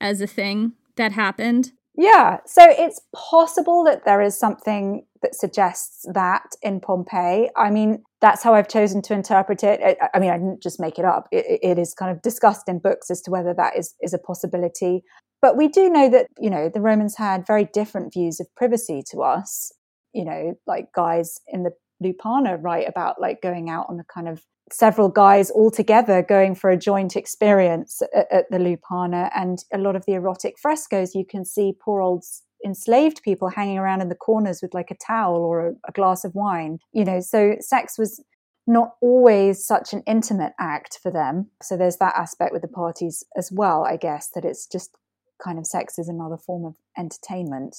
as 0.00 0.20
a 0.20 0.26
thing 0.26 0.72
that 0.96 1.12
happened. 1.12 1.72
Yeah, 1.96 2.38
so 2.46 2.62
it's 2.64 3.00
possible 3.14 3.84
that 3.84 4.04
there 4.04 4.20
is 4.20 4.38
something 4.38 5.06
that 5.22 5.34
suggests 5.34 6.04
that 6.12 6.54
in 6.62 6.80
Pompeii. 6.80 7.50
I 7.56 7.70
mean, 7.70 8.02
that's 8.24 8.42
how 8.42 8.54
I've 8.54 8.68
chosen 8.68 9.02
to 9.02 9.12
interpret 9.12 9.62
it. 9.62 9.80
I, 9.82 10.08
I 10.14 10.18
mean, 10.18 10.30
I 10.30 10.38
didn't 10.38 10.62
just 10.62 10.80
make 10.80 10.98
it 10.98 11.04
up. 11.04 11.28
It, 11.30 11.60
it 11.62 11.78
is 11.78 11.92
kind 11.92 12.10
of 12.10 12.22
discussed 12.22 12.66
in 12.70 12.78
books 12.78 13.10
as 13.10 13.20
to 13.22 13.30
whether 13.30 13.52
that 13.52 13.76
is, 13.76 13.94
is 14.00 14.14
a 14.14 14.18
possibility. 14.18 15.02
But 15.42 15.58
we 15.58 15.68
do 15.68 15.90
know 15.90 16.08
that, 16.08 16.28
you 16.40 16.48
know, 16.48 16.70
the 16.72 16.80
Romans 16.80 17.16
had 17.18 17.46
very 17.46 17.68
different 17.74 18.14
views 18.14 18.40
of 18.40 18.46
privacy 18.56 19.02
to 19.10 19.20
us. 19.22 19.72
You 20.14 20.24
know, 20.24 20.54
like 20.66 20.86
guys 20.94 21.38
in 21.48 21.64
the 21.64 21.72
Lupanar 22.02 22.56
write 22.62 22.88
about 22.88 23.20
like 23.20 23.42
going 23.42 23.68
out 23.68 23.86
on 23.90 24.00
a 24.00 24.04
kind 24.04 24.28
of 24.28 24.42
several 24.72 25.10
guys 25.10 25.50
all 25.50 25.70
together 25.70 26.22
going 26.22 26.54
for 26.54 26.70
a 26.70 26.78
joint 26.78 27.16
experience 27.16 28.00
at, 28.14 28.26
at, 28.32 28.44
the 28.50 28.56
Lupanar. 28.56 29.30
And 29.34 29.58
a 29.70 29.76
lot 29.76 29.96
of 29.96 30.06
the 30.06 30.14
erotic 30.14 30.54
frescoes, 30.58 31.14
you 31.14 31.26
can 31.28 31.44
see 31.44 31.74
poor 31.78 32.00
old 32.00 32.24
enslaved 32.64 33.22
people 33.22 33.48
hanging 33.48 33.78
around 33.78 34.00
in 34.00 34.08
the 34.08 34.14
corners 34.14 34.60
with 34.62 34.74
like 34.74 34.90
a 34.90 34.96
towel 34.96 35.42
or 35.42 35.68
a, 35.68 35.72
a 35.88 35.92
glass 35.92 36.24
of 36.24 36.34
wine. 36.34 36.78
You 36.92 37.04
know, 37.04 37.20
so 37.20 37.56
sex 37.60 37.98
was 37.98 38.22
not 38.66 38.94
always 39.02 39.64
such 39.64 39.92
an 39.92 40.02
intimate 40.06 40.52
act 40.58 40.98
for 41.02 41.10
them. 41.10 41.50
So 41.62 41.76
there's 41.76 41.98
that 41.98 42.14
aspect 42.16 42.52
with 42.52 42.62
the 42.62 42.68
parties 42.68 43.22
as 43.36 43.52
well, 43.52 43.84
I 43.84 43.96
guess, 43.96 44.30
that 44.34 44.44
it's 44.44 44.66
just 44.66 44.96
kind 45.42 45.58
of 45.58 45.66
sex 45.66 45.98
is 45.98 46.08
another 46.08 46.38
form 46.38 46.64
of 46.64 46.74
entertainment. 46.96 47.76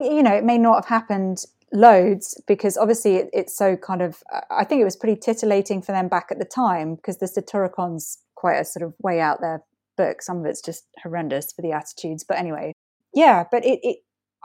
You 0.00 0.22
know, 0.22 0.34
it 0.34 0.44
may 0.44 0.58
not 0.58 0.76
have 0.76 0.86
happened 0.86 1.44
loads 1.72 2.40
because 2.46 2.76
obviously 2.76 3.16
it, 3.16 3.30
it's 3.32 3.56
so 3.56 3.76
kind 3.76 4.02
of 4.02 4.22
i 4.50 4.64
think 4.64 4.80
it 4.80 4.84
was 4.84 4.96
pretty 4.96 5.18
titillating 5.18 5.80
for 5.80 5.92
them 5.92 6.08
back 6.08 6.26
at 6.30 6.38
the 6.38 6.44
time 6.44 6.96
because 6.96 7.18
the 7.18 7.26
satyricon's 7.26 8.18
quite 8.34 8.56
a 8.56 8.64
sort 8.64 8.82
of 8.82 8.92
way 9.00 9.20
out 9.20 9.40
there 9.40 9.62
book 9.96 10.20
some 10.20 10.38
of 10.38 10.46
it's 10.46 10.60
just 10.60 10.84
horrendous 11.02 11.52
for 11.52 11.62
the 11.62 11.70
attitudes 11.70 12.24
but 12.26 12.36
anyway 12.36 12.72
yeah, 13.14 13.44
but 13.50 13.64
it, 13.64 13.80
it 13.82 13.98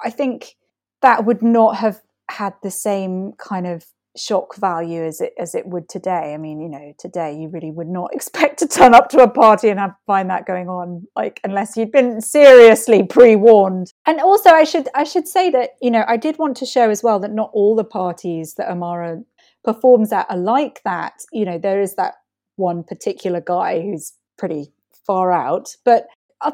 I 0.03 0.09
think 0.09 0.55
that 1.01 1.25
would 1.25 1.41
not 1.41 1.77
have 1.77 2.01
had 2.29 2.53
the 2.63 2.71
same 2.71 3.33
kind 3.37 3.67
of 3.67 3.85
shock 4.17 4.55
value 4.55 5.03
as 5.03 5.19
it 5.19 5.33
as 5.37 5.55
it 5.55 5.67
would 5.67 5.89
today. 5.89 6.33
I 6.33 6.37
mean, 6.37 6.61
you 6.61 6.69
know, 6.69 6.93
today 6.97 7.35
you 7.35 7.49
really 7.49 7.71
would 7.71 7.87
not 7.87 8.09
expect 8.13 8.59
to 8.59 8.67
turn 8.67 8.93
up 8.93 9.09
to 9.09 9.19
a 9.19 9.29
party 9.29 9.69
and 9.69 9.79
have 9.79 9.93
find 10.07 10.29
that 10.29 10.45
going 10.45 10.69
on, 10.69 11.05
like 11.15 11.39
unless 11.43 11.75
you'd 11.77 11.91
been 11.91 12.21
seriously 12.21 13.03
pre-warned. 13.03 13.91
And 14.05 14.19
also, 14.19 14.49
I 14.49 14.63
should 14.63 14.87
I 14.95 15.03
should 15.03 15.27
say 15.27 15.49
that 15.51 15.71
you 15.81 15.91
know 15.91 16.05
I 16.07 16.17
did 16.17 16.37
want 16.37 16.57
to 16.57 16.65
show 16.65 16.89
as 16.89 17.03
well 17.03 17.19
that 17.19 17.33
not 17.33 17.51
all 17.53 17.75
the 17.75 17.83
parties 17.83 18.55
that 18.55 18.69
Amara 18.69 19.21
performs 19.63 20.11
at 20.11 20.27
are 20.29 20.37
like 20.37 20.81
that. 20.85 21.13
You 21.31 21.45
know, 21.45 21.57
there 21.57 21.81
is 21.81 21.95
that 21.95 22.15
one 22.55 22.83
particular 22.83 23.41
guy 23.41 23.81
who's 23.81 24.13
pretty 24.37 24.71
far 25.05 25.31
out, 25.31 25.75
but 25.83 26.07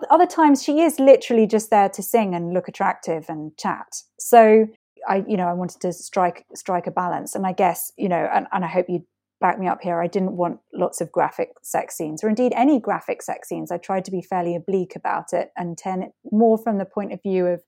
other 0.10 0.26
times 0.26 0.64
she 0.64 0.82
is 0.82 1.00
literally 1.00 1.48
just 1.48 1.70
there 1.70 1.90
to 1.90 2.04
sing 2.04 2.34
and 2.34 2.54
look 2.54 2.68
attractive 2.68 3.26
and 3.30 3.56
chat. 3.58 3.88
So 4.20 4.68
I, 5.08 5.24
you 5.28 5.38
know, 5.38 5.48
I 5.48 5.54
wanted 5.54 5.82
to 5.82 5.94
strike 5.94 6.46
strike 6.56 6.88
a 6.88 6.92
balance, 6.92 7.36
and 7.36 7.46
I 7.46 7.54
guess, 7.54 7.92
you 7.98 8.10
know, 8.10 8.30
and, 8.34 8.48
and 8.52 8.64
I 8.64 8.68
hope 8.68 8.88
you 8.90 9.06
back 9.40 9.60
me 9.60 9.68
up 9.68 9.82
here. 9.82 10.00
I 10.00 10.08
didn't 10.08 10.38
want 10.38 10.60
lots 10.74 11.02
of 11.02 11.12
graphic 11.12 11.50
sex 11.64 11.98
scenes, 11.98 12.24
or 12.24 12.30
indeed 12.30 12.54
any 12.56 12.80
graphic 12.80 13.22
sex 13.22 13.50
scenes. 13.50 13.72
I 13.72 13.78
tried 13.78 14.06
to 14.06 14.12
be 14.12 14.22
fairly 14.22 14.56
oblique 14.56 14.96
about 14.96 15.34
it 15.34 15.50
and 15.58 15.78
turn 15.78 16.04
it 16.04 16.12
more 16.32 16.58
from 16.58 16.78
the 16.78 16.86
point 16.86 17.12
of 17.12 17.22
view 17.24 17.48
of 17.48 17.62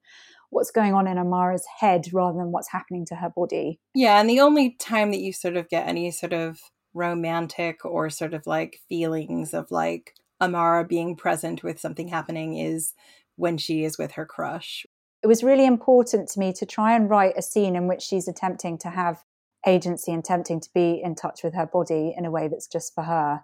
what's 0.52 0.72
going 0.72 0.94
on 0.94 1.08
in 1.08 1.18
Amara's 1.18 1.66
head 1.80 2.06
rather 2.14 2.38
than 2.38 2.52
what's 2.52 2.72
happening 2.72 3.06
to 3.08 3.16
her 3.16 3.30
body. 3.36 3.80
Yeah, 3.96 4.20
and 4.20 4.30
the 4.30 4.40
only 4.40 4.76
time 4.80 5.12
that 5.12 5.20
you 5.20 5.34
sort 5.34 5.58
of 5.58 5.68
get 5.68 5.88
any 5.88 6.12
sort 6.12 6.34
of 6.34 6.60
romantic 6.94 7.84
or 7.84 8.10
sort 8.12 8.36
of 8.36 8.46
like 8.46 8.80
feelings 8.88 9.54
of 9.54 9.72
like 9.72 10.14
Amara 10.42 10.86
being 10.86 11.16
present 11.16 11.64
with 11.64 11.80
something 11.80 12.10
happening 12.10 12.58
is 12.58 12.94
when 13.36 13.58
she 13.58 13.84
is 13.84 13.98
with 13.98 14.14
her 14.14 14.26
crush. 14.26 14.86
It 15.22 15.28
was 15.28 15.44
really 15.44 15.66
important 15.66 16.30
to 16.30 16.40
me 16.40 16.52
to 16.54 16.66
try 16.66 16.96
and 16.96 17.10
write 17.10 17.36
a 17.38 17.42
scene 17.42 17.76
in 17.76 17.88
which 17.88 18.02
she's 18.02 18.28
attempting 18.28 18.78
to 18.80 18.90
have 18.90 19.24
agency 19.66 20.12
and 20.12 20.20
attempting 20.20 20.60
to 20.60 20.70
be 20.74 21.02
in 21.02 21.16
touch 21.16 21.44
with 21.44 21.54
her 21.54 21.66
body 21.66 22.14
in 22.18 22.26
a 22.26 22.32
way 22.32 22.48
that's 22.48 22.68
just 22.68 22.94
for 22.94 23.04
her. 23.04 23.42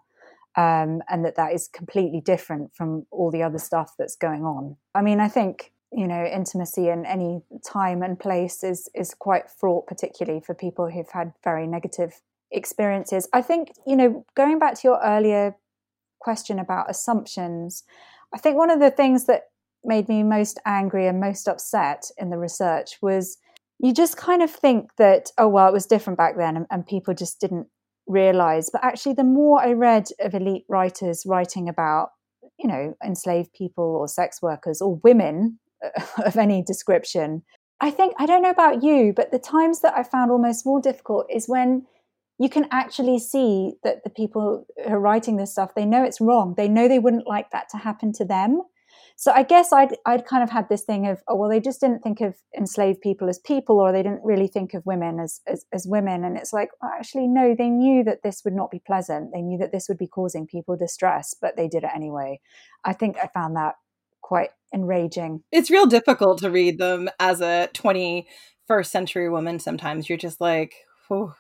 Um, 0.58 1.02
and 1.08 1.24
that 1.24 1.36
that 1.36 1.54
is 1.54 1.70
completely 1.70 2.20
different 2.20 2.76
from 2.76 3.06
all 3.12 3.32
the 3.32 3.44
other 3.44 3.60
stuff 3.60 3.94
that's 3.98 4.16
going 4.16 4.44
on. 4.44 4.76
I 4.94 5.02
mean, 5.02 5.20
I 5.20 5.30
think 5.30 5.72
you 5.92 6.08
know 6.08 6.26
intimacy 6.26 6.90
in 6.90 7.06
any 7.06 7.42
time 7.66 8.02
and 8.02 8.20
place 8.20 8.64
is 8.64 8.90
is 8.96 9.14
quite 9.14 9.50
fraught, 9.50 9.88
particularly 9.88 10.42
for 10.42 10.54
people 10.56 10.90
who've 10.90 11.10
had 11.10 11.34
very 11.44 11.68
negative 11.68 12.22
experiences. 12.52 13.30
I 13.32 13.44
think 13.44 13.72
you 13.86 13.96
know 13.96 14.26
going 14.36 14.58
back 14.58 14.74
to 14.80 14.88
your 14.88 15.00
earlier 15.04 15.56
question 16.20 16.60
about 16.60 16.90
assumptions, 16.90 17.84
I 18.34 18.38
think 18.38 18.58
one 18.58 18.70
of 18.70 18.80
the 18.80 18.92
things 18.92 19.26
that 19.26 19.44
made 19.84 20.10
me 20.10 20.24
most 20.24 20.60
angry 20.66 21.08
and 21.08 21.20
most 21.20 21.48
upset 21.48 22.06
in 22.18 22.30
the 22.30 22.38
research 22.38 22.98
was 23.02 23.38
you 23.80 23.94
just 23.94 24.18
kind 24.18 24.44
of 24.44 24.52
think 24.52 24.90
that, 24.98 25.32
oh, 25.38 25.48
well, 25.48 25.68
it 25.68 25.74
was 25.74 25.86
different 25.86 26.18
back 26.18 26.36
then 26.38 26.58
and, 26.58 26.66
and 26.70 26.86
people 26.86 27.14
just 27.14 27.40
didn't 27.40 27.68
realize. 28.08 28.70
But 28.72 28.84
actually, 28.84 29.14
the 29.14 29.24
more 29.24 29.62
I 29.62 29.72
read 29.72 30.10
of 30.20 30.34
elite 30.34 30.66
writers 30.68 31.24
writing 31.26 31.70
about, 31.70 32.10
you 32.58 32.68
know, 32.68 32.94
enslaved 33.04 33.54
people 33.54 33.84
or 33.84 34.08
sex 34.08 34.42
workers 34.42 34.82
or 34.82 34.96
women 34.96 35.60
of 36.26 36.36
any 36.36 36.62
description, 36.62 37.44
I 37.80 37.92
think, 37.92 38.14
I 38.20 38.26
don't 38.26 38.42
know 38.42 38.50
about 38.50 38.84
you, 38.84 39.14
but 39.16 39.32
the 39.32 39.40
times 39.40 39.80
that 39.82 39.94
I 39.96 40.04
found 40.04 40.32
almost 40.32 40.66
more 40.66 40.82
difficult 40.82 41.28
is 41.30 41.48
when 41.48 41.86
you 42.40 42.50
can 42.50 42.68
actually 42.72 43.20
see 43.20 43.74
that 43.84 44.04
the 44.04 44.10
people 44.10 44.66
who 44.86 44.94
are 44.94 45.00
writing 45.00 45.36
this 45.36 45.52
stuff 45.52 45.76
they 45.76 45.86
know 45.86 46.04
it's 46.04 46.22
wrong. 46.22 46.56
They 46.56 46.70
know 46.70 46.88
they 46.88 47.00
wouldn't 47.00 47.28
like 47.28 47.52
that 47.52 47.70
to 47.70 47.78
happen 47.78 48.14
to 48.14 48.26
them. 48.26 48.62
So 49.18 49.34
i 49.34 49.44
guess 49.44 49.74
i'd 49.74 49.98
i'd 50.06 50.26
kind 50.26 50.44
of 50.44 50.50
had 50.50 50.70
this 50.70 50.84
thing 50.84 51.06
of 51.06 51.22
oh 51.28 51.36
well 51.36 51.50
they 51.50 51.60
just 51.60 51.82
didn't 51.82 52.02
think 52.02 52.22
of 52.22 52.36
enslaved 52.58 53.02
people 53.02 53.28
as 53.30 53.38
people 53.38 53.80
or 53.80 53.92
they 53.92 54.02
didn't 54.02 54.24
really 54.24 54.48
think 54.48 54.74
of 54.74 54.86
women 54.86 55.20
as 55.20 55.42
as, 55.46 55.66
as 55.74 55.86
women. 55.86 56.24
And 56.24 56.38
it's 56.38 56.54
like 56.54 56.70
well, 56.82 56.92
actually 56.98 57.28
no 57.28 57.54
they 57.56 57.70
knew 57.70 58.04
that 58.06 58.24
this 58.24 58.42
would 58.46 58.56
not 58.56 58.72
be 58.72 58.82
pleasant. 58.88 59.32
They 59.34 59.42
knew 59.42 59.58
that 59.60 59.74
this 59.74 59.88
would 59.90 59.98
be 59.98 60.08
causing 60.08 60.48
people 60.48 60.78
distress 60.78 61.36
but 61.40 61.58
they 61.58 61.68
did 61.68 61.84
it 61.84 61.92
anyway. 61.94 62.40
I 62.86 62.94
think 62.94 63.18
i 63.18 63.28
found 63.34 63.58
that 63.58 63.76
quite 64.22 64.52
enraging. 64.74 65.44
It's 65.52 65.70
real 65.70 65.86
difficult 65.86 66.40
to 66.40 66.50
read 66.50 66.78
them 66.80 67.10
as 67.20 67.42
a 67.42 67.70
21st 67.74 68.86
century 68.86 69.30
woman 69.30 69.60
sometimes. 69.60 70.08
You're 70.08 70.18
just 70.18 70.40
like 70.40 70.74
oh 71.12 71.36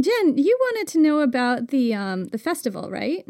Jen, 0.00 0.36
you 0.36 0.56
wanted 0.60 0.88
to 0.88 0.98
know 0.98 1.20
about 1.20 1.68
the 1.68 1.94
um, 1.94 2.26
the 2.26 2.38
festival, 2.38 2.90
right? 2.90 3.24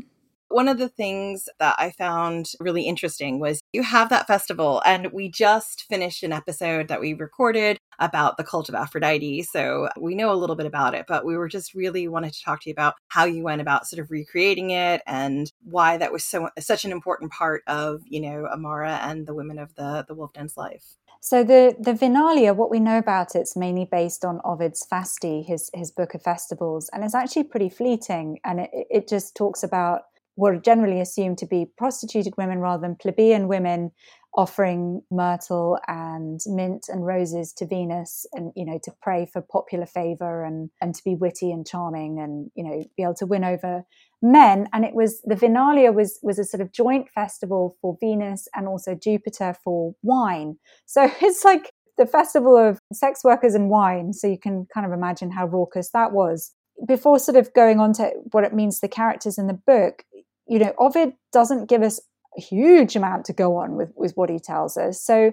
One 0.53 0.68
of 0.68 0.78
the 0.78 0.88
things 0.88 1.48
that 1.59 1.74
I 1.78 1.90
found 1.90 2.50
really 2.61 2.82
interesting 2.82 3.40
was 3.40 3.61
you 3.72 3.82
have 3.82 4.11
that 4.11 4.26
festival, 4.26 4.82
and 4.84 5.11
we 5.12 5.30
just 5.30 5.84
finished 5.88 6.22
an 6.22 6.32
episode 6.32 6.88
that 6.88 7.00
we 7.00 7.14
recorded 7.14 7.78
about 7.98 8.36
the 8.36 8.44
cult 8.44 8.68
of 8.68 8.74
Aphrodite. 8.74 9.44
So 9.44 9.88
we 9.98 10.14
know 10.14 10.30
a 10.30 10.36
little 10.36 10.57
bit 10.57 10.66
about 10.66 10.94
it, 10.94 11.07
but 11.09 11.24
we 11.24 11.36
were 11.36 11.48
just 11.48 11.74
really 11.74 12.07
wanted 12.09 12.32
to 12.34 12.42
talk 12.42 12.61
to 12.62 12.68
you 12.68 12.72
about 12.72 12.94
how 13.09 13.24
you 13.24 13.42
went 13.42 13.62
about 13.62 13.86
sort 13.86 14.00
of 14.00 14.11
recreating 14.11 14.70
it 14.70 15.00
and 15.07 15.50
why 15.62 15.96
that 15.96 16.12
was 16.12 16.24
so 16.24 16.50
such 16.59 16.84
an 16.84 16.92
important 16.92 17.32
part 17.32 17.62
of, 17.66 18.03
you 18.05 18.20
know, 18.20 18.46
Amara 18.46 18.98
and 19.03 19.26
the 19.26 19.34
women 19.34 19.59
of 19.59 19.74
the 19.74 20.05
the 20.07 20.14
Wolf 20.14 20.32
Den's 20.34 20.57
life. 20.57 20.84
So 21.20 21.44
the 21.44 21.76
the 21.78 21.94
Vinalia, 21.94 22.53
what 22.53 22.70
we 22.70 22.80
know 22.80 22.98
about 22.98 23.36
it's 23.36 23.57
mainly 23.57 23.84
based 23.84 24.24
on 24.24 24.40
Ovid's 24.44 24.84
Fasti, 24.90 25.42
his 25.46 25.70
his 25.72 25.92
book 25.92 26.14
of 26.14 26.22
festivals, 26.22 26.90
and 26.92 27.05
it's 27.05 27.14
actually 27.14 27.44
pretty 27.44 27.68
fleeting. 27.68 28.40
And 28.44 28.61
it, 28.61 28.70
it 28.90 29.09
just 29.09 29.36
talks 29.36 29.62
about 29.62 30.03
are 30.40 30.56
generally 30.56 31.00
assumed 31.00 31.38
to 31.38 31.46
be 31.46 31.66
prostituted 31.76 32.34
women 32.36 32.58
rather 32.58 32.80
than 32.80 32.96
plebeian 32.96 33.48
women 33.48 33.92
offering 34.34 35.02
myrtle 35.10 35.78
and 35.86 36.40
mint 36.46 36.86
and 36.88 37.04
roses 37.04 37.52
to 37.52 37.66
Venus 37.66 38.24
and 38.32 38.50
you 38.56 38.64
know 38.64 38.78
to 38.82 38.90
pray 39.02 39.26
for 39.30 39.42
popular 39.42 39.84
favor 39.84 40.44
and 40.44 40.70
and 40.80 40.94
to 40.94 41.04
be 41.04 41.14
witty 41.14 41.52
and 41.52 41.66
charming 41.66 42.18
and 42.18 42.50
you 42.54 42.64
know 42.64 42.82
be 42.96 43.02
able 43.02 43.14
to 43.14 43.26
win 43.26 43.44
over 43.44 43.84
men. 44.22 44.68
And 44.72 44.84
it 44.84 44.94
was 44.94 45.20
the 45.22 45.36
Vinalia 45.36 45.92
was 45.92 46.18
was 46.22 46.38
a 46.38 46.44
sort 46.44 46.62
of 46.62 46.72
joint 46.72 47.10
festival 47.10 47.76
for 47.82 47.96
Venus 48.00 48.48
and 48.54 48.66
also 48.66 48.94
Jupiter 48.94 49.54
for 49.62 49.94
wine. 50.02 50.56
So 50.86 51.10
it's 51.20 51.44
like 51.44 51.72
the 51.98 52.06
festival 52.06 52.56
of 52.56 52.78
sex 52.92 53.22
workers 53.22 53.54
and 53.54 53.68
wine. 53.68 54.14
So 54.14 54.26
you 54.26 54.38
can 54.38 54.66
kind 54.72 54.86
of 54.86 54.92
imagine 54.92 55.30
how 55.30 55.46
raucous 55.46 55.90
that 55.90 56.12
was. 56.12 56.54
Before 56.86 57.18
sort 57.18 57.36
of 57.36 57.52
going 57.52 57.80
on 57.80 57.92
to 57.94 58.10
what 58.30 58.44
it 58.44 58.54
means 58.54 58.76
to 58.76 58.86
the 58.86 58.92
characters 58.92 59.36
in 59.36 59.46
the 59.46 59.52
book 59.52 60.04
you 60.47 60.59
know, 60.59 60.72
Ovid 60.78 61.14
doesn't 61.32 61.68
give 61.68 61.82
us 61.82 62.01
a 62.36 62.40
huge 62.40 62.97
amount 62.97 63.24
to 63.26 63.32
go 63.32 63.57
on 63.57 63.76
with, 63.76 63.93
with 63.97 64.12
what 64.16 64.30
he 64.30 64.38
tells 64.38 64.76
us. 64.76 65.01
So 65.01 65.32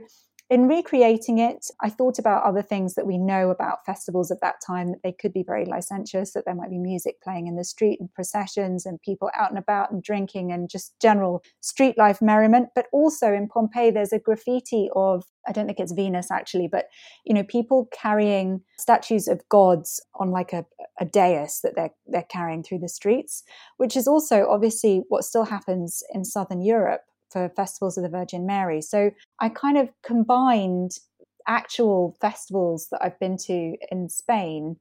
in 0.49 0.67
recreating 0.67 1.37
it, 1.37 1.67
I 1.79 1.89
thought 1.89 2.17
about 2.17 2.43
other 2.43 2.63
things 2.63 2.95
that 2.95 3.05
we 3.05 3.19
know 3.19 3.51
about 3.51 3.85
festivals 3.85 4.31
of 4.31 4.39
that 4.41 4.55
time 4.65 4.89
that 4.89 5.03
they 5.03 5.11
could 5.11 5.31
be 5.31 5.43
very 5.43 5.63
licentious, 5.63 6.33
that 6.33 6.45
there 6.45 6.55
might 6.55 6.71
be 6.71 6.79
music 6.79 7.21
playing 7.21 7.45
in 7.45 7.55
the 7.55 7.63
street 7.63 7.99
and 7.99 8.11
processions 8.11 8.83
and 8.83 8.99
people 9.01 9.29
out 9.37 9.51
and 9.51 9.59
about 9.59 9.91
and 9.91 10.01
drinking 10.01 10.51
and 10.51 10.67
just 10.67 10.99
general 10.99 11.43
street 11.61 11.99
life 11.99 12.19
merriment. 12.19 12.69
But 12.73 12.87
also 12.91 13.31
in 13.31 13.47
Pompeii, 13.47 13.91
there's 13.91 14.11
a 14.11 14.17
graffiti 14.17 14.89
of, 14.95 15.23
I 15.47 15.51
don't 15.51 15.67
think 15.67 15.79
it's 15.79 15.91
Venus 15.91 16.31
actually, 16.31 16.67
but, 16.67 16.85
you 17.25 17.35
know, 17.35 17.43
people 17.43 17.87
carrying 17.93 18.61
statues 18.79 19.27
of 19.27 19.47
gods 19.49 20.01
on 20.15 20.31
like 20.31 20.51
a, 20.51 20.65
a 20.99 21.05
dais 21.05 21.59
that 21.63 21.75
they're, 21.75 21.93
they're 22.07 22.23
carrying 22.23 22.63
through 22.63 22.79
the 22.79 22.89
streets, 22.89 23.43
which 23.77 23.95
is 23.95 24.07
also 24.07 24.47
obviously 24.49 25.03
what 25.09 25.23
still 25.23 25.45
happens 25.45 26.01
in 26.11 26.25
Southern 26.25 26.61
Europe 26.61 27.01
for 27.31 27.49
festivals 27.55 27.97
of 27.97 28.03
the 28.03 28.09
Virgin 28.09 28.45
Mary. 28.45 28.81
So 28.81 29.11
I 29.39 29.49
kind 29.49 29.77
of 29.77 29.89
combined 30.03 30.97
actual 31.47 32.15
festivals 32.21 32.87
that 32.91 33.03
I've 33.03 33.19
been 33.19 33.37
to 33.37 33.75
in 33.91 34.09
Spain 34.09 34.77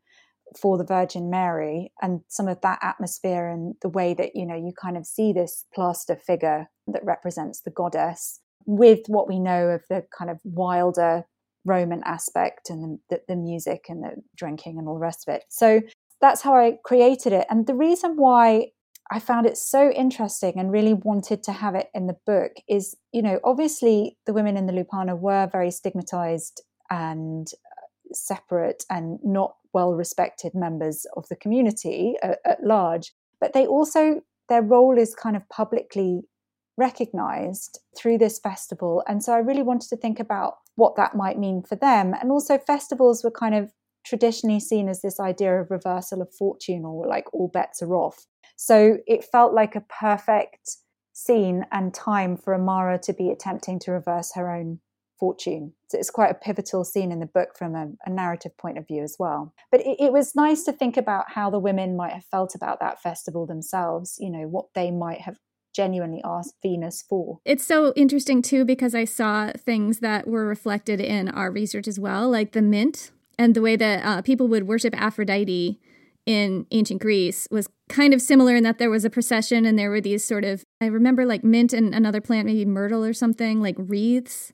for 0.58 0.78
the 0.78 0.84
Virgin 0.84 1.30
Mary 1.30 1.92
and 2.00 2.20
some 2.28 2.48
of 2.48 2.60
that 2.62 2.78
atmosphere 2.82 3.48
and 3.48 3.74
the 3.82 3.88
way 3.88 4.14
that 4.14 4.34
you 4.34 4.46
know 4.46 4.56
you 4.56 4.72
kind 4.80 4.96
of 4.96 5.06
see 5.06 5.32
this 5.32 5.64
plaster 5.74 6.16
figure 6.16 6.68
that 6.86 7.04
represents 7.04 7.60
the 7.60 7.70
goddess 7.70 8.40
with 8.66 9.00
what 9.08 9.28
we 9.28 9.38
know 9.38 9.68
of 9.68 9.82
the 9.88 10.04
kind 10.16 10.30
of 10.30 10.38
wilder 10.44 11.24
Roman 11.64 12.02
aspect 12.04 12.70
and 12.70 12.98
the, 13.10 13.20
the, 13.28 13.36
music 13.36 13.86
and 13.88 14.02
the 14.02 14.22
drinking 14.36 14.78
and 14.78 14.88
all 14.88 14.94
the 14.94 15.00
rest 15.00 15.28
of 15.28 15.34
it. 15.34 15.44
So 15.48 15.82
that's 16.20 16.42
how 16.42 16.54
I 16.56 16.78
created 16.84 17.32
it. 17.32 17.46
And 17.50 17.66
the 17.66 17.74
reason 17.74 18.16
why 18.16 18.68
I 19.10 19.20
found 19.20 19.46
it 19.46 19.56
so 19.56 19.90
interesting 19.90 20.54
and 20.56 20.70
really 20.70 20.94
wanted 20.94 21.42
to 21.44 21.52
have 21.52 21.74
it 21.74 21.88
in 21.94 22.06
the 22.06 22.16
book 22.26 22.52
is, 22.68 22.94
you 23.12 23.22
know, 23.22 23.40
obviously 23.42 24.18
the 24.26 24.34
women 24.34 24.56
in 24.56 24.66
the 24.66 24.72
Lupanar 24.72 25.18
were 25.18 25.48
very 25.50 25.70
stigmatized 25.70 26.62
and 26.90 27.48
uh, 27.48 28.12
separate 28.12 28.84
and 28.90 29.18
not 29.24 29.54
well 29.72 29.94
respected 29.94 30.54
members 30.54 31.06
of 31.16 31.26
the 31.28 31.36
community 31.36 32.16
at, 32.22 32.38
at 32.44 32.64
large, 32.64 33.12
but 33.40 33.54
they 33.54 33.66
also, 33.66 34.20
their 34.48 34.62
role 34.62 34.98
is 34.98 35.14
kind 35.14 35.36
of 35.36 35.48
publicly 35.48 36.22
recognized 36.76 37.80
through 37.96 38.18
this 38.18 38.38
festival. 38.38 39.02
And 39.08 39.22
so 39.22 39.32
I 39.32 39.38
really 39.38 39.62
wanted 39.62 39.88
to 39.88 39.96
think 39.96 40.20
about 40.20 40.54
what 40.76 40.96
that 40.96 41.16
might 41.16 41.38
mean 41.38 41.62
for 41.62 41.76
them. 41.76 42.14
And 42.14 42.30
also, 42.30 42.56
festivals 42.56 43.24
were 43.24 43.32
kind 43.32 43.54
of 43.54 43.72
traditionally 44.06 44.60
seen 44.60 44.88
as 44.88 45.02
this 45.02 45.20
idea 45.20 45.60
of 45.60 45.70
reversal 45.70 46.22
of 46.22 46.32
fortune 46.32 46.84
or 46.84 47.06
like 47.06 47.26
all 47.34 47.48
bets 47.48 47.82
are 47.82 47.94
off. 47.94 48.26
So 48.58 48.98
it 49.06 49.24
felt 49.24 49.54
like 49.54 49.76
a 49.76 49.80
perfect 49.80 50.78
scene 51.12 51.64
and 51.70 51.94
time 51.94 52.36
for 52.36 52.54
Amara 52.54 52.98
to 52.98 53.12
be 53.12 53.30
attempting 53.30 53.78
to 53.80 53.92
reverse 53.92 54.32
her 54.34 54.52
own 54.52 54.80
fortune. 55.18 55.72
So 55.88 55.98
it's 55.98 56.10
quite 56.10 56.32
a 56.32 56.34
pivotal 56.34 56.84
scene 56.84 57.12
in 57.12 57.20
the 57.20 57.26
book 57.26 57.56
from 57.56 57.74
a, 57.76 57.88
a 58.04 58.10
narrative 58.10 58.56
point 58.56 58.76
of 58.76 58.86
view 58.86 59.02
as 59.02 59.16
well. 59.18 59.54
But 59.70 59.80
it, 59.80 59.96
it, 60.00 60.12
was 60.12 60.34
nice 60.34 60.64
to 60.64 60.72
think 60.72 60.96
about 60.96 61.32
how 61.32 61.50
the 61.50 61.58
women 61.58 61.96
might 61.96 62.12
have 62.12 62.24
felt 62.24 62.54
about 62.54 62.80
that 62.80 63.00
festival 63.00 63.46
themselves, 63.46 64.16
you 64.20 64.30
know, 64.30 64.46
what 64.48 64.66
they 64.74 64.90
might 64.90 65.20
have 65.22 65.38
genuinely 65.74 66.20
asked 66.24 66.54
Venus 66.60 67.02
for. 67.08 67.38
It's 67.44 67.64
so 67.64 67.92
interesting 67.94 68.42
too 68.42 68.64
because 68.64 68.94
I 68.94 69.04
saw 69.04 69.52
things 69.56 70.00
that 70.00 70.26
were 70.26 70.46
reflected 70.46 71.00
in 71.00 71.28
our 71.28 71.52
research 71.52 71.86
as 71.86 72.00
well, 72.00 72.28
like 72.28 72.52
the 72.52 72.62
mint 72.62 73.12
and 73.38 73.54
the 73.54 73.62
way 73.62 73.76
that 73.76 74.04
uh, 74.04 74.22
people 74.22 74.48
would 74.48 74.66
worship 74.66 75.00
Aphrodite 75.00 75.80
in 76.28 76.66
ancient 76.72 77.00
Greece 77.00 77.48
was 77.50 77.70
kind 77.88 78.12
of 78.12 78.20
similar 78.20 78.54
in 78.54 78.62
that 78.62 78.76
there 78.76 78.90
was 78.90 79.06
a 79.06 79.08
procession 79.08 79.64
and 79.64 79.78
there 79.78 79.88
were 79.88 80.00
these 80.00 80.22
sort 80.22 80.44
of 80.44 80.62
I 80.78 80.84
remember 80.84 81.24
like 81.24 81.42
mint 81.42 81.72
and 81.72 81.94
another 81.94 82.20
plant, 82.20 82.44
maybe 82.44 82.66
myrtle 82.66 83.02
or 83.02 83.14
something, 83.14 83.62
like 83.62 83.76
wreaths. 83.78 84.52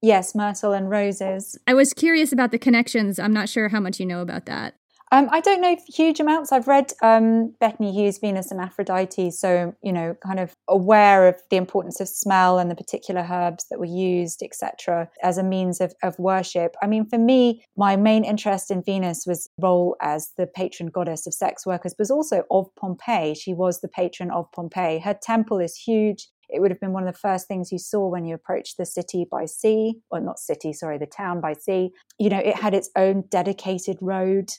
Yes, 0.00 0.36
myrtle 0.36 0.72
and 0.72 0.88
roses. 0.88 1.58
I 1.66 1.74
was 1.74 1.92
curious 1.92 2.32
about 2.32 2.52
the 2.52 2.58
connections. 2.58 3.18
I'm 3.18 3.32
not 3.32 3.48
sure 3.48 3.68
how 3.70 3.80
much 3.80 3.98
you 3.98 4.06
know 4.06 4.22
about 4.22 4.46
that. 4.46 4.76
Um, 5.12 5.28
I 5.32 5.40
don't 5.40 5.60
know 5.60 5.76
huge 5.88 6.20
amounts. 6.20 6.52
I've 6.52 6.68
read 6.68 6.92
um, 7.02 7.52
Bettany 7.58 7.92
Hughes' 7.92 8.18
Venus 8.18 8.52
and 8.52 8.60
Aphrodite, 8.60 9.32
so 9.32 9.74
you 9.82 9.92
know, 9.92 10.14
kind 10.24 10.38
of 10.38 10.54
aware 10.68 11.26
of 11.26 11.34
the 11.50 11.56
importance 11.56 12.00
of 12.00 12.08
smell 12.08 12.60
and 12.60 12.70
the 12.70 12.76
particular 12.76 13.26
herbs 13.28 13.66
that 13.70 13.80
were 13.80 13.86
used, 13.86 14.40
etc., 14.40 15.08
as 15.22 15.36
a 15.36 15.42
means 15.42 15.80
of, 15.80 15.92
of 16.04 16.16
worship. 16.20 16.76
I 16.80 16.86
mean, 16.86 17.06
for 17.06 17.18
me, 17.18 17.64
my 17.76 17.96
main 17.96 18.22
interest 18.22 18.70
in 18.70 18.84
Venus 18.84 19.24
was 19.26 19.48
role 19.58 19.96
as 20.00 20.30
the 20.36 20.46
patron 20.46 20.90
goddess 20.90 21.26
of 21.26 21.34
sex 21.34 21.66
workers, 21.66 21.94
but 21.98 22.10
also 22.10 22.44
of 22.48 22.72
Pompeii. 22.76 23.34
She 23.34 23.52
was 23.52 23.80
the 23.80 23.88
patron 23.88 24.30
of 24.30 24.50
Pompeii. 24.52 25.00
Her 25.00 25.18
temple 25.20 25.58
is 25.58 25.74
huge. 25.74 26.28
It 26.48 26.60
would 26.60 26.70
have 26.70 26.80
been 26.80 26.92
one 26.92 27.06
of 27.06 27.12
the 27.12 27.18
first 27.18 27.48
things 27.48 27.72
you 27.72 27.78
saw 27.78 28.08
when 28.08 28.24
you 28.24 28.34
approached 28.34 28.76
the 28.76 28.86
city 28.86 29.26
by 29.28 29.46
sea, 29.46 29.94
or 30.10 30.20
not 30.20 30.38
city, 30.38 30.72
sorry, 30.72 30.98
the 30.98 31.06
town 31.06 31.40
by 31.40 31.54
sea. 31.54 31.90
You 32.18 32.28
know, 32.28 32.38
it 32.38 32.56
had 32.56 32.74
its 32.74 32.90
own 32.96 33.24
dedicated 33.28 33.98
road 34.00 34.50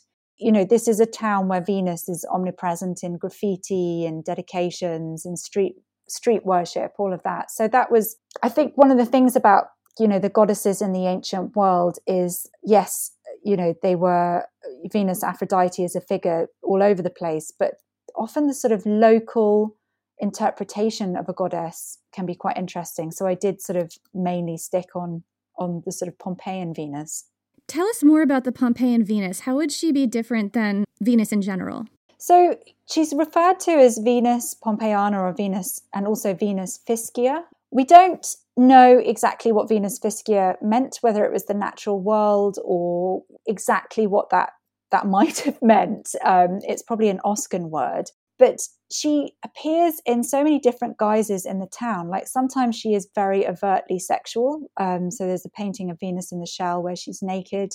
you 0.42 0.52
know, 0.52 0.66
this 0.66 0.88
is 0.88 1.00
a 1.00 1.06
town 1.06 1.48
where 1.48 1.62
Venus 1.62 2.10
is 2.10 2.26
omnipresent 2.34 3.04
in 3.04 3.18
graffiti 3.18 4.06
and 4.06 4.26
dedications 4.26 5.26
and 5.26 5.38
street 5.38 5.76
street 6.10 6.46
worship, 6.46 6.94
all 6.98 7.14
of 7.14 7.24
that. 7.24 7.52
So 7.52 7.68
that 7.70 7.90
was, 7.92 8.18
I 8.44 8.50
think, 8.50 8.74
one 8.76 8.92
of 8.92 8.98
the 8.98 9.06
things 9.06 9.36
about 9.36 9.68
you 10.00 10.08
know 10.08 10.20
the 10.20 10.30
goddesses 10.30 10.82
in 10.82 10.94
the 10.94 11.06
ancient 11.06 11.56
world 11.56 12.00
is 12.08 12.50
yes, 12.64 13.12
you 13.44 13.56
know, 13.56 13.76
they 13.84 13.96
were 13.96 14.46
Venus, 14.92 15.24
Aphrodite 15.24 15.84
as 15.84 15.96
a 15.96 16.02
figure 16.02 16.48
all 16.64 16.82
over 16.82 17.02
the 17.02 17.10
place, 17.10 17.54
but 17.58 17.76
often 18.16 18.48
the 18.48 18.54
sort 18.54 18.72
of 18.72 18.86
local 18.86 19.78
interpretation 20.20 21.16
of 21.16 21.30
a 21.30 21.34
goddess 21.34 21.98
can 22.14 22.26
be 22.26 22.36
quite 22.36 22.58
interesting. 22.58 23.12
So 23.12 23.26
I 23.28 23.36
did 23.36 23.62
sort 23.62 23.78
of 23.78 23.92
mainly 24.14 24.58
stick 24.58 24.96
on 24.96 25.24
on 25.58 25.84
the 25.86 25.92
sort 25.92 26.10
of 26.10 26.18
Pompeian 26.18 26.74
Venus. 26.74 27.26
Tell 27.68 27.88
us 27.88 28.04
more 28.04 28.22
about 28.22 28.44
the 28.44 28.52
Pompeian 28.52 29.04
Venus. 29.04 29.42
How 29.42 29.56
would 29.56 29.72
she 29.72 29.92
be 29.92 30.06
different 30.06 30.54
than 30.54 30.86
Venus 31.02 31.32
in 31.32 31.42
general? 31.42 31.86
So 32.18 32.58
she's 32.90 33.14
referred 33.14 33.60
to 33.62 33.72
as 33.72 33.98
Venus 33.98 34.56
Pompeiana 34.56 35.20
or 35.20 35.34
Venus 35.34 35.82
and 35.94 36.06
also 36.06 36.34
Venus 36.34 36.80
Fisica. 36.88 37.44
We 37.72 37.84
don't 37.84 38.28
know 38.58 39.00
exactly 39.00 39.52
what 39.52 39.70
Venus 39.70 40.00
Fisica 40.00 40.62
meant, 40.62 40.98
whether 41.02 41.26
it 41.26 41.32
was 41.32 41.46
the 41.46 41.54
natural 41.54 42.00
world 42.00 42.60
or 42.64 43.24
exactly 43.48 44.06
what 44.06 44.30
that 44.30 44.52
that 44.92 45.08
might 45.18 45.40
have 45.40 45.62
meant. 45.62 46.14
Um, 46.24 46.60
it's 46.64 46.84
probably 46.84 47.10
an 47.10 47.22
Oscan 47.26 47.70
word. 47.70 48.12
But 48.42 48.60
she 48.92 49.34
appears 49.46 50.02
in 50.04 50.24
so 50.24 50.44
many 50.44 50.58
different 50.58 50.98
guises 50.98 51.46
in 51.46 51.60
the 51.60 51.68
town. 51.68 52.10
Like 52.10 52.28
sometimes 52.28 52.76
she 52.76 52.96
is 52.96 53.08
very 53.14 53.48
overtly 53.48 54.00
sexual. 54.00 54.64
Um, 54.78 55.12
so 55.12 55.28
there's 55.28 55.46
a 55.46 55.50
painting 55.50 55.92
of 55.92 56.00
Venus 56.00 56.32
in 56.32 56.40
the 56.40 56.48
shell 56.48 56.82
where 56.82 56.96
she's 56.96 57.22
naked. 57.22 57.74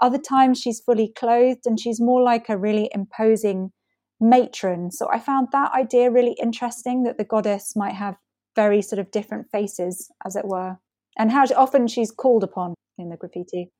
Other 0.00 0.16
times 0.16 0.58
she's 0.58 0.80
fully 0.80 1.12
clothed 1.18 1.66
and 1.66 1.78
she's 1.78 2.00
more 2.00 2.22
like 2.22 2.48
a 2.48 2.56
really 2.56 2.88
imposing 2.94 3.72
matron. 4.18 4.90
So 4.90 5.06
I 5.12 5.18
found 5.18 5.48
that 5.52 5.72
idea 5.72 6.10
really 6.10 6.34
interesting 6.42 7.02
that 7.02 7.18
the 7.18 7.24
goddess 7.24 7.74
might 7.76 7.94
have 7.94 8.16
very 8.54 8.80
sort 8.80 8.98
of 8.98 9.10
different 9.10 9.50
faces, 9.52 10.10
as 10.24 10.34
it 10.34 10.46
were, 10.46 10.78
and 11.18 11.30
how 11.30 11.44
often 11.54 11.88
she's 11.88 12.10
called 12.10 12.42
upon 12.42 12.74
in 12.96 13.10
the 13.10 13.18
graffiti. 13.18 13.70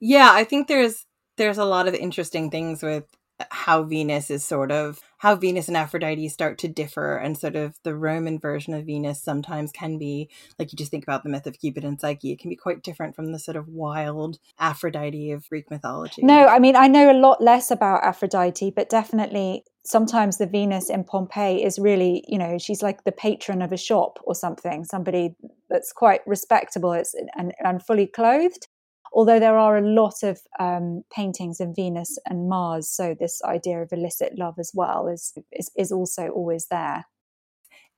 Yeah, 0.00 0.30
I 0.32 0.44
think 0.44 0.68
there's 0.68 1.04
there's 1.36 1.58
a 1.58 1.64
lot 1.64 1.88
of 1.88 1.94
interesting 1.94 2.48
things 2.48 2.80
with 2.80 3.04
how 3.50 3.82
Venus 3.82 4.30
is 4.30 4.44
sort 4.44 4.72
of 4.72 5.00
how 5.18 5.34
Venus 5.34 5.66
and 5.68 5.76
Aphrodite 5.76 6.28
start 6.28 6.58
to 6.58 6.68
differ, 6.68 7.16
and 7.16 7.36
sort 7.36 7.56
of 7.56 7.76
the 7.82 7.94
Roman 7.94 8.38
version 8.38 8.72
of 8.72 8.86
Venus 8.86 9.20
sometimes 9.22 9.72
can 9.72 9.98
be 9.98 10.30
like 10.58 10.72
you 10.72 10.76
just 10.76 10.90
think 10.90 11.04
about 11.04 11.22
the 11.22 11.28
myth 11.28 11.46
of 11.46 11.58
Cupid 11.58 11.84
and 11.84 12.00
Psyche, 12.00 12.32
it 12.32 12.38
can 12.38 12.50
be 12.50 12.56
quite 12.56 12.82
different 12.82 13.16
from 13.16 13.32
the 13.32 13.38
sort 13.38 13.56
of 13.56 13.68
wild 13.68 14.38
Aphrodite 14.58 15.32
of 15.32 15.48
Greek 15.48 15.70
mythology. 15.70 16.22
No, 16.22 16.46
I 16.46 16.58
mean, 16.58 16.76
I 16.76 16.86
know 16.86 17.10
a 17.10 17.18
lot 17.18 17.42
less 17.42 17.70
about 17.70 18.04
Aphrodite, 18.04 18.70
but 18.70 18.88
definitely 18.88 19.64
sometimes 19.84 20.38
the 20.38 20.46
Venus 20.46 20.90
in 20.90 21.02
Pompeii 21.02 21.64
is 21.64 21.78
really, 21.78 22.24
you 22.28 22.38
know, 22.38 22.58
she's 22.58 22.82
like 22.82 23.04
the 23.04 23.12
patron 23.12 23.62
of 23.62 23.72
a 23.72 23.76
shop 23.76 24.18
or 24.24 24.34
something, 24.34 24.84
somebody 24.84 25.34
that's 25.68 25.92
quite 25.92 26.20
respectable 26.26 26.92
it's, 26.92 27.14
and, 27.14 27.52
and 27.58 27.84
fully 27.84 28.06
clothed 28.06 28.68
although 29.12 29.40
there 29.40 29.58
are 29.58 29.76
a 29.76 29.86
lot 29.86 30.22
of 30.22 30.40
um, 30.58 31.04
paintings 31.12 31.60
of 31.60 31.74
Venus 31.74 32.18
and 32.26 32.48
Mars, 32.48 32.88
so 32.88 33.14
this 33.18 33.42
idea 33.44 33.82
of 33.82 33.92
illicit 33.92 34.38
love 34.38 34.58
as 34.58 34.72
well 34.74 35.08
is, 35.08 35.32
is, 35.52 35.70
is 35.76 35.92
also 35.92 36.28
always 36.28 36.66
there. 36.66 37.06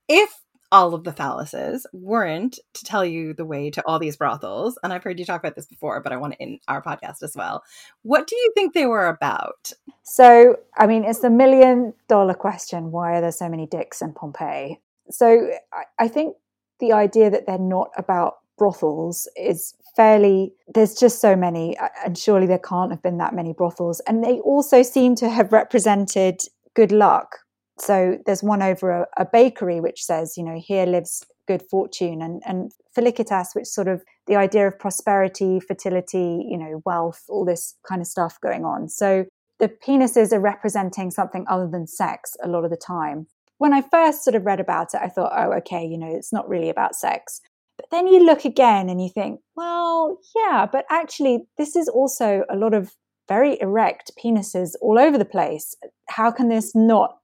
If 0.08 0.40
all 0.72 0.94
of 0.94 1.04
the 1.04 1.12
phalluses 1.12 1.84
weren't 1.92 2.58
to 2.74 2.84
tell 2.84 3.04
you 3.04 3.34
the 3.34 3.44
way 3.44 3.70
to 3.70 3.82
all 3.86 3.98
these 3.98 4.16
brothels, 4.16 4.78
and 4.82 4.92
I've 4.92 5.02
heard 5.02 5.18
you 5.18 5.24
talk 5.24 5.40
about 5.40 5.56
this 5.56 5.66
before, 5.66 6.00
but 6.00 6.12
I 6.12 6.16
want 6.16 6.34
it 6.34 6.40
in 6.40 6.60
our 6.68 6.82
podcast 6.82 7.22
as 7.22 7.34
well. 7.34 7.64
What 8.02 8.26
do 8.26 8.36
you 8.36 8.52
think 8.54 8.72
they 8.72 8.86
were 8.86 9.08
about? 9.08 9.72
So, 10.02 10.56
I 10.76 10.86
mean, 10.86 11.04
it's 11.04 11.20
the 11.20 11.30
million 11.30 11.94
dollar 12.08 12.34
question 12.34 12.92
why 12.92 13.16
are 13.16 13.20
there 13.20 13.32
so 13.32 13.48
many 13.48 13.66
dicks 13.66 14.00
in 14.00 14.12
Pompeii? 14.12 14.80
So, 15.10 15.50
I, 15.72 16.04
I 16.04 16.08
think 16.08 16.36
the 16.78 16.92
idea 16.92 17.30
that 17.30 17.46
they're 17.46 17.58
not 17.58 17.90
about 17.96 18.38
brothels 18.60 19.26
is 19.36 19.74
fairly 19.96 20.52
there's 20.74 20.94
just 20.94 21.18
so 21.18 21.34
many 21.34 21.76
and 22.04 22.16
surely 22.16 22.46
there 22.46 22.58
can't 22.58 22.90
have 22.90 23.02
been 23.02 23.16
that 23.16 23.34
many 23.34 23.54
brothels. 23.54 24.00
And 24.06 24.22
they 24.22 24.38
also 24.40 24.82
seem 24.82 25.14
to 25.16 25.30
have 25.30 25.50
represented 25.50 26.42
good 26.74 26.92
luck. 26.92 27.38
So 27.78 28.18
there's 28.26 28.42
one 28.42 28.62
over 28.62 28.90
a, 28.90 29.06
a 29.16 29.24
bakery 29.24 29.80
which 29.80 30.04
says 30.04 30.34
you 30.36 30.44
know 30.44 30.60
here 30.62 30.84
lives 30.84 31.24
good 31.48 31.62
fortune. 31.70 32.20
And 32.20 32.42
and 32.44 32.70
felicitas 32.96 33.54
which 33.54 33.66
sort 33.66 33.88
of 33.88 34.02
the 34.26 34.36
idea 34.36 34.66
of 34.68 34.78
prosperity 34.78 35.58
fertility 35.58 36.46
you 36.46 36.58
know 36.58 36.82
wealth 36.84 37.24
all 37.30 37.46
this 37.46 37.76
kind 37.88 38.02
of 38.02 38.06
stuff 38.06 38.38
going 38.42 38.64
on. 38.66 38.90
So 38.90 39.24
the 39.58 39.68
penises 39.68 40.32
are 40.32 40.40
representing 40.40 41.10
something 41.10 41.46
other 41.48 41.68
than 41.68 41.86
sex 41.86 42.36
a 42.42 42.48
lot 42.48 42.64
of 42.64 42.70
the 42.70 42.82
time. 42.94 43.26
When 43.56 43.74
i 43.74 43.82
first 43.82 44.24
sort 44.24 44.36
of 44.36 44.46
read 44.46 44.58
about 44.58 44.94
it 44.94 45.00
i 45.02 45.08
thought 45.08 45.32
oh 45.36 45.52
okay 45.58 45.84
you 45.84 45.98
know 45.98 46.10
it's 46.18 46.32
not 46.32 46.48
really 46.48 46.70
about 46.70 46.94
sex 46.94 47.42
then 47.90 48.06
you 48.06 48.24
look 48.24 48.44
again 48.44 48.88
and 48.88 49.02
you 49.02 49.08
think, 49.08 49.40
well, 49.56 50.18
yeah, 50.36 50.66
but 50.70 50.84
actually, 50.90 51.46
this 51.58 51.76
is 51.76 51.88
also 51.88 52.44
a 52.48 52.56
lot 52.56 52.74
of 52.74 52.92
very 53.28 53.60
erect 53.60 54.12
penises 54.22 54.74
all 54.80 54.98
over 54.98 55.16
the 55.16 55.24
place. 55.24 55.76
How 56.08 56.30
can 56.30 56.48
this 56.48 56.74
not? 56.74 57.18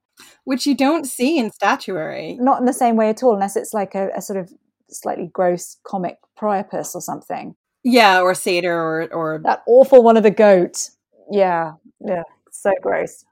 Which 0.45 0.67
you 0.67 0.75
don't 0.75 1.05
see 1.05 1.39
in 1.39 1.51
statuary. 1.51 2.37
Not 2.41 2.61
in 2.61 2.65
the 2.65 2.73
same 2.73 2.97
way 2.97 3.11
at 3.11 3.23
all, 3.23 3.35
unless 3.35 3.57
it's 3.57 3.75
like 3.75 3.95
a, 3.95 4.11
a 4.17 4.23
sort 4.23 4.39
of 4.39 4.53
slightly 4.89 5.29
gross 5.33 5.77
comic 5.85 6.19
Priapus 6.39 6.95
or 6.95 7.01
something. 7.01 7.55
Yeah, 7.83 8.21
or 8.21 8.35
satyr 8.35 8.75
or, 8.75 9.13
or 9.13 9.41
that 9.45 9.63
awful 9.67 10.03
one 10.03 10.17
of 10.17 10.23
the 10.23 10.31
goat. 10.31 10.91
Yeah, 11.31 11.73
yeah, 12.01 12.23
so 12.51 12.73
gross. 12.83 13.25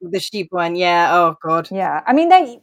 The 0.00 0.20
sheep 0.20 0.48
one, 0.50 0.74
yeah. 0.74 1.10
Oh 1.12 1.36
god. 1.42 1.68
Yeah, 1.70 2.02
I 2.06 2.12
mean 2.12 2.28
they 2.28 2.60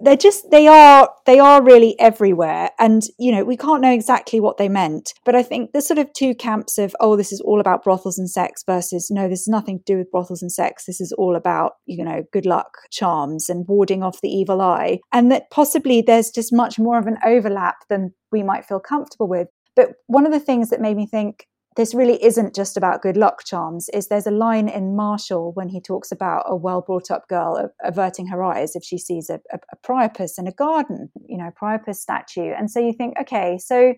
they're 0.00 0.16
just 0.16 0.50
they 0.50 0.66
are 0.66 1.10
they 1.26 1.38
are 1.38 1.62
really 1.62 1.98
everywhere. 1.98 2.70
And 2.78 3.02
you 3.18 3.32
know 3.32 3.44
we 3.44 3.56
can't 3.56 3.82
know 3.82 3.92
exactly 3.92 4.40
what 4.40 4.56
they 4.56 4.68
meant. 4.68 5.14
But 5.24 5.34
i 5.34 5.42
think 5.42 5.72
the 5.72 5.82
sort 5.82 5.98
of 5.98 6.12
two 6.12 6.34
camps 6.34 6.78
of 6.78 6.94
oh 7.00 7.16
this 7.16 7.32
is 7.32 7.40
all 7.40 7.60
about 7.60 7.84
brothels 7.84 8.18
and 8.18 8.28
sex 8.28 8.62
versus 8.64 9.10
no 9.10 9.28
this 9.28 9.42
is 9.42 9.48
nothing 9.48 9.78
to 9.78 9.84
do 9.84 9.98
with 9.98 10.10
brothels 10.10 10.42
and 10.42 10.52
sex. 10.52 10.84
This 10.86 11.00
is 11.00 11.12
all 11.12 11.36
about 11.36 11.72
you 11.86 12.04
know 12.04 12.24
good 12.32 12.46
luck 12.46 12.78
charms 12.90 13.48
and 13.48 13.66
warding 13.68 14.02
off 14.02 14.20
the 14.20 14.28
evil 14.28 14.60
eye. 14.60 15.00
And 15.12 15.30
that 15.30 15.50
possibly 15.50 16.02
there's 16.02 16.30
just 16.30 16.52
much 16.52 16.78
more 16.78 16.98
of 16.98 17.06
an 17.06 17.18
overlap 17.24 17.76
than 17.88 18.14
we 18.32 18.42
might 18.42 18.64
feel 18.64 18.80
comfortable 18.80 19.28
with. 19.28 19.48
But 19.76 19.90
one 20.06 20.26
of 20.26 20.32
the 20.32 20.40
things 20.40 20.70
that 20.70 20.80
made 20.80 20.96
me 20.96 21.06
think 21.06 21.46
this 21.76 21.94
really 21.94 22.22
isn't 22.22 22.54
just 22.54 22.76
about 22.76 23.02
good 23.02 23.16
luck 23.16 23.44
charms 23.44 23.88
is 23.90 24.08
there's 24.08 24.26
a 24.26 24.30
line 24.30 24.68
in 24.68 24.94
Martial 24.94 25.52
when 25.54 25.68
he 25.68 25.80
talks 25.80 26.12
about 26.12 26.44
a 26.46 26.56
well 26.56 26.80
brought 26.80 27.10
up 27.10 27.26
girl 27.28 27.70
averting 27.82 28.26
her 28.28 28.42
eyes 28.42 28.76
if 28.76 28.84
she 28.84 28.98
sees 28.98 29.28
a, 29.30 29.40
a, 29.52 29.58
a 29.72 29.76
priapus 29.82 30.38
in 30.38 30.46
a 30.46 30.52
garden 30.52 31.10
you 31.26 31.36
know 31.36 31.50
priapus 31.56 32.00
statue. 32.00 32.52
And 32.56 32.70
so 32.70 32.80
you 32.80 32.92
think 32.92 33.14
okay 33.20 33.58
so 33.58 33.94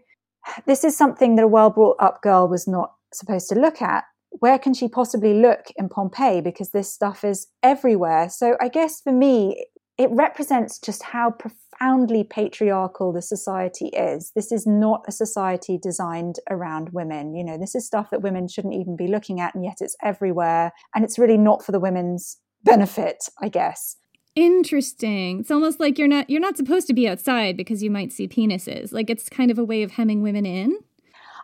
this 0.66 0.84
is 0.84 0.96
something 0.96 1.36
that 1.36 1.44
a 1.44 1.48
well 1.48 1.70
brought 1.70 1.96
up 2.00 2.22
girl 2.22 2.48
was 2.48 2.66
not 2.66 2.92
supposed 3.12 3.48
to 3.50 3.54
look 3.54 3.82
at. 3.82 4.04
Where 4.30 4.58
can 4.58 4.74
she 4.74 4.88
possibly 4.88 5.34
look 5.34 5.66
in 5.76 5.88
Pompeii? 5.88 6.40
Because 6.40 6.70
this 6.70 6.92
stuff 6.92 7.24
is 7.24 7.46
everywhere? 7.62 8.28
So 8.28 8.56
I 8.60 8.68
guess 8.68 9.00
for 9.00 9.12
me, 9.12 9.66
it 9.98 10.10
represents 10.10 10.78
just 10.78 11.02
how 11.02 11.30
profoundly 11.76 12.24
patriarchal 12.24 13.12
the 13.12 13.22
society 13.22 13.86
is. 13.88 14.32
This 14.34 14.52
is 14.52 14.66
not 14.66 15.04
a 15.08 15.12
society 15.12 15.78
designed 15.80 16.36
around 16.50 16.90
women. 16.90 17.34
You 17.34 17.44
know, 17.44 17.58
this 17.58 17.74
is 17.74 17.86
stuff 17.86 18.10
that 18.10 18.22
women 18.22 18.48
shouldn't 18.48 18.74
even 18.74 18.96
be 18.96 19.08
looking 19.08 19.40
at, 19.40 19.54
and 19.54 19.64
yet 19.64 19.78
it's 19.80 19.96
everywhere. 20.02 20.72
And 20.94 21.04
it's 21.04 21.18
really 21.18 21.38
not 21.38 21.64
for 21.64 21.72
the 21.72 21.80
women's 21.80 22.38
benefit, 22.64 23.28
I 23.40 23.48
guess. 23.48 23.96
Interesting. 24.34 25.40
It's 25.40 25.50
almost 25.50 25.80
like 25.80 25.98
you're 25.98 26.08
not 26.08 26.28
you're 26.28 26.40
not 26.40 26.56
supposed 26.56 26.86
to 26.88 26.94
be 26.94 27.08
outside 27.08 27.56
because 27.56 27.82
you 27.82 27.90
might 27.90 28.12
see 28.12 28.28
penises. 28.28 28.92
Like 28.92 29.08
it's 29.08 29.28
kind 29.28 29.50
of 29.50 29.58
a 29.58 29.64
way 29.64 29.82
of 29.82 29.92
hemming 29.92 30.22
women 30.22 30.44
in. 30.44 30.78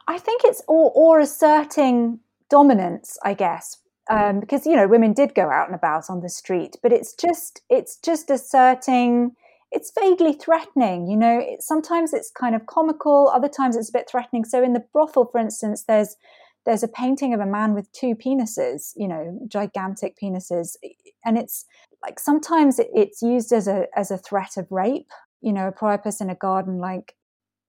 I 0.08 0.18
think 0.18 0.42
it's 0.44 0.62
or, 0.68 0.90
or 0.94 1.20
asserting 1.20 2.20
dominance, 2.50 3.16
I 3.24 3.32
guess, 3.34 3.78
um, 4.10 4.40
because 4.40 4.66
you 4.66 4.76
know 4.76 4.86
women 4.86 5.14
did 5.14 5.34
go 5.34 5.50
out 5.50 5.68
and 5.68 5.74
about 5.74 6.10
on 6.10 6.20
the 6.20 6.28
street, 6.28 6.76
but 6.82 6.92
it's 6.92 7.14
just 7.14 7.62
it's 7.70 7.96
just 7.96 8.30
asserting. 8.30 9.36
It's 9.72 9.90
vaguely 9.98 10.34
threatening, 10.34 11.06
you 11.06 11.16
know. 11.16 11.38
It, 11.40 11.62
sometimes 11.62 12.12
it's 12.12 12.30
kind 12.30 12.54
of 12.54 12.66
comical, 12.66 13.30
other 13.34 13.48
times 13.48 13.74
it's 13.76 13.88
a 13.88 13.92
bit 13.92 14.08
threatening. 14.08 14.44
So 14.44 14.62
in 14.62 14.74
the 14.74 14.84
brothel, 14.92 15.26
for 15.26 15.40
instance, 15.40 15.84
there's 15.88 16.16
there's 16.64 16.84
a 16.84 16.88
painting 16.88 17.34
of 17.34 17.40
a 17.40 17.46
man 17.46 17.74
with 17.74 17.90
two 17.92 18.14
penises, 18.14 18.92
you 18.94 19.08
know, 19.08 19.40
gigantic 19.48 20.16
penises, 20.22 20.76
and 21.24 21.36
it's 21.36 21.64
like 22.02 22.20
sometimes 22.20 22.78
it's 22.78 23.22
used 23.22 23.52
as 23.52 23.66
a 23.66 23.86
as 23.96 24.10
a 24.10 24.18
threat 24.18 24.56
of 24.56 24.70
rape. 24.70 25.10
You 25.40 25.52
know, 25.52 25.68
a 25.68 25.72
priapus 25.72 26.20
in 26.20 26.30
a 26.30 26.36
garden, 26.36 26.78
like 26.78 27.16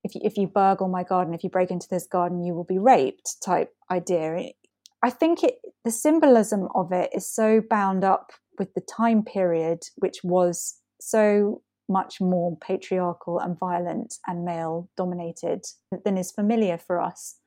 if 0.04 0.14
you, 0.14 0.22
if 0.24 0.38
you 0.38 0.48
burgle 0.48 0.90
my 0.90 1.04
garden, 1.04 1.34
if 1.34 1.44
you 1.44 1.50
break 1.50 1.72
into 1.72 1.88
this 1.90 2.06
garden, 2.06 2.44
you 2.44 2.54
will 2.54 2.66
be 2.66 2.78
raped 2.78 3.42
type 3.44 3.74
idea. 3.90 4.52
I 5.02 5.10
think 5.10 5.44
it 5.44 5.56
the 5.84 5.92
symbolism 5.92 6.68
of 6.76 6.92
it 6.92 7.12
is 7.14 7.28
so 7.28 7.62
bound 7.62 8.04
up 8.04 8.32
with 8.60 8.74
the 8.74 8.82
time 8.82 9.24
period, 9.24 9.84
which 9.96 10.18
was 10.24 10.76
so 11.00 11.62
much 11.90 12.22
more 12.22 12.58
patriarchal 12.58 13.40
and 13.40 13.58
violent 13.60 14.16
and 14.28 14.46
male 14.46 14.90
dominated 14.98 15.66
than 16.04 16.18
is 16.18 16.32
familiar 16.32 16.78
for 16.78 17.00
us. 17.00 17.38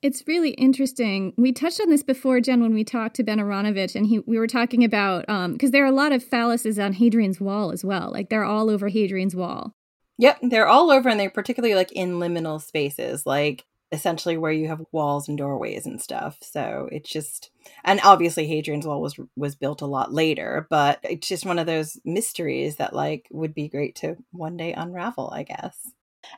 It's 0.00 0.28
really 0.28 0.50
interesting. 0.50 1.32
We 1.36 1.52
touched 1.52 1.80
on 1.80 1.90
this 1.90 2.04
before, 2.04 2.40
Jen, 2.40 2.60
when 2.60 2.72
we 2.72 2.84
talked 2.84 3.16
to 3.16 3.24
Ben 3.24 3.38
Aronovich, 3.38 3.96
and 3.96 4.06
he 4.06 4.20
we 4.20 4.38
were 4.38 4.46
talking 4.46 4.84
about 4.84 5.22
because 5.26 5.68
um, 5.68 5.70
there 5.72 5.82
are 5.82 5.88
a 5.88 5.92
lot 5.92 6.12
of 6.12 6.24
phalluses 6.24 6.82
on 6.82 6.92
Hadrian's 6.92 7.40
wall 7.40 7.72
as 7.72 7.84
well. 7.84 8.12
Like 8.12 8.28
they're 8.28 8.44
all 8.44 8.70
over 8.70 8.88
Hadrian's 8.88 9.34
wall. 9.34 9.74
Yep, 10.18 10.38
they're 10.42 10.68
all 10.68 10.92
over, 10.92 11.08
and 11.08 11.18
they're 11.18 11.30
particularly 11.30 11.74
like 11.74 11.90
in 11.92 12.14
liminal 12.14 12.62
spaces, 12.62 13.26
like 13.26 13.64
essentially 13.90 14.36
where 14.36 14.52
you 14.52 14.68
have 14.68 14.84
walls 14.92 15.28
and 15.28 15.38
doorways 15.38 15.86
and 15.86 16.00
stuff. 16.00 16.38
So 16.42 16.88
it's 16.92 17.10
just, 17.10 17.50
and 17.84 18.00
obviously 18.04 18.46
Hadrian's 18.46 18.86
wall 18.86 19.00
was 19.00 19.18
was 19.36 19.54
built 19.54 19.82
a 19.82 19.86
lot 19.86 20.12
later, 20.12 20.66
but 20.70 20.98
it's 21.02 21.28
just 21.28 21.46
one 21.46 21.58
of 21.58 21.66
those 21.66 21.98
mysteries 22.04 22.76
that 22.76 22.94
like 22.94 23.26
would 23.30 23.54
be 23.54 23.68
great 23.68 23.94
to 23.96 24.16
one 24.30 24.56
day 24.56 24.72
unravel, 24.72 25.30
I 25.32 25.44
guess. 25.44 25.76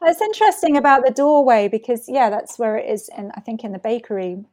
It's 0.03 0.20
interesting 0.20 0.76
about 0.76 1.05
the 1.05 1.12
doorway 1.12 1.68
because, 1.68 2.09
yeah, 2.09 2.30
that's 2.30 2.59
where 2.59 2.76
it 2.76 2.88
is, 2.88 3.09
and 3.16 3.32
I 3.34 3.40
think 3.40 3.64
in 3.64 3.72
the 3.72 3.78
bakery. 3.78 4.44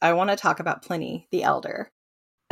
I 0.00 0.12
want 0.12 0.30
to 0.30 0.36
talk 0.36 0.60
about 0.60 0.82
Pliny 0.82 1.26
the 1.32 1.42
Elder. 1.42 1.90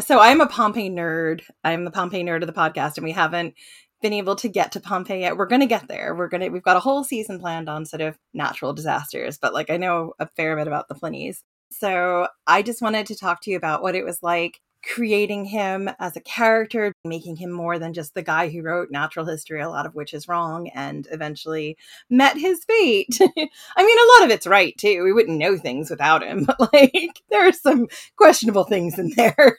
So 0.01 0.19
I'm 0.19 0.41
a 0.41 0.47
Pompeii 0.47 0.91
nerd. 0.91 1.43
I'm 1.63 1.85
the 1.85 1.91
Pompeii 1.91 2.25
nerd 2.25 2.41
of 2.41 2.47
the 2.47 2.53
podcast, 2.53 2.97
and 2.97 3.05
we 3.05 3.13
haven't 3.13 3.55
been 4.03 4.13
able 4.13 4.37
to 4.37 4.49
get 4.49 4.73
to 4.73 4.81
Pompeii 4.81 5.21
yet. 5.21 5.37
We're 5.37 5.47
going 5.47 5.61
to 5.61 5.67
get 5.67 5.89
there. 5.89 6.15
We're 6.15 6.29
going 6.29 6.43
to. 6.43 6.49
We've 6.51 6.63
got 6.63 6.77
a 6.77 6.81
whole 6.81 7.05
season 7.05 7.39
planned 7.39 7.69
on 7.69 7.87
sort 7.87 8.03
of 8.03 8.19
natural 8.35 8.73
disasters, 8.73 9.39
but 9.39 9.55
like 9.55 9.71
I 9.71 9.77
know 9.77 10.13
a 10.19 10.29
fair 10.37 10.57
bit 10.57 10.67
about 10.67 10.89
the 10.89 10.95
Plinys. 10.95 11.39
So 11.71 12.29
I 12.47 12.63
just 12.63 12.83
wanted 12.83 13.07
to 13.07 13.17
talk 13.17 13.41
to 13.43 13.51
you 13.51 13.57
about 13.57 13.83
what 13.83 13.95
it 13.95 14.05
was 14.05 14.23
like 14.23 14.61
creating 14.83 15.45
him 15.45 15.89
as 15.99 16.17
a 16.17 16.21
character, 16.21 16.93
making 17.05 17.37
him 17.37 17.51
more 17.51 17.79
than 17.79 17.93
just 17.93 18.15
the 18.15 18.23
guy 18.23 18.49
who 18.49 18.63
wrote 18.63 18.91
natural 18.91 19.27
history, 19.27 19.61
a 19.61 19.69
lot 19.69 19.87
of 19.87 19.95
which 19.95 20.13
is 20.13 20.29
wrong, 20.29 20.69
and 20.69 21.07
eventually 21.11 21.77
met 22.11 22.37
his 22.37 22.65
fate. 22.65 23.17
I 23.21 23.85
mean, 23.85 23.99
a 23.99 24.13
lot 24.19 24.25
of 24.25 24.31
it's 24.31 24.47
right 24.47 24.77
too. 24.77 25.03
We 25.05 25.13
wouldn't 25.13 25.39
know 25.39 25.57
things 25.57 25.91
without 25.91 26.23
him, 26.23 26.45
but 26.59 26.73
like 26.73 27.23
there 27.31 27.47
are 27.47 27.53
some 27.53 27.89
questionable 28.17 28.65
things 28.65 28.99
in 28.99 29.13
there. 29.17 29.59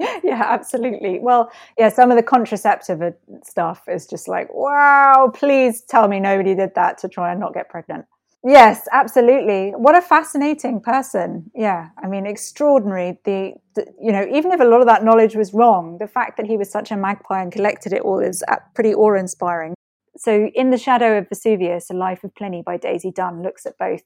yeah, 0.24 0.44
absolutely. 0.46 1.18
Well, 1.18 1.50
yeah, 1.78 1.88
some 1.88 2.10
of 2.10 2.16
the 2.16 2.22
contraceptive 2.22 3.02
uh, 3.02 3.10
stuff 3.44 3.82
is 3.88 4.06
just 4.06 4.28
like, 4.28 4.52
wow, 4.52 5.30
please 5.34 5.82
tell 5.82 6.08
me 6.08 6.20
nobody 6.20 6.54
did 6.54 6.74
that 6.74 6.98
to 6.98 7.08
try 7.08 7.30
and 7.30 7.40
not 7.40 7.54
get 7.54 7.68
pregnant. 7.68 8.06
Yes, 8.42 8.88
absolutely. 8.90 9.72
What 9.76 9.96
a 9.96 10.00
fascinating 10.00 10.80
person. 10.80 11.50
Yeah, 11.54 11.90
I 12.02 12.06
mean, 12.06 12.24
extraordinary. 12.26 13.18
The, 13.24 13.52
the, 13.74 13.86
you 14.00 14.12
know, 14.12 14.26
even 14.32 14.52
if 14.52 14.60
a 14.60 14.64
lot 14.64 14.80
of 14.80 14.86
that 14.86 15.04
knowledge 15.04 15.36
was 15.36 15.52
wrong, 15.52 15.98
the 16.00 16.06
fact 16.08 16.38
that 16.38 16.46
he 16.46 16.56
was 16.56 16.70
such 16.70 16.90
a 16.90 16.96
magpie 16.96 17.42
and 17.42 17.52
collected 17.52 17.92
it 17.92 18.00
all 18.00 18.18
is 18.18 18.42
uh, 18.48 18.56
pretty 18.74 18.94
awe-inspiring. 18.94 19.74
So, 20.16 20.50
in 20.54 20.70
the 20.70 20.78
shadow 20.78 21.18
of 21.18 21.28
Vesuvius, 21.28 21.90
a 21.90 21.94
life 21.94 22.24
of 22.24 22.34
Pliny 22.34 22.62
by 22.64 22.78
Daisy 22.78 23.10
Dunn 23.10 23.42
looks 23.42 23.66
at 23.66 23.76
both 23.78 24.00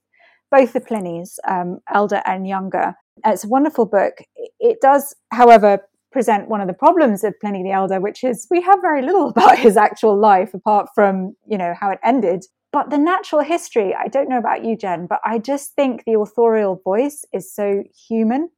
both 0.50 0.72
the 0.72 0.80
Plinys, 0.80 1.36
um, 1.48 1.78
elder 1.92 2.22
and 2.26 2.46
younger. 2.46 2.94
It's 3.24 3.44
a 3.44 3.48
wonderful 3.48 3.86
book. 3.86 4.14
It 4.60 4.78
does, 4.80 5.14
however, 5.32 5.78
present 6.12 6.48
one 6.48 6.60
of 6.60 6.68
the 6.68 6.74
problems 6.74 7.24
of 7.24 7.34
Pliny 7.40 7.62
the 7.62 7.72
Elder, 7.72 8.00
which 8.00 8.22
is 8.22 8.46
we 8.50 8.60
have 8.62 8.80
very 8.80 9.02
little 9.02 9.28
about 9.36 9.58
his 9.58 9.76
actual 9.76 10.16
life 10.18 10.54
apart 10.54 10.88
from, 10.94 11.34
you 11.46 11.58
know, 11.58 11.74
how 11.78 11.90
it 11.90 11.98
ended. 12.04 12.44
But 12.74 12.90
the 12.90 12.98
natural 12.98 13.42
history, 13.42 13.94
I 13.94 14.08
don't 14.08 14.28
know 14.28 14.38
about 14.38 14.66
you, 14.66 14.76
Jen, 14.76 15.06
but 15.08 15.20
I 15.24 15.38
just 15.38 15.74
think 15.76 16.04
the 16.06 16.18
authorial 16.18 16.82
voice 16.84 17.24
is 17.32 17.54
so 17.54 17.84
human. 18.08 18.50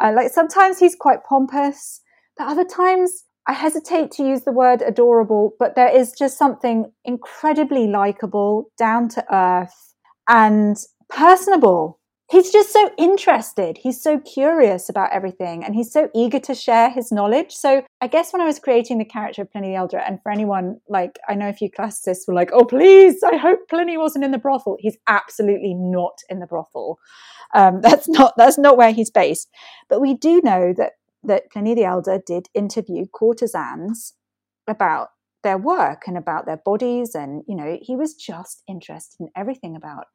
Uh, 0.00 0.12
like 0.14 0.30
sometimes 0.30 0.78
he's 0.78 0.96
quite 0.96 1.24
pompous, 1.28 2.02
but 2.38 2.48
other 2.48 2.66
times 2.66 3.24
I 3.48 3.54
hesitate 3.54 4.12
to 4.12 4.24
use 4.24 4.42
the 4.42 4.52
word 4.52 4.82
adorable, 4.82 5.54
but 5.58 5.76
there 5.76 5.88
is 5.88 6.12
just 6.12 6.38
something 6.38 6.92
incredibly 7.06 7.88
likable, 7.88 8.66
down 8.78 9.08
to 9.10 9.24
earth, 9.34 9.94
and 10.28 10.76
personable 11.08 12.00
he's 12.28 12.50
just 12.50 12.72
so 12.72 12.90
interested. 12.98 13.78
He's 13.78 14.02
so 14.02 14.18
curious 14.18 14.88
about 14.88 15.12
everything 15.12 15.64
and 15.64 15.74
he's 15.74 15.92
so 15.92 16.10
eager 16.14 16.40
to 16.40 16.54
share 16.54 16.90
his 16.90 17.12
knowledge. 17.12 17.52
So 17.52 17.84
I 18.00 18.08
guess 18.08 18.32
when 18.32 18.42
I 18.42 18.46
was 18.46 18.58
creating 18.58 18.98
the 18.98 19.04
character 19.04 19.42
of 19.42 19.52
Pliny 19.52 19.68
the 19.68 19.76
Elder, 19.76 19.98
and 19.98 20.20
for 20.22 20.32
anyone 20.32 20.80
like 20.88 21.18
I 21.28 21.34
know 21.34 21.48
a 21.48 21.52
few 21.52 21.70
classicists 21.70 22.26
were 22.26 22.34
like, 22.34 22.50
oh 22.52 22.64
please, 22.64 23.22
I 23.22 23.36
hope 23.36 23.68
Pliny 23.68 23.96
wasn't 23.96 24.24
in 24.24 24.32
the 24.32 24.38
brothel. 24.38 24.76
He's 24.80 24.98
absolutely 25.06 25.74
not 25.74 26.18
in 26.28 26.40
the 26.40 26.46
brothel. 26.46 26.98
Um, 27.54 27.80
that's 27.82 28.08
not 28.08 28.34
that's 28.36 28.58
not 28.58 28.76
where 28.76 28.92
he's 28.92 29.10
based. 29.10 29.48
But 29.88 30.00
we 30.00 30.14
do 30.14 30.40
know 30.42 30.74
that 30.76 30.92
that 31.22 31.50
Pliny 31.50 31.74
the 31.74 31.84
Elder 31.84 32.20
did 32.24 32.48
interview 32.54 33.06
courtesans 33.12 34.14
about 34.68 35.08
their 35.42 35.58
work 35.58 36.02
and 36.08 36.18
about 36.18 36.44
their 36.44 36.56
bodies 36.56 37.14
and 37.14 37.44
you 37.46 37.54
know 37.54 37.78
he 37.80 37.94
was 37.94 38.14
just 38.14 38.64
interested 38.66 39.20
in 39.20 39.28
everything 39.36 39.76
about 39.76 40.06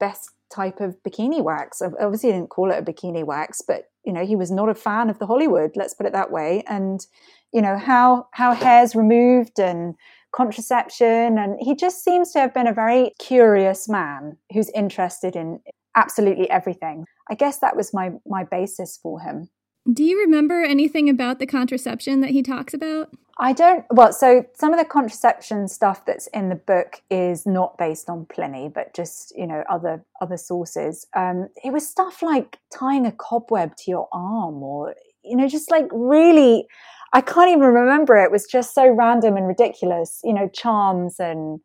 best 0.00 0.30
type 0.52 0.80
of 0.80 0.96
bikini 1.06 1.42
wax. 1.42 1.80
Obviously, 1.80 2.30
he 2.30 2.36
didn't 2.36 2.50
call 2.50 2.70
it 2.70 2.78
a 2.78 2.82
bikini 2.82 3.24
wax, 3.24 3.62
but 3.66 3.84
you 4.04 4.12
know, 4.12 4.24
he 4.24 4.36
was 4.36 4.50
not 4.50 4.68
a 4.68 4.74
fan 4.74 5.10
of 5.10 5.18
the 5.18 5.26
Hollywood. 5.26 5.72
Let's 5.76 5.94
put 5.94 6.06
it 6.06 6.12
that 6.12 6.32
way. 6.32 6.64
And 6.66 7.06
you 7.52 7.62
know 7.62 7.78
how 7.78 8.28
how 8.32 8.54
hair's 8.54 8.94
removed 8.94 9.58
and 9.58 9.94
contraception, 10.32 11.38
and 11.38 11.56
he 11.60 11.74
just 11.74 12.04
seems 12.04 12.32
to 12.32 12.40
have 12.40 12.54
been 12.54 12.66
a 12.66 12.72
very 12.72 13.12
curious 13.18 13.88
man 13.88 14.36
who's 14.52 14.70
interested 14.70 15.36
in 15.36 15.60
absolutely 15.96 16.48
everything. 16.50 17.04
I 17.30 17.34
guess 17.34 17.58
that 17.58 17.76
was 17.76 17.92
my 17.94 18.10
my 18.26 18.44
basis 18.44 18.98
for 19.02 19.20
him. 19.20 19.48
Do 19.90 20.04
you 20.04 20.20
remember 20.20 20.62
anything 20.62 21.08
about 21.08 21.38
the 21.38 21.46
contraception 21.46 22.20
that 22.20 22.30
he 22.30 22.42
talks 22.42 22.74
about? 22.74 23.10
I 23.38 23.54
don't. 23.54 23.86
Well, 23.90 24.12
so 24.12 24.44
some 24.54 24.74
of 24.74 24.78
the 24.78 24.84
contraception 24.84 25.66
stuff 25.66 26.04
that's 26.04 26.26
in 26.28 26.50
the 26.50 26.54
book 26.54 27.00
is 27.10 27.46
not 27.46 27.78
based 27.78 28.10
on 28.10 28.26
Pliny, 28.26 28.68
but 28.68 28.94
just 28.94 29.32
you 29.36 29.46
know 29.46 29.64
other 29.70 30.04
other 30.20 30.36
sources. 30.36 31.06
Um, 31.16 31.48
it 31.64 31.72
was 31.72 31.88
stuff 31.88 32.22
like 32.22 32.58
tying 32.70 33.06
a 33.06 33.12
cobweb 33.12 33.76
to 33.76 33.90
your 33.90 34.08
arm, 34.12 34.62
or 34.62 34.94
you 35.24 35.36
know, 35.36 35.48
just 35.48 35.70
like 35.70 35.86
really. 35.90 36.66
I 37.12 37.22
can't 37.22 37.50
even 37.50 37.62
remember 37.62 38.16
it. 38.16 38.30
Was 38.30 38.46
just 38.46 38.74
so 38.74 38.88
random 38.88 39.36
and 39.36 39.48
ridiculous. 39.48 40.20
You 40.22 40.34
know, 40.34 40.48
charms 40.52 41.18
and 41.18 41.60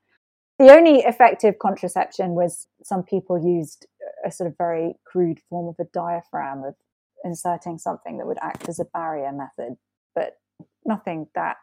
the 0.57 0.71
only 0.71 0.99
effective 0.99 1.59
contraception 1.59 2.31
was 2.31 2.67
some 2.83 3.03
people 3.03 3.37
used 3.37 3.85
a 4.25 4.31
sort 4.31 4.49
of 4.49 4.57
very 4.57 4.95
crude 5.05 5.39
form 5.49 5.67
of 5.67 5.75
a 5.79 5.89
diaphragm 5.93 6.63
of 6.63 6.75
inserting 7.23 7.77
something 7.77 8.17
that 8.17 8.27
would 8.27 8.37
act 8.41 8.67
as 8.69 8.79
a 8.79 8.85
barrier 8.85 9.31
method, 9.31 9.77
but 10.13 10.37
nothing 10.85 11.27
that 11.35 11.57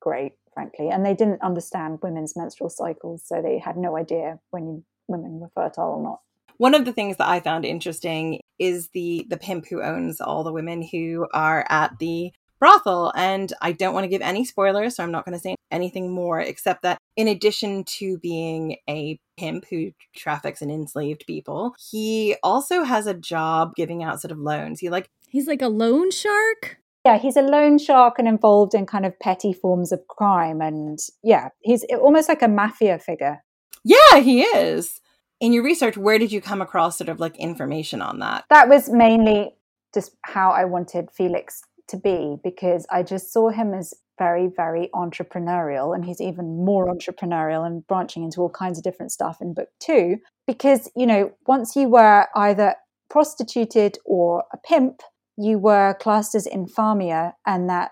great, 0.00 0.32
frankly. 0.54 0.88
And 0.88 1.04
they 1.04 1.14
didn't 1.14 1.42
understand 1.42 2.00
women's 2.02 2.36
menstrual 2.36 2.70
cycles, 2.70 3.22
so 3.26 3.42
they 3.42 3.58
had 3.58 3.76
no 3.76 3.96
idea 3.96 4.40
when 4.50 4.84
women 5.08 5.40
were 5.40 5.50
fertile 5.54 5.90
or 5.90 6.02
not. 6.02 6.20
One 6.58 6.74
of 6.74 6.84
the 6.84 6.92
things 6.92 7.18
that 7.18 7.28
I 7.28 7.40
found 7.40 7.64
interesting 7.64 8.40
is 8.58 8.88
the 8.94 9.26
the 9.28 9.36
pimp 9.36 9.66
who 9.68 9.82
owns 9.82 10.20
all 10.20 10.42
the 10.42 10.52
women 10.52 10.82
who 10.82 11.26
are 11.34 11.66
at 11.68 11.98
the 11.98 12.32
brothel. 12.58 13.12
And 13.14 13.52
I 13.60 13.72
don't 13.72 13.94
want 13.94 14.04
to 14.04 14.08
give 14.08 14.22
any 14.22 14.44
spoilers, 14.44 14.96
so 14.96 15.02
I'm 15.02 15.12
not 15.12 15.24
going 15.24 15.36
to 15.36 15.42
say 15.42 15.56
anything 15.70 16.10
more 16.10 16.40
except 16.40 16.82
that 16.82 16.98
in 17.16 17.28
addition 17.28 17.84
to 17.84 18.18
being 18.18 18.76
a 18.88 19.18
pimp 19.38 19.64
who 19.70 19.92
traffics 20.14 20.62
in 20.62 20.70
enslaved 20.70 21.26
people, 21.26 21.74
he 21.90 22.36
also 22.42 22.82
has 22.82 23.06
a 23.06 23.14
job 23.14 23.74
giving 23.74 24.02
out 24.02 24.20
sort 24.20 24.32
of 24.32 24.38
loans. 24.38 24.80
He 24.80 24.90
like 24.90 25.10
He's 25.28 25.46
like 25.46 25.62
a 25.62 25.68
loan 25.68 26.10
shark? 26.10 26.78
Yeah, 27.04 27.18
he's 27.18 27.36
a 27.36 27.42
loan 27.42 27.78
shark 27.78 28.18
and 28.18 28.26
involved 28.26 28.74
in 28.74 28.86
kind 28.86 29.06
of 29.06 29.18
petty 29.20 29.52
forms 29.52 29.92
of 29.92 30.06
crime. 30.08 30.60
And 30.60 30.98
yeah, 31.22 31.50
he's 31.60 31.84
almost 32.00 32.28
like 32.28 32.42
a 32.42 32.48
mafia 32.48 32.98
figure. 32.98 33.42
Yeah, 33.84 34.20
he 34.20 34.42
is. 34.42 35.00
In 35.40 35.52
your 35.52 35.62
research, 35.62 35.96
where 35.96 36.18
did 36.18 36.32
you 36.32 36.40
come 36.40 36.62
across 36.62 36.98
sort 36.98 37.08
of 37.08 37.20
like 37.20 37.36
information 37.36 38.02
on 38.02 38.20
that? 38.20 38.44
That 38.50 38.68
was 38.68 38.88
mainly 38.88 39.54
just 39.94 40.16
how 40.22 40.50
I 40.50 40.64
wanted 40.64 41.10
Felix 41.12 41.62
to 41.88 41.96
be 41.96 42.36
because 42.42 42.86
I 42.90 43.02
just 43.02 43.32
saw 43.32 43.50
him 43.50 43.74
as 43.74 43.94
very, 44.18 44.48
very 44.48 44.88
entrepreneurial. 44.94 45.94
And 45.94 46.04
he's 46.04 46.20
even 46.20 46.64
more 46.64 46.86
entrepreneurial 46.86 47.66
and 47.66 47.86
branching 47.86 48.24
into 48.24 48.40
all 48.40 48.50
kinds 48.50 48.78
of 48.78 48.84
different 48.84 49.12
stuff 49.12 49.38
in 49.40 49.54
book 49.54 49.68
two. 49.80 50.18
Because, 50.46 50.90
you 50.96 51.06
know, 51.06 51.32
once 51.46 51.76
you 51.76 51.88
were 51.88 52.26
either 52.34 52.74
prostituted 53.10 53.98
or 54.04 54.44
a 54.52 54.56
pimp, 54.56 55.00
you 55.36 55.58
were 55.58 55.94
classed 56.00 56.34
as 56.34 56.46
infamia, 56.46 57.32
and 57.46 57.68
that 57.68 57.90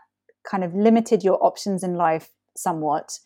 kind 0.49 0.65
of 0.65 0.75
limited 0.75 1.23
your 1.23 1.43
options 1.45 1.83
in 1.83 1.95
life 1.95 2.31
somewhat. 2.57 3.19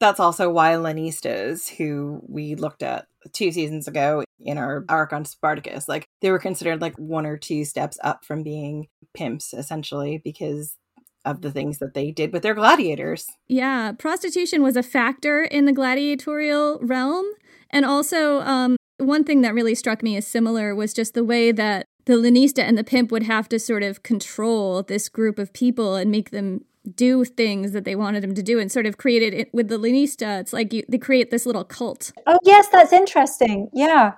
That's 0.00 0.20
also 0.20 0.50
why 0.50 0.72
lanistas, 0.72 1.68
who 1.68 2.20
we 2.28 2.54
looked 2.54 2.82
at 2.82 3.06
two 3.32 3.52
seasons 3.52 3.86
ago 3.86 4.24
in 4.40 4.58
our 4.58 4.84
arc 4.88 5.12
on 5.12 5.24
Spartacus, 5.24 5.88
like 5.88 6.06
they 6.20 6.32
were 6.32 6.40
considered 6.40 6.80
like 6.80 6.96
one 6.96 7.24
or 7.24 7.36
two 7.36 7.64
steps 7.64 7.98
up 8.02 8.24
from 8.24 8.42
being 8.42 8.88
pimps, 9.14 9.54
essentially, 9.54 10.20
because 10.22 10.74
of 11.24 11.42
the 11.42 11.50
things 11.50 11.78
that 11.78 11.94
they 11.94 12.10
did 12.10 12.32
with 12.32 12.42
their 12.42 12.54
gladiators. 12.54 13.26
Yeah, 13.48 13.92
prostitution 13.92 14.62
was 14.62 14.76
a 14.76 14.82
factor 14.82 15.42
in 15.42 15.64
the 15.64 15.72
gladiatorial 15.72 16.78
realm. 16.80 17.26
And 17.70 17.84
also, 17.84 18.40
um, 18.40 18.76
one 18.98 19.24
thing 19.24 19.40
that 19.42 19.54
really 19.54 19.74
struck 19.74 20.02
me 20.02 20.16
as 20.16 20.26
similar 20.26 20.74
was 20.74 20.92
just 20.92 21.14
the 21.14 21.24
way 21.24 21.52
that 21.52 21.86
the 22.04 22.14
lanista 22.14 22.58
and 22.58 22.76
the 22.76 22.84
pimp 22.84 23.12
would 23.12 23.22
have 23.22 23.48
to 23.48 23.58
sort 23.58 23.82
of 23.82 24.02
control 24.02 24.82
this 24.82 25.08
group 25.08 25.38
of 25.38 25.52
people 25.52 25.94
and 25.94 26.10
make 26.10 26.30
them 26.30 26.64
do 26.96 27.24
things 27.24 27.72
that 27.72 27.84
they 27.84 27.94
wanted 27.94 28.22
them 28.22 28.34
to 28.34 28.42
do 28.42 28.58
and 28.58 28.72
sort 28.72 28.86
of 28.86 28.98
created 28.98 29.32
it 29.32 29.54
with 29.54 29.68
the 29.68 29.78
lanista. 29.78 30.40
It's 30.40 30.52
like 30.52 30.72
you, 30.72 30.82
they 30.88 30.98
create 30.98 31.30
this 31.30 31.46
little 31.46 31.64
cult. 31.64 32.12
Oh, 32.26 32.38
yes, 32.42 32.68
that's 32.68 32.92
interesting. 32.92 33.70
Yeah. 33.72 34.14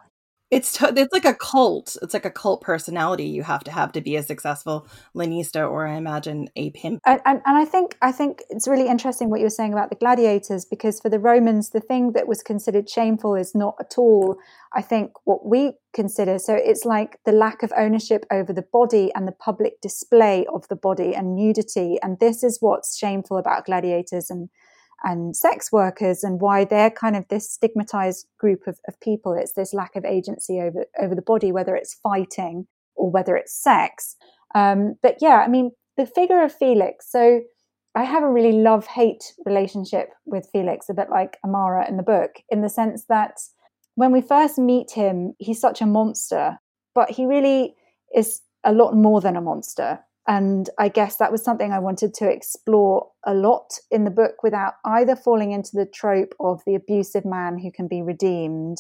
It's 0.55 0.73
t- 0.73 0.87
it's 0.97 1.13
like 1.13 1.25
a 1.25 1.35
cult. 1.35 1.97
It's 2.03 2.15
like 2.15 2.25
a 2.25 2.31
cult 2.31 2.61
personality 2.61 3.25
you 3.25 3.43
have 3.43 3.65
to 3.65 3.71
have 3.71 3.93
to 3.93 4.01
be 4.01 4.17
a 4.17 4.23
successful 4.23 4.87
lanista 5.15 5.69
or 5.69 5.87
I 5.87 5.97
imagine 5.97 6.49
a 6.57 6.71
pimp. 6.71 7.01
And, 7.05 7.21
and, 7.25 7.43
and 7.45 7.57
I 7.57 7.65
think 7.65 7.97
I 8.01 8.13
think 8.13 8.43
it's 8.51 8.69
really 8.69 8.89
interesting 8.89 9.31
what 9.31 9.41
you 9.41 9.47
were 9.47 9.51
saying 9.51 9.73
about 9.73 9.91
the 9.91 9.97
gladiators 9.97 10.65
because 10.65 11.01
for 11.01 11.09
the 11.09 11.19
Romans 11.19 11.71
the 11.71 11.81
thing 11.81 12.13
that 12.13 12.29
was 12.29 12.43
considered 12.43 12.89
shameful 12.89 13.35
is 13.35 13.55
not 13.55 13.75
at 13.81 13.95
all 13.99 14.39
I 14.75 14.83
think 14.83 15.13
what 15.25 15.47
we 15.47 15.73
consider. 15.95 16.39
So 16.39 16.55
it's 16.55 16.85
like 16.85 17.19
the 17.25 17.33
lack 17.33 17.63
of 17.63 17.73
ownership 17.77 18.27
over 18.31 18.53
the 18.53 18.67
body 18.73 19.13
and 19.15 19.27
the 19.27 19.33
public 19.33 19.81
display 19.81 20.45
of 20.53 20.67
the 20.69 20.77
body 20.77 21.15
and 21.15 21.37
nudity. 21.37 21.99
And 22.03 22.19
this 22.19 22.43
is 22.43 22.59
what's 22.61 22.99
shameful 22.99 23.39
about 23.39 23.67
gladiators 23.67 24.31
and 24.31 24.49
and 25.05 25.37
sex 25.37 25.71
workers 25.71 26.25
and 26.25 26.41
why 26.41 26.65
they're 26.65 26.91
kind 26.91 27.15
of 27.15 27.29
this 27.29 27.51
stigmatized 27.51 28.27
group 28.39 28.67
of, 28.67 28.79
of 28.89 28.99
people. 29.01 29.35
It's 29.35 29.53
this 29.53 29.75
lack 29.75 29.95
of 29.95 30.05
agency 30.05 30.61
over, 30.61 30.87
over 31.01 31.15
the 31.15 31.23
body, 31.23 31.53
whether 31.53 31.77
it's 31.77 31.95
fighting 32.03 32.67
or 32.97 33.11
whether 33.11 33.37
it's 33.37 33.55
sex. 33.55 34.17
Um, 34.55 34.95
but 35.03 35.17
yeah, 35.21 35.43
I 35.45 35.49
mean, 35.49 35.73
the 35.97 36.07
figure 36.07 36.43
of 36.43 36.53
Felix. 36.53 37.11
So 37.11 37.43
I 37.95 38.05
have 38.05 38.23
a 38.23 38.33
really 38.33 38.53
love 38.53 38.87
hate 38.87 39.35
relationship 39.45 40.09
with 40.25 40.49
Felix, 40.53 40.89
a 40.89 40.95
bit 40.95 41.11
like 41.11 41.39
Amara 41.45 41.89
in 41.89 41.97
the 41.97 42.03
book, 42.03 42.43
in 42.49 42.63
the 42.63 42.69
sense 42.69 43.05
that 43.09 43.39
when 43.95 44.11
we 44.11 44.21
first 44.21 44.59
meet 44.59 44.91
him, 44.91 45.35
he's 45.39 45.61
such 45.61 45.81
a 45.81 45.87
monster, 45.87 46.59
but 46.95 47.11
he 47.11 47.27
really 47.27 47.75
is 48.15 48.41
a 48.65 48.73
lot 48.73 48.97
more 48.97 49.21
than 49.21 49.37
a 49.37 49.41
monster. 49.41 50.01
And 50.27 50.71
I 50.79 50.89
guess 50.89 51.17
that 51.17 51.31
was 51.31 51.45
something 51.45 51.73
I 51.73 51.79
wanted 51.79 52.15
to 52.15 52.31
explore 52.31 53.11
a 53.27 53.35
lot 53.35 53.79
in 53.91 54.05
the 54.05 54.11
book 54.11 54.43
without 54.43 54.75
either 54.85 55.17
falling 55.17 55.53
into 55.53 55.73
the 55.75 55.87
trope 55.87 56.35
of 56.41 56.63
the 56.67 56.75
abusive 56.75 57.25
man 57.27 57.59
who 57.59 57.71
can 57.71 57.89
be 57.89 58.01
redeemed 58.01 58.79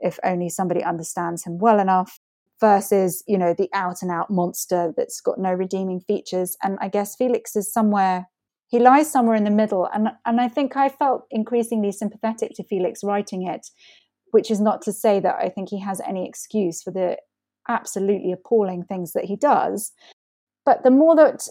if 0.00 0.18
only 0.24 0.48
somebody 0.48 0.82
understands 0.82 1.44
him 1.44 1.58
well 1.58 1.80
enough 1.80 2.18
versus, 2.60 3.22
you 3.26 3.36
know, 3.36 3.54
the 3.56 3.68
out 3.74 4.00
and 4.00 4.10
out 4.10 4.30
monster 4.30 4.94
that's 4.96 5.20
got 5.20 5.38
no 5.38 5.52
redeeming 5.52 6.00
features. 6.00 6.56
And 6.62 6.78
I 6.80 6.88
guess 6.88 7.14
Felix 7.14 7.56
is 7.56 7.70
somewhere 7.70 8.26
he 8.68 8.78
lies 8.80 9.10
somewhere 9.10 9.36
in 9.36 9.44
the 9.44 9.50
middle 9.50 9.88
and 9.94 10.08
and 10.24 10.40
I 10.40 10.48
think 10.48 10.76
I 10.76 10.88
felt 10.88 11.26
increasingly 11.30 11.92
sympathetic 11.92 12.52
to 12.56 12.64
Felix 12.64 13.04
writing 13.04 13.46
it, 13.46 13.68
which 14.32 14.50
is 14.50 14.60
not 14.60 14.82
to 14.82 14.92
say 14.92 15.20
that 15.20 15.36
I 15.36 15.48
think 15.48 15.68
he 15.68 15.80
has 15.80 16.00
any 16.00 16.26
excuse 16.26 16.82
for 16.82 16.90
the 16.90 17.16
absolutely 17.68 18.32
appalling 18.32 18.84
things 18.84 19.12
that 19.12 19.24
he 19.24 19.36
does. 19.36 19.92
But 20.66 20.82
the 20.82 20.90
more 20.90 21.16
that 21.16 21.48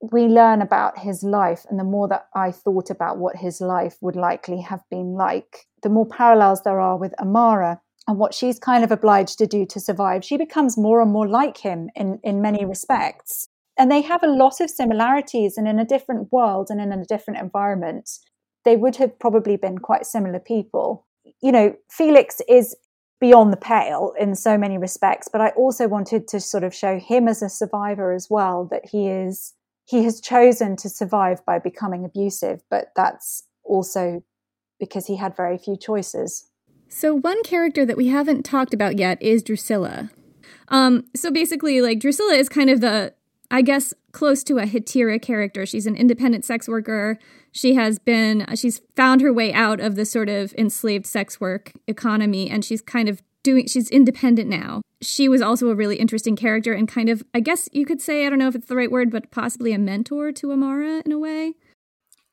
we 0.00 0.22
learn 0.26 0.60
about 0.60 0.98
his 0.98 1.22
life 1.22 1.64
and 1.70 1.78
the 1.78 1.84
more 1.84 2.08
that 2.08 2.26
I 2.34 2.50
thought 2.50 2.90
about 2.90 3.18
what 3.18 3.36
his 3.36 3.60
life 3.60 3.96
would 4.00 4.16
likely 4.16 4.60
have 4.62 4.82
been 4.90 5.12
like, 5.12 5.66
the 5.82 5.88
more 5.88 6.06
parallels 6.06 6.62
there 6.62 6.80
are 6.80 6.96
with 6.96 7.14
Amara 7.20 7.80
and 8.08 8.18
what 8.18 8.34
she's 8.34 8.58
kind 8.58 8.84
of 8.84 8.90
obliged 8.90 9.38
to 9.38 9.46
do 9.46 9.64
to 9.66 9.80
survive. 9.80 10.24
She 10.24 10.36
becomes 10.36 10.76
more 10.76 11.00
and 11.00 11.12
more 11.12 11.28
like 11.28 11.58
him 11.58 11.90
in, 11.94 12.18
in 12.22 12.42
many 12.42 12.64
respects. 12.64 13.48
And 13.78 13.90
they 13.90 14.02
have 14.02 14.22
a 14.22 14.28
lot 14.28 14.60
of 14.60 14.70
similarities, 14.70 15.56
and 15.56 15.66
in 15.66 15.78
a 15.78 15.84
different 15.84 16.32
world 16.32 16.68
and 16.70 16.80
in 16.80 16.92
a 16.92 17.04
different 17.04 17.40
environment, 17.40 18.18
they 18.64 18.76
would 18.76 18.96
have 18.96 19.18
probably 19.18 19.56
been 19.56 19.78
quite 19.78 20.06
similar 20.06 20.38
people. 20.38 21.06
You 21.42 21.50
know, 21.50 21.76
Felix 21.90 22.40
is 22.48 22.76
beyond 23.24 23.52
the 23.52 23.62
pale 23.72 24.12
in 24.18 24.34
so 24.34 24.58
many 24.58 24.76
respects 24.76 25.28
but 25.34 25.40
i 25.40 25.48
also 25.50 25.88
wanted 25.88 26.28
to 26.28 26.38
sort 26.38 26.64
of 26.64 26.74
show 26.74 26.98
him 26.98 27.26
as 27.26 27.40
a 27.42 27.48
survivor 27.48 28.12
as 28.12 28.28
well 28.28 28.66
that 28.70 28.84
he 28.92 29.08
is 29.08 29.54
he 29.86 30.04
has 30.04 30.20
chosen 30.20 30.76
to 30.76 30.88
survive 30.88 31.44
by 31.46 31.58
becoming 31.58 32.04
abusive 32.04 32.62
but 32.70 32.88
that's 32.94 33.44
also 33.64 34.22
because 34.78 35.06
he 35.06 35.16
had 35.16 35.36
very 35.36 35.58
few 35.58 35.76
choices. 35.76 36.50
So 36.88 37.14
one 37.14 37.42
character 37.42 37.84
that 37.86 37.96
we 37.96 38.08
haven't 38.08 38.44
talked 38.44 38.74
about 38.74 38.98
yet 38.98 39.20
is 39.22 39.42
drusilla. 39.42 40.10
Um 40.68 41.04
so 41.14 41.30
basically 41.30 41.80
like 41.80 42.00
drusilla 42.00 42.34
is 42.34 42.48
kind 42.48 42.70
of 42.70 42.80
the 42.80 43.14
I 43.50 43.62
guess 43.62 43.94
close 44.12 44.42
to 44.44 44.58
a 44.58 44.66
Hetaera 44.66 45.20
character. 45.20 45.66
She's 45.66 45.86
an 45.86 45.96
independent 45.96 46.44
sex 46.44 46.68
worker. 46.68 47.18
She 47.52 47.74
has 47.74 47.98
been, 47.98 48.46
she's 48.54 48.80
found 48.96 49.20
her 49.20 49.32
way 49.32 49.52
out 49.52 49.80
of 49.80 49.96
the 49.96 50.04
sort 50.04 50.28
of 50.28 50.52
enslaved 50.54 51.06
sex 51.06 51.40
work 51.40 51.72
economy 51.86 52.50
and 52.50 52.64
she's 52.64 52.80
kind 52.80 53.08
of 53.08 53.22
doing, 53.42 53.66
she's 53.66 53.90
independent 53.90 54.48
now. 54.48 54.80
She 55.02 55.28
was 55.28 55.42
also 55.42 55.68
a 55.68 55.74
really 55.74 55.96
interesting 55.96 56.34
character 56.36 56.72
and 56.72 56.88
kind 56.88 57.08
of, 57.08 57.22
I 57.34 57.40
guess 57.40 57.68
you 57.72 57.84
could 57.84 58.00
say, 58.00 58.26
I 58.26 58.30
don't 58.30 58.38
know 58.38 58.48
if 58.48 58.54
it's 58.54 58.68
the 58.68 58.76
right 58.76 58.90
word, 58.90 59.10
but 59.10 59.30
possibly 59.30 59.72
a 59.72 59.78
mentor 59.78 60.32
to 60.32 60.52
Amara 60.52 61.02
in 61.04 61.12
a 61.12 61.18
way. 61.18 61.54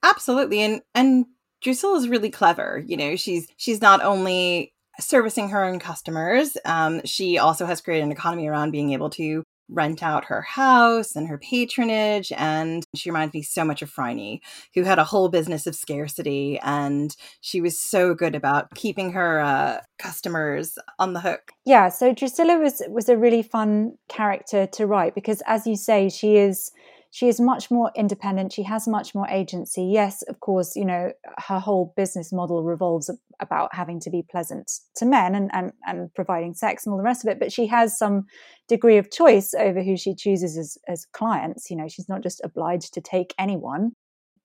Absolutely. 0.03 0.61
And, 0.61 0.81
and 0.95 1.25
Drusilla 1.61 1.97
is 1.97 2.07
really 2.07 2.31
clever. 2.31 2.83
You 2.85 2.97
know, 2.97 3.15
she's, 3.15 3.47
she's 3.57 3.81
not 3.81 4.01
only 4.01 4.73
servicing 4.99 5.49
her 5.49 5.63
own 5.63 5.79
customers. 5.79 6.57
Um, 6.65 7.01
she 7.05 7.37
also 7.37 7.65
has 7.65 7.81
created 7.81 8.05
an 8.05 8.11
economy 8.11 8.47
around 8.47 8.71
being 8.71 8.93
able 8.93 9.09
to 9.11 9.43
rent 9.71 10.03
out 10.03 10.25
her 10.25 10.41
house 10.41 11.15
and 11.15 11.27
her 11.27 11.37
patronage. 11.37 12.31
And 12.37 12.85
she 12.95 13.09
reminds 13.09 13.33
me 13.33 13.41
so 13.41 13.63
much 13.65 13.81
of 13.81 13.89
Phryne, 13.89 14.39
who 14.75 14.83
had 14.83 14.99
a 14.99 15.03
whole 15.03 15.29
business 15.29 15.65
of 15.65 15.75
scarcity. 15.75 16.59
And 16.59 17.15
she 17.39 17.61
was 17.61 17.79
so 17.79 18.13
good 18.13 18.35
about 18.35 18.75
keeping 18.75 19.13
her 19.13 19.39
uh, 19.39 19.79
customers 19.97 20.77
on 20.99 21.13
the 21.13 21.21
hook. 21.21 21.53
Yeah. 21.65 21.89
So 21.89 22.13
Drusilla 22.13 22.57
was, 22.59 22.83
was 22.89 23.09
a 23.09 23.17
really 23.17 23.43
fun 23.43 23.97
character 24.09 24.67
to 24.67 24.85
write 24.85 25.15
because, 25.15 25.41
as 25.47 25.65
you 25.65 25.75
say, 25.75 26.09
she 26.09 26.37
is 26.37 26.71
she 27.13 27.27
is 27.27 27.41
much 27.41 27.69
more 27.69 27.91
independent. 27.95 28.53
She 28.53 28.63
has 28.63 28.87
much 28.87 29.13
more 29.13 29.27
agency. 29.27 29.83
Yes 29.83 30.23
of 30.23 30.39
course 30.39 30.75
you 30.75 30.85
know 30.85 31.11
her 31.37 31.59
whole 31.59 31.93
business 31.95 32.31
model 32.33 32.63
revolves 32.63 33.09
about 33.39 33.73
having 33.75 33.99
to 33.99 34.09
be 34.09 34.23
pleasant 34.29 34.71
to 34.95 35.05
men 35.05 35.35
and, 35.35 35.49
and, 35.53 35.73
and 35.85 36.13
providing 36.13 36.53
sex 36.53 36.85
and 36.85 36.91
all 36.91 36.97
the 36.97 37.03
rest 37.03 37.25
of 37.25 37.31
it 37.31 37.39
but 37.39 37.51
she 37.51 37.67
has 37.67 37.97
some 37.97 38.25
degree 38.67 38.97
of 38.97 39.11
choice 39.11 39.53
over 39.53 39.83
who 39.83 39.97
she 39.97 40.15
chooses 40.15 40.57
as, 40.57 40.77
as 40.87 41.05
clients. 41.13 41.69
You 41.69 41.77
know 41.77 41.87
she's 41.87 42.09
not 42.09 42.23
just 42.23 42.41
obliged 42.43 42.93
to 42.93 43.01
take 43.01 43.33
anyone. 43.37 43.91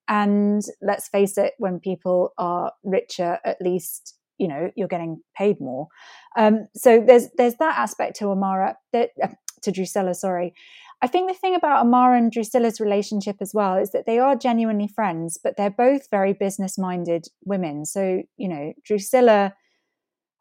And 0.09 0.63
let's 0.81 1.09
face 1.09 1.37
it 1.37 1.55
when 1.59 1.81
people 1.81 2.33
are 2.39 2.73
richer 2.85 3.39
at 3.45 3.61
least 3.61 4.17
you 4.39 4.49
know 4.49 4.71
you're 4.77 4.89
getting 4.89 5.21
paid 5.37 5.61
more. 5.61 5.89
Um, 6.37 6.69
so 6.75 7.03
there's 7.07 7.29
there's 7.37 7.57
that 7.57 7.79
aspect 7.79 8.17
to 8.17 8.31
amara 8.31 8.77
that 8.93 9.11
uh, 9.23 9.29
to 9.63 9.73
drusilla 9.73 10.15
sorry 10.15 10.55
I 11.03 11.09
think 11.09 11.29
the 11.29 11.39
thing 11.39 11.55
about 11.55 11.81
Amara 11.81 12.17
and 12.17 12.33
Drusilla's 12.33 12.81
relationship 12.81 13.37
as 13.41 13.53
well 13.53 13.77
is 13.77 13.91
that 13.93 14.07
they 14.07 14.19
are 14.19 14.35
genuinely 14.35 14.89
friends, 14.89 15.39
but 15.43 15.57
they're 15.57 15.71
both 15.71 16.09
very 16.11 16.33
business 16.33 16.79
minded 16.79 17.27
women. 17.45 17.85
So, 17.85 18.23
you 18.37 18.49
know, 18.49 18.73
Drusilla, 18.85 19.55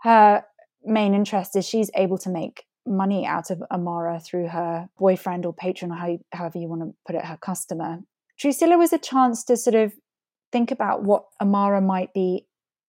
her 0.02 0.44
main 0.84 1.14
interest 1.14 1.56
is 1.56 1.68
she's 1.68 1.92
able 1.96 2.18
to 2.20 2.30
make 2.30 2.64
money 2.88 3.26
out 3.26 3.50
of 3.50 3.62
Amara 3.70 4.20
through 4.20 4.48
her 4.48 4.88
boyfriend 4.98 5.46
or 5.46 5.54
patron, 5.54 5.92
or 5.92 5.96
how, 5.96 6.18
however 6.32 6.60
you 6.60 6.70
want 6.70 6.84
to 6.84 6.94
put 7.06 7.16
it, 7.16 7.26
her 7.26 7.38
customer. 7.38 8.00
Drusilla 8.40 8.78
was 8.78 8.94
a 8.94 8.98
chance 8.98 9.44
to 9.46 9.58
sort 9.58 9.76
of 9.76 9.94
think 10.52 10.72
about 10.72 11.04
what 11.04 11.26
Amara 11.42 11.82
might 11.82 12.14
be 12.14 12.48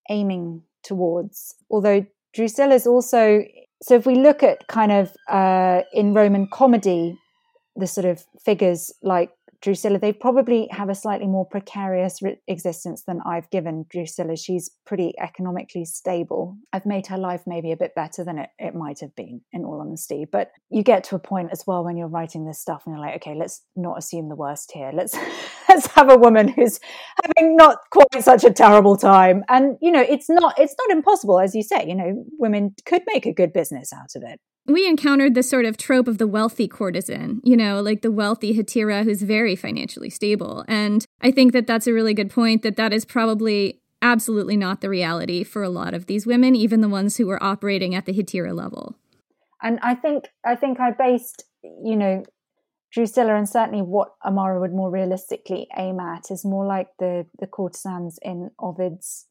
aiming 0.09 0.63
towards. 0.85 1.57
Although 1.69 2.07
Drusilla 2.33 2.75
is 2.75 2.87
also 2.87 3.43
so 3.83 3.95
if 3.95 4.07
we 4.07 4.15
look 4.15 4.43
at 4.43 4.69
kind 4.69 4.93
of 4.93 5.13
uh, 5.29 5.83
in 5.93 6.15
Roman 6.15 6.49
comedy, 6.51 7.19
the 7.77 7.87
sort 7.87 8.07
of 8.07 8.25
figures 8.45 8.93
like 9.03 9.31
Drusilla, 9.61 9.99
they 9.99 10.13
probably 10.13 10.69
have 10.71 10.89
a 10.89 10.95
slightly 10.95 11.27
more 11.27 11.47
precarious 11.47 12.21
re- 12.23 12.39
existence 12.47 13.03
than 13.07 13.21
I've 13.27 13.51
given 13.51 13.87
Drusilla. 13.91 14.37
She's 14.37 14.71
pretty 14.85 15.15
economically 15.21 15.85
stable. 15.85 16.57
I've 16.73 16.87
made 16.87 17.07
her 17.09 17.19
life 17.19 17.43
maybe 17.47 17.73
a 17.73 17.77
bit 17.77 17.95
better 17.95 18.25
than 18.25 18.39
it, 18.39 18.51
it 18.59 18.75
might 18.75 19.01
have 19.01 19.15
been, 19.17 19.41
in 19.53 19.65
all 19.65 19.81
honesty. 19.81 20.27
But 20.31 20.53
you 20.71 20.83
get 20.83 21.05
to 21.05 21.17
a 21.17 21.19
point 21.19 21.51
as 21.53 21.65
well 21.67 21.85
when 21.85 21.97
you're 21.97 22.09
writing 22.09 22.47
this 22.47 22.61
stuff 22.61 22.83
and 22.87 22.95
you're 22.95 23.05
like, 23.05 23.17
okay, 23.17 23.35
let's 23.35 23.63
not 23.75 23.99
assume 23.99 24.29
the 24.29 24.37
worst 24.37 24.73
here. 24.73 24.93
Let's 24.95 25.17
let's 25.69 25.87
have 25.89 26.11
a 26.11 26.17
woman 26.17 26.49
who's 26.49 26.79
having 27.25 27.57
not 27.57 27.79
quite 27.91 28.23
such 28.23 28.45
a 28.45 28.53
terrible 28.53 28.97
time. 28.97 29.43
And 29.49 29.77
you 29.81 29.91
know, 29.91 30.05
it's 30.09 30.29
not 30.29 30.55
it's 30.59 30.75
not 30.79 30.97
impossible, 30.97 31.41
as 31.41 31.55
you 31.55 31.63
say. 31.63 31.85
You 31.87 31.95
know, 31.95 32.25
women 32.39 32.75
could 32.85 33.03
make 33.07 33.27
a 33.27 33.33
good 33.33 33.53
business 33.53 33.93
out 33.93 34.15
of 34.15 34.23
it 34.25 34.41
we 34.67 34.87
encountered 34.87 35.35
this 35.35 35.49
sort 35.49 35.65
of 35.65 35.77
trope 35.77 36.09
of 36.09 36.19
the 36.19 36.27
wealthy 36.27 36.69
courtesan, 36.69 37.41
you 37.45 37.57
know, 37.57 37.81
like 37.81 38.03
the 38.03 38.11
wealthy 38.11 38.55
Hetaera 38.55 39.05
who's 39.05 39.23
very 39.23 39.57
financially 39.57 40.11
stable. 40.11 40.65
And 40.69 41.05
I 41.21 41.31
think 41.31 41.53
that 41.53 41.67
that's 41.67 41.87
a 41.87 41.93
really 41.93 42.15
good 42.15 42.31
point 42.31 42.63
that 42.63 42.77
that 42.77 42.93
is 42.93 43.05
probably 43.05 43.81
absolutely 44.03 44.57
not 44.57 44.81
the 44.81 44.89
reality 44.89 45.45
for 45.45 45.63
a 45.63 45.69
lot 45.69 45.95
of 45.95 46.07
these 46.07 46.27
women, 46.27 46.55
even 46.55 46.81
the 46.81 46.89
ones 46.89 47.17
who 47.17 47.27
were 47.27 47.43
operating 47.43 47.95
at 47.95 48.07
the 48.07 48.13
Hetaera 48.13 48.55
level. 48.55 48.97
And 49.63 49.79
I 49.83 49.95
think 49.95 50.25
I 50.45 50.55
think 50.55 50.81
I 50.81 50.91
based, 50.91 51.45
you 51.63 51.97
know, 51.97 52.25
Drusilla 52.93 53.35
and 53.35 53.49
certainly 53.49 53.83
what 53.83 54.15
Amara 54.25 54.61
would 54.61 54.73
more 54.73 54.91
realistically 54.91 55.69
aim 55.77 55.99
at 56.01 56.31
is 56.31 56.45
more 56.45 56.67
like 56.67 56.89
the 56.99 57.27
the 57.39 57.47
courtesans 57.47 58.19
in 58.23 58.51
Ovid's 58.59 59.27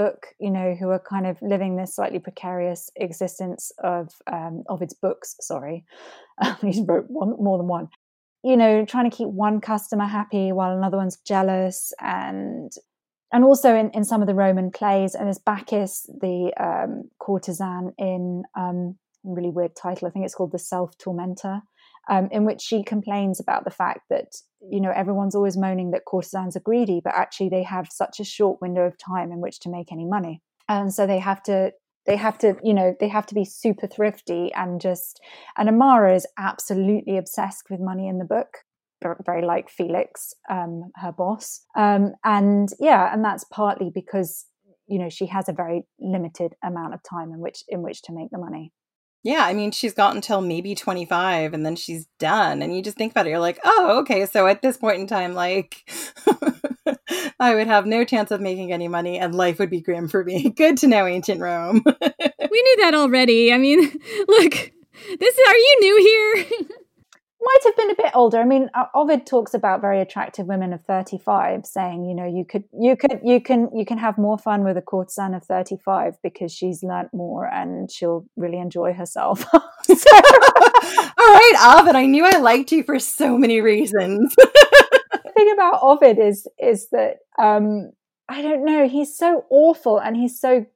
book, 0.00 0.28
you 0.38 0.50
know, 0.50 0.74
who 0.74 0.88
are 0.88 0.98
kind 0.98 1.26
of 1.26 1.36
living 1.42 1.76
this 1.76 1.96
slightly 1.96 2.18
precarious 2.18 2.90
existence 2.96 3.70
of 3.84 4.08
um, 4.32 4.62
of 4.66 4.80
its 4.80 4.94
books. 4.94 5.36
Sorry, 5.40 5.84
he 6.62 6.82
wrote 6.86 7.06
one 7.08 7.34
more 7.38 7.58
than 7.58 7.68
one. 7.68 7.88
You 8.42 8.56
know, 8.56 8.86
trying 8.86 9.10
to 9.10 9.14
keep 9.14 9.28
one 9.28 9.60
customer 9.60 10.06
happy 10.06 10.52
while 10.52 10.74
another 10.74 10.96
one's 10.96 11.18
jealous, 11.18 11.92
and 12.00 12.72
and 13.30 13.44
also 13.44 13.76
in, 13.76 13.90
in 13.90 14.04
some 14.04 14.22
of 14.22 14.26
the 14.26 14.34
Roman 14.34 14.70
plays, 14.70 15.14
and 15.14 15.26
there's 15.26 15.38
Bacchis, 15.38 16.06
the 16.20 16.52
um, 16.58 17.10
courtesan 17.18 17.92
in 17.98 18.44
um, 18.56 18.96
really 19.22 19.50
weird 19.50 19.76
title. 19.76 20.08
I 20.08 20.10
think 20.10 20.24
it's 20.24 20.34
called 20.34 20.52
the 20.52 20.58
Self 20.58 20.96
Tormentor 20.96 21.60
um, 22.08 22.28
in 22.30 22.44
which 22.44 22.60
she 22.60 22.82
complains 22.82 23.40
about 23.40 23.64
the 23.64 23.70
fact 23.70 24.00
that 24.10 24.36
you 24.60 24.80
know 24.80 24.92
everyone's 24.94 25.34
always 25.34 25.56
moaning 25.56 25.90
that 25.90 26.04
courtesans 26.06 26.56
are 26.56 26.60
greedy, 26.60 27.00
but 27.02 27.14
actually 27.14 27.48
they 27.48 27.62
have 27.62 27.88
such 27.90 28.20
a 28.20 28.24
short 28.24 28.60
window 28.60 28.82
of 28.82 28.98
time 28.98 29.32
in 29.32 29.40
which 29.40 29.60
to 29.60 29.70
make 29.70 29.92
any 29.92 30.04
money, 30.04 30.42
and 30.68 30.92
so 30.92 31.06
they 31.06 31.18
have 31.18 31.42
to 31.44 31.72
they 32.06 32.16
have 32.16 32.38
to 32.38 32.56
you 32.62 32.74
know 32.74 32.94
they 33.00 33.08
have 33.08 33.26
to 33.26 33.34
be 33.34 33.44
super 33.44 33.86
thrifty 33.86 34.52
and 34.54 34.80
just 34.80 35.20
and 35.56 35.68
Amara 35.68 36.14
is 36.14 36.26
absolutely 36.38 37.16
obsessed 37.18 37.70
with 37.70 37.80
money 37.80 38.08
in 38.08 38.18
the 38.18 38.24
book 38.24 38.58
very 39.24 39.42
like 39.42 39.70
Felix, 39.70 40.34
um, 40.48 40.90
her 40.96 41.12
boss. 41.12 41.64
Um, 41.76 42.12
and 42.24 42.68
yeah, 42.78 43.12
and 43.12 43.24
that's 43.24 43.44
partly 43.44 43.90
because 43.92 44.46
you 44.86 44.98
know 44.98 45.08
she 45.08 45.26
has 45.26 45.48
a 45.48 45.52
very 45.52 45.86
limited 45.98 46.54
amount 46.62 46.94
of 46.94 47.00
time 47.02 47.32
in 47.32 47.40
which 47.40 47.64
in 47.68 47.82
which 47.82 48.02
to 48.02 48.12
make 48.12 48.30
the 48.30 48.38
money. 48.38 48.72
Yeah, 49.22 49.44
I 49.44 49.52
mean, 49.52 49.70
she's 49.70 49.92
got 49.92 50.14
until 50.14 50.40
maybe 50.40 50.74
25 50.74 51.52
and 51.52 51.64
then 51.64 51.76
she's 51.76 52.06
done. 52.18 52.62
And 52.62 52.74
you 52.74 52.82
just 52.82 52.96
think 52.96 53.12
about 53.12 53.26
it, 53.26 53.30
you're 53.30 53.38
like, 53.38 53.58
oh, 53.64 53.98
okay. 54.00 54.24
So 54.24 54.46
at 54.46 54.62
this 54.62 54.78
point 54.78 54.98
in 54.98 55.06
time, 55.06 55.34
like, 55.34 55.84
I 57.40 57.54
would 57.54 57.66
have 57.66 57.84
no 57.84 58.04
chance 58.04 58.30
of 58.30 58.40
making 58.40 58.72
any 58.72 58.88
money 58.88 59.18
and 59.18 59.34
life 59.34 59.58
would 59.58 59.68
be 59.70 59.82
grim 59.82 60.08
for 60.08 60.24
me. 60.24 60.48
Good 60.56 60.78
to 60.78 60.86
know, 60.86 61.06
ancient 61.06 61.40
Rome. 61.40 61.82
we 61.84 62.62
knew 62.62 62.76
that 62.80 62.94
already. 62.94 63.52
I 63.52 63.58
mean, 63.58 63.80
look, 64.28 64.52
this 64.52 65.38
are 65.46 65.56
you 65.56 65.76
new 65.80 66.46
here? 66.48 66.76
Might 67.50 67.64
have 67.64 67.76
been 67.76 67.90
a 67.90 67.94
bit 67.94 68.12
older. 68.14 68.38
I 68.38 68.44
mean, 68.44 68.70
Ovid 68.94 69.26
talks 69.26 69.54
about 69.54 69.80
very 69.80 70.00
attractive 70.00 70.46
women 70.46 70.72
of 70.72 70.84
35 70.84 71.66
saying, 71.66 72.04
you 72.04 72.14
know, 72.14 72.26
you 72.26 72.44
could 72.44 72.64
you 72.78 72.96
could 72.96 73.20
you 73.24 73.40
can 73.40 73.68
you 73.74 73.84
can 73.84 73.98
have 73.98 74.18
more 74.18 74.38
fun 74.38 74.64
with 74.64 74.76
a 74.76 74.82
courtesan 74.82 75.34
of 75.34 75.44
35 75.44 76.16
because 76.22 76.52
she's 76.52 76.82
learnt 76.82 77.12
more 77.12 77.46
and 77.46 77.90
she'll 77.90 78.24
really 78.36 78.58
enjoy 78.58 78.92
herself. 78.92 79.44
All 79.54 79.62
right, 81.18 81.76
Ovid, 81.78 81.96
I 81.96 82.06
knew 82.06 82.24
I 82.24 82.38
liked 82.38 82.72
you 82.72 82.82
for 82.84 82.98
so 82.98 83.36
many 83.36 83.60
reasons. 83.60 84.34
the 84.36 85.32
thing 85.34 85.50
about 85.52 85.80
Ovid 85.82 86.18
is 86.18 86.46
is 86.58 86.88
that 86.90 87.18
um 87.38 87.90
I 88.28 88.42
don't 88.42 88.64
know, 88.64 88.88
he's 88.88 89.16
so 89.16 89.44
awful 89.50 89.98
and 89.98 90.16
he's 90.16 90.40
so 90.40 90.66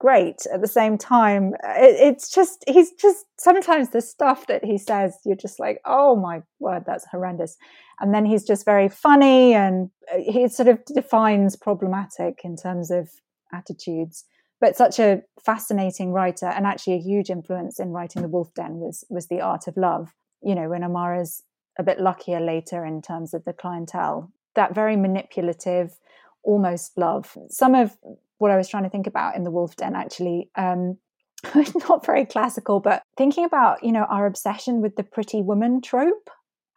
great 0.00 0.46
at 0.52 0.60
the 0.60 0.66
same 0.66 0.98
time. 0.98 1.54
It, 1.62 1.94
it's 2.00 2.30
just, 2.30 2.64
he's 2.66 2.90
just, 2.92 3.26
sometimes 3.38 3.90
the 3.90 4.00
stuff 4.00 4.46
that 4.48 4.64
he 4.64 4.78
says, 4.78 5.16
you're 5.24 5.36
just 5.36 5.60
like, 5.60 5.80
oh 5.84 6.16
my 6.16 6.42
word, 6.58 6.84
that's 6.86 7.06
horrendous. 7.12 7.56
And 8.00 8.12
then 8.12 8.24
he's 8.24 8.44
just 8.44 8.64
very 8.64 8.88
funny 8.88 9.54
and 9.54 9.90
uh, 10.12 10.18
he 10.18 10.48
sort 10.48 10.68
of 10.68 10.84
defines 10.86 11.54
problematic 11.54 12.40
in 12.42 12.56
terms 12.56 12.90
of 12.90 13.10
attitudes. 13.52 14.24
But 14.60 14.76
such 14.76 14.98
a 14.98 15.22
fascinating 15.44 16.12
writer 16.12 16.46
and 16.46 16.66
actually 16.66 16.94
a 16.94 17.00
huge 17.00 17.30
influence 17.30 17.78
in 17.78 17.90
writing 17.90 18.22
The 18.22 18.28
Wolf 18.28 18.52
Den 18.54 18.76
was, 18.76 19.04
was 19.08 19.28
The 19.28 19.40
Art 19.40 19.68
of 19.68 19.76
Love. 19.76 20.14
You 20.42 20.54
know, 20.54 20.68
when 20.70 20.82
Amara's 20.82 21.42
a 21.78 21.82
bit 21.82 22.00
luckier 22.00 22.40
later 22.40 22.84
in 22.84 23.02
terms 23.02 23.34
of 23.34 23.44
the 23.44 23.52
clientele, 23.52 24.32
that 24.54 24.74
very 24.74 24.96
manipulative, 24.96 25.98
almost 26.42 26.96
love. 26.96 27.36
Some 27.48 27.74
of 27.74 27.96
what 28.40 28.50
I 28.50 28.56
was 28.56 28.68
trying 28.68 28.84
to 28.84 28.90
think 28.90 29.06
about 29.06 29.36
in 29.36 29.44
the 29.44 29.50
Wolf 29.50 29.76
Den 29.76 29.94
actually. 29.94 30.50
Um, 30.56 30.98
not 31.88 32.04
very 32.04 32.26
classical, 32.26 32.80
but 32.80 33.02
thinking 33.16 33.44
about, 33.44 33.82
you 33.82 33.92
know, 33.92 34.04
our 34.04 34.26
obsession 34.26 34.82
with 34.82 34.96
the 34.96 35.02
pretty 35.02 35.40
woman 35.40 35.80
trope 35.80 36.28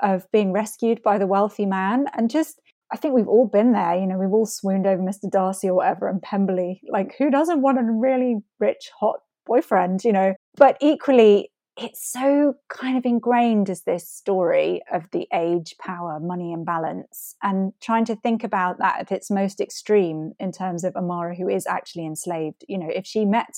of 0.02 0.30
being 0.32 0.52
rescued 0.52 1.02
by 1.04 1.18
the 1.18 1.28
wealthy 1.28 1.66
man 1.66 2.06
and 2.14 2.30
just 2.30 2.60
I 2.92 2.98
think 2.98 3.16
we've 3.16 3.28
all 3.28 3.48
been 3.48 3.72
there, 3.72 3.96
you 3.96 4.06
know, 4.06 4.20
we've 4.20 4.32
all 4.32 4.46
swooned 4.46 4.86
over 4.86 5.02
Mr. 5.02 5.30
Darcy 5.30 5.68
or 5.68 5.74
whatever 5.74 6.08
and 6.08 6.22
Pemberley. 6.22 6.80
Like 6.88 7.16
who 7.18 7.32
doesn't 7.32 7.62
want 7.62 7.80
a 7.80 7.84
really 7.84 8.38
rich, 8.60 8.92
hot 9.00 9.20
boyfriend, 9.48 10.04
you 10.04 10.14
know? 10.14 10.36
But 10.58 10.78
equally, 10.80 11.50
it's 11.78 12.12
so 12.12 12.56
kind 12.70 12.98
of 12.98 13.06
ingrained 13.06 13.70
as 13.70 13.82
this 13.82 14.08
story 14.08 14.84
of 14.92 15.10
the 15.12 15.28
age, 15.34 15.76
power, 15.80 16.20
money 16.20 16.54
imbalance, 16.54 17.36
and 17.42 17.74
trying 17.82 18.06
to 18.06 18.16
think 18.16 18.44
about 18.44 18.78
that 18.78 19.00
at 19.00 19.12
its 19.12 19.32
most 19.32 19.60
extreme 19.60 20.34
in 20.40 20.52
terms 20.52 20.84
of 20.84 20.96
Amara, 20.96 21.36
who 21.36 21.50
is 21.50 21.66
actually 21.66 22.06
enslaved. 22.06 22.64
You 22.68 22.78
know, 22.78 22.90
if 22.94 23.08
she 23.08 23.26
met 23.26 23.58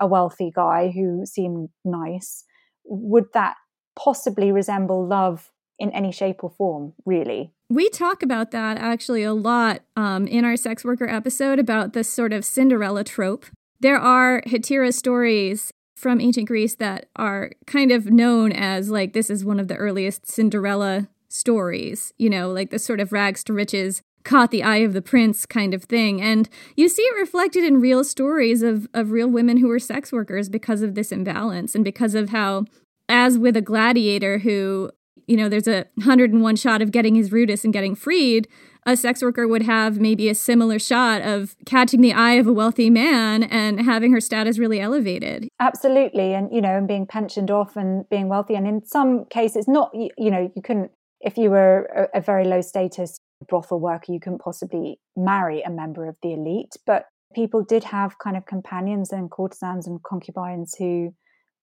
a 0.00 0.06
wealthy 0.06 0.50
guy 0.54 0.90
who 0.90 1.24
seemed 1.24 1.68
nice, 1.84 2.44
would 2.84 3.26
that 3.34 3.56
possibly 3.94 4.50
resemble 4.50 5.06
love 5.06 5.50
in 5.78 5.90
any 5.92 6.10
shape 6.10 6.42
or 6.42 6.50
form, 6.50 6.94
really? 7.06 7.52
We 7.68 7.88
talk 7.88 8.22
about 8.22 8.50
that 8.50 8.76
actually 8.76 9.22
a 9.22 9.32
lot 9.32 9.82
um, 9.96 10.26
in 10.26 10.44
our 10.44 10.56
sex 10.56 10.84
worker 10.84 11.08
episode 11.08 11.58
about 11.58 11.92
this 11.92 12.12
sort 12.12 12.32
of 12.32 12.44
Cinderella 12.44 13.04
trope. 13.04 13.46
There 13.80 13.98
are 13.98 14.42
Hetaera 14.42 14.92
stories 14.92 15.72
from 16.02 16.20
ancient 16.20 16.48
Greece 16.48 16.74
that 16.74 17.06
are 17.14 17.52
kind 17.64 17.92
of 17.92 18.06
known 18.06 18.50
as 18.50 18.90
like 18.90 19.12
this 19.12 19.30
is 19.30 19.44
one 19.44 19.60
of 19.60 19.68
the 19.68 19.76
earliest 19.76 20.26
Cinderella 20.26 21.08
stories, 21.28 22.12
you 22.18 22.28
know, 22.28 22.50
like 22.50 22.70
the 22.70 22.78
sort 22.80 22.98
of 22.98 23.12
rags 23.12 23.44
to 23.44 23.52
riches, 23.52 24.02
caught 24.24 24.50
the 24.50 24.64
eye 24.64 24.78
of 24.78 24.94
the 24.94 25.00
prince 25.00 25.46
kind 25.46 25.72
of 25.72 25.84
thing. 25.84 26.20
And 26.20 26.48
you 26.76 26.88
see 26.88 27.02
it 27.02 27.20
reflected 27.20 27.62
in 27.62 27.80
real 27.80 28.02
stories 28.02 28.62
of, 28.62 28.88
of 28.92 29.12
real 29.12 29.28
women 29.28 29.58
who 29.58 29.68
were 29.68 29.78
sex 29.78 30.10
workers 30.10 30.48
because 30.48 30.82
of 30.82 30.96
this 30.96 31.12
imbalance 31.12 31.76
and 31.76 31.84
because 31.84 32.16
of 32.16 32.30
how, 32.30 32.64
as 33.08 33.38
with 33.38 33.56
a 33.56 33.62
gladiator 33.62 34.38
who, 34.40 34.90
you 35.28 35.36
know, 35.36 35.48
there's 35.48 35.68
a 35.68 35.86
101 35.94 36.56
shot 36.56 36.82
of 36.82 36.90
getting 36.90 37.14
his 37.14 37.30
rudis 37.30 37.62
and 37.62 37.72
getting 37.72 37.94
freed, 37.94 38.48
a 38.84 38.96
sex 38.96 39.22
worker 39.22 39.46
would 39.46 39.62
have 39.62 40.00
maybe 40.00 40.28
a 40.28 40.34
similar 40.34 40.78
shot 40.78 41.22
of 41.22 41.56
catching 41.64 42.00
the 42.00 42.12
eye 42.12 42.32
of 42.32 42.46
a 42.46 42.52
wealthy 42.52 42.90
man 42.90 43.44
and 43.44 43.80
having 43.80 44.12
her 44.12 44.20
status 44.20 44.58
really 44.58 44.80
elevated. 44.80 45.48
Absolutely. 45.60 46.34
And, 46.34 46.52
you 46.52 46.60
know, 46.60 46.76
and 46.76 46.88
being 46.88 47.06
pensioned 47.06 47.50
off 47.50 47.76
and 47.76 48.08
being 48.08 48.28
wealthy. 48.28 48.54
And 48.54 48.66
in 48.66 48.84
some 48.84 49.24
cases, 49.26 49.68
not, 49.68 49.90
you, 49.94 50.10
you 50.18 50.30
know, 50.30 50.50
you 50.54 50.62
couldn't, 50.62 50.90
if 51.20 51.36
you 51.36 51.50
were 51.50 52.08
a, 52.12 52.18
a 52.18 52.20
very 52.20 52.44
low 52.44 52.60
status 52.60 53.16
brothel 53.48 53.78
worker, 53.78 54.12
you 54.12 54.20
couldn't 54.20 54.40
possibly 54.40 54.98
marry 55.16 55.62
a 55.62 55.70
member 55.70 56.08
of 56.08 56.16
the 56.22 56.32
elite. 56.32 56.74
But 56.84 57.06
people 57.34 57.62
did 57.62 57.84
have 57.84 58.18
kind 58.18 58.36
of 58.36 58.46
companions 58.46 59.12
and 59.12 59.30
courtesans 59.30 59.86
and 59.86 60.02
concubines 60.02 60.74
who 60.76 61.14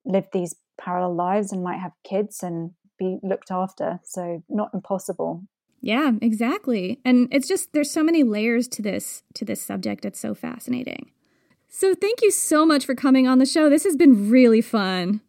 lived 0.05 0.29
these 0.31 0.55
parallel 0.79 1.15
lives 1.15 1.51
and 1.51 1.63
might 1.63 1.79
have 1.79 1.91
kids 2.07 2.41
and 2.41 2.71
be 2.97 3.17
looked 3.23 3.51
after. 3.51 3.99
So, 4.03 4.43
not 4.49 4.71
impossible. 4.73 5.43
Yeah, 5.81 6.11
exactly. 6.21 6.99
And 7.05 7.27
it's 7.31 7.47
just 7.47 7.73
there's 7.73 7.91
so 7.91 8.03
many 8.03 8.23
layers 8.23 8.67
to 8.69 8.81
this 8.81 9.23
to 9.35 9.45
this 9.45 9.61
subject. 9.61 10.05
It's 10.05 10.19
so 10.19 10.33
fascinating. 10.33 11.11
So 11.69 11.93
thank 11.93 12.21
you 12.21 12.31
so 12.31 12.65
much 12.65 12.85
for 12.85 12.95
coming 12.95 13.27
on 13.27 13.39
the 13.39 13.45
show. 13.45 13.69
This 13.69 13.83
has 13.83 13.95
been 13.95 14.29
really 14.29 14.61
fun. 14.61 15.21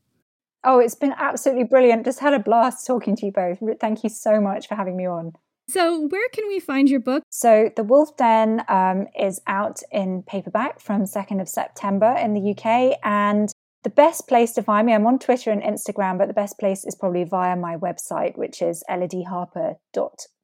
Oh, 0.64 0.78
it's 0.78 0.94
been 0.94 1.14
absolutely 1.16 1.64
brilliant. 1.64 2.04
Just 2.04 2.20
had 2.20 2.34
a 2.34 2.38
blast 2.38 2.86
talking 2.86 3.16
to 3.16 3.26
you 3.26 3.32
both. 3.32 3.58
Thank 3.80 4.02
you 4.04 4.10
so 4.10 4.40
much 4.40 4.66
for 4.66 4.74
having 4.74 4.96
me 4.96 5.06
on. 5.06 5.32
So, 5.68 6.08
where 6.08 6.28
can 6.30 6.48
we 6.48 6.58
find 6.58 6.88
your 6.88 7.00
book? 7.00 7.22
So, 7.30 7.70
The 7.76 7.84
Wolf 7.84 8.16
Den 8.16 8.64
um, 8.68 9.06
is 9.18 9.40
out 9.46 9.80
in 9.92 10.24
paperback 10.24 10.80
from 10.80 11.04
2nd 11.04 11.40
of 11.40 11.48
September 11.48 12.16
in 12.18 12.34
the 12.34 12.50
UK. 12.50 12.98
And 13.04 13.52
the 13.84 13.90
best 13.90 14.26
place 14.26 14.52
to 14.52 14.62
find 14.62 14.86
me, 14.86 14.94
I'm 14.94 15.06
on 15.06 15.18
Twitter 15.18 15.50
and 15.50 15.62
Instagram, 15.62 16.18
but 16.18 16.26
the 16.26 16.34
best 16.34 16.58
place 16.58 16.84
is 16.84 16.96
probably 16.96 17.24
via 17.24 17.56
my 17.56 17.76
website, 17.76 18.36
which 18.36 18.60
is 18.60 18.82
elodieharper.com. 18.90 20.39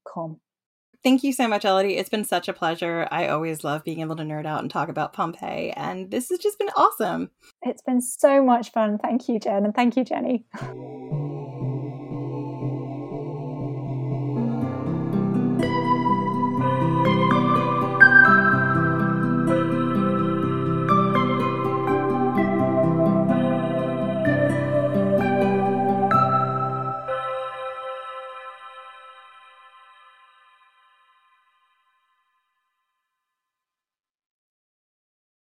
Thank 1.02 1.22
you 1.22 1.32
so 1.32 1.46
much, 1.46 1.64
Elodie. 1.64 1.98
It's 1.98 2.08
been 2.08 2.24
such 2.24 2.48
a 2.48 2.52
pleasure. 2.52 3.06
I 3.12 3.28
always 3.28 3.62
love 3.62 3.84
being 3.84 4.00
able 4.00 4.16
to 4.16 4.24
nerd 4.24 4.46
out 4.46 4.62
and 4.62 4.70
talk 4.70 4.88
about 4.88 5.12
Pompeii, 5.12 5.70
and 5.70 6.10
this 6.10 6.30
has 6.30 6.38
just 6.38 6.58
been 6.58 6.70
awesome. 6.76 7.30
It's 7.62 7.82
been 7.82 8.00
so 8.00 8.42
much 8.42 8.72
fun. 8.72 8.98
Thank 8.98 9.28
you, 9.28 9.38
Jen, 9.38 9.64
and 9.64 9.74
thank 9.74 9.96
you, 9.96 10.04
Jenny. 10.04 10.46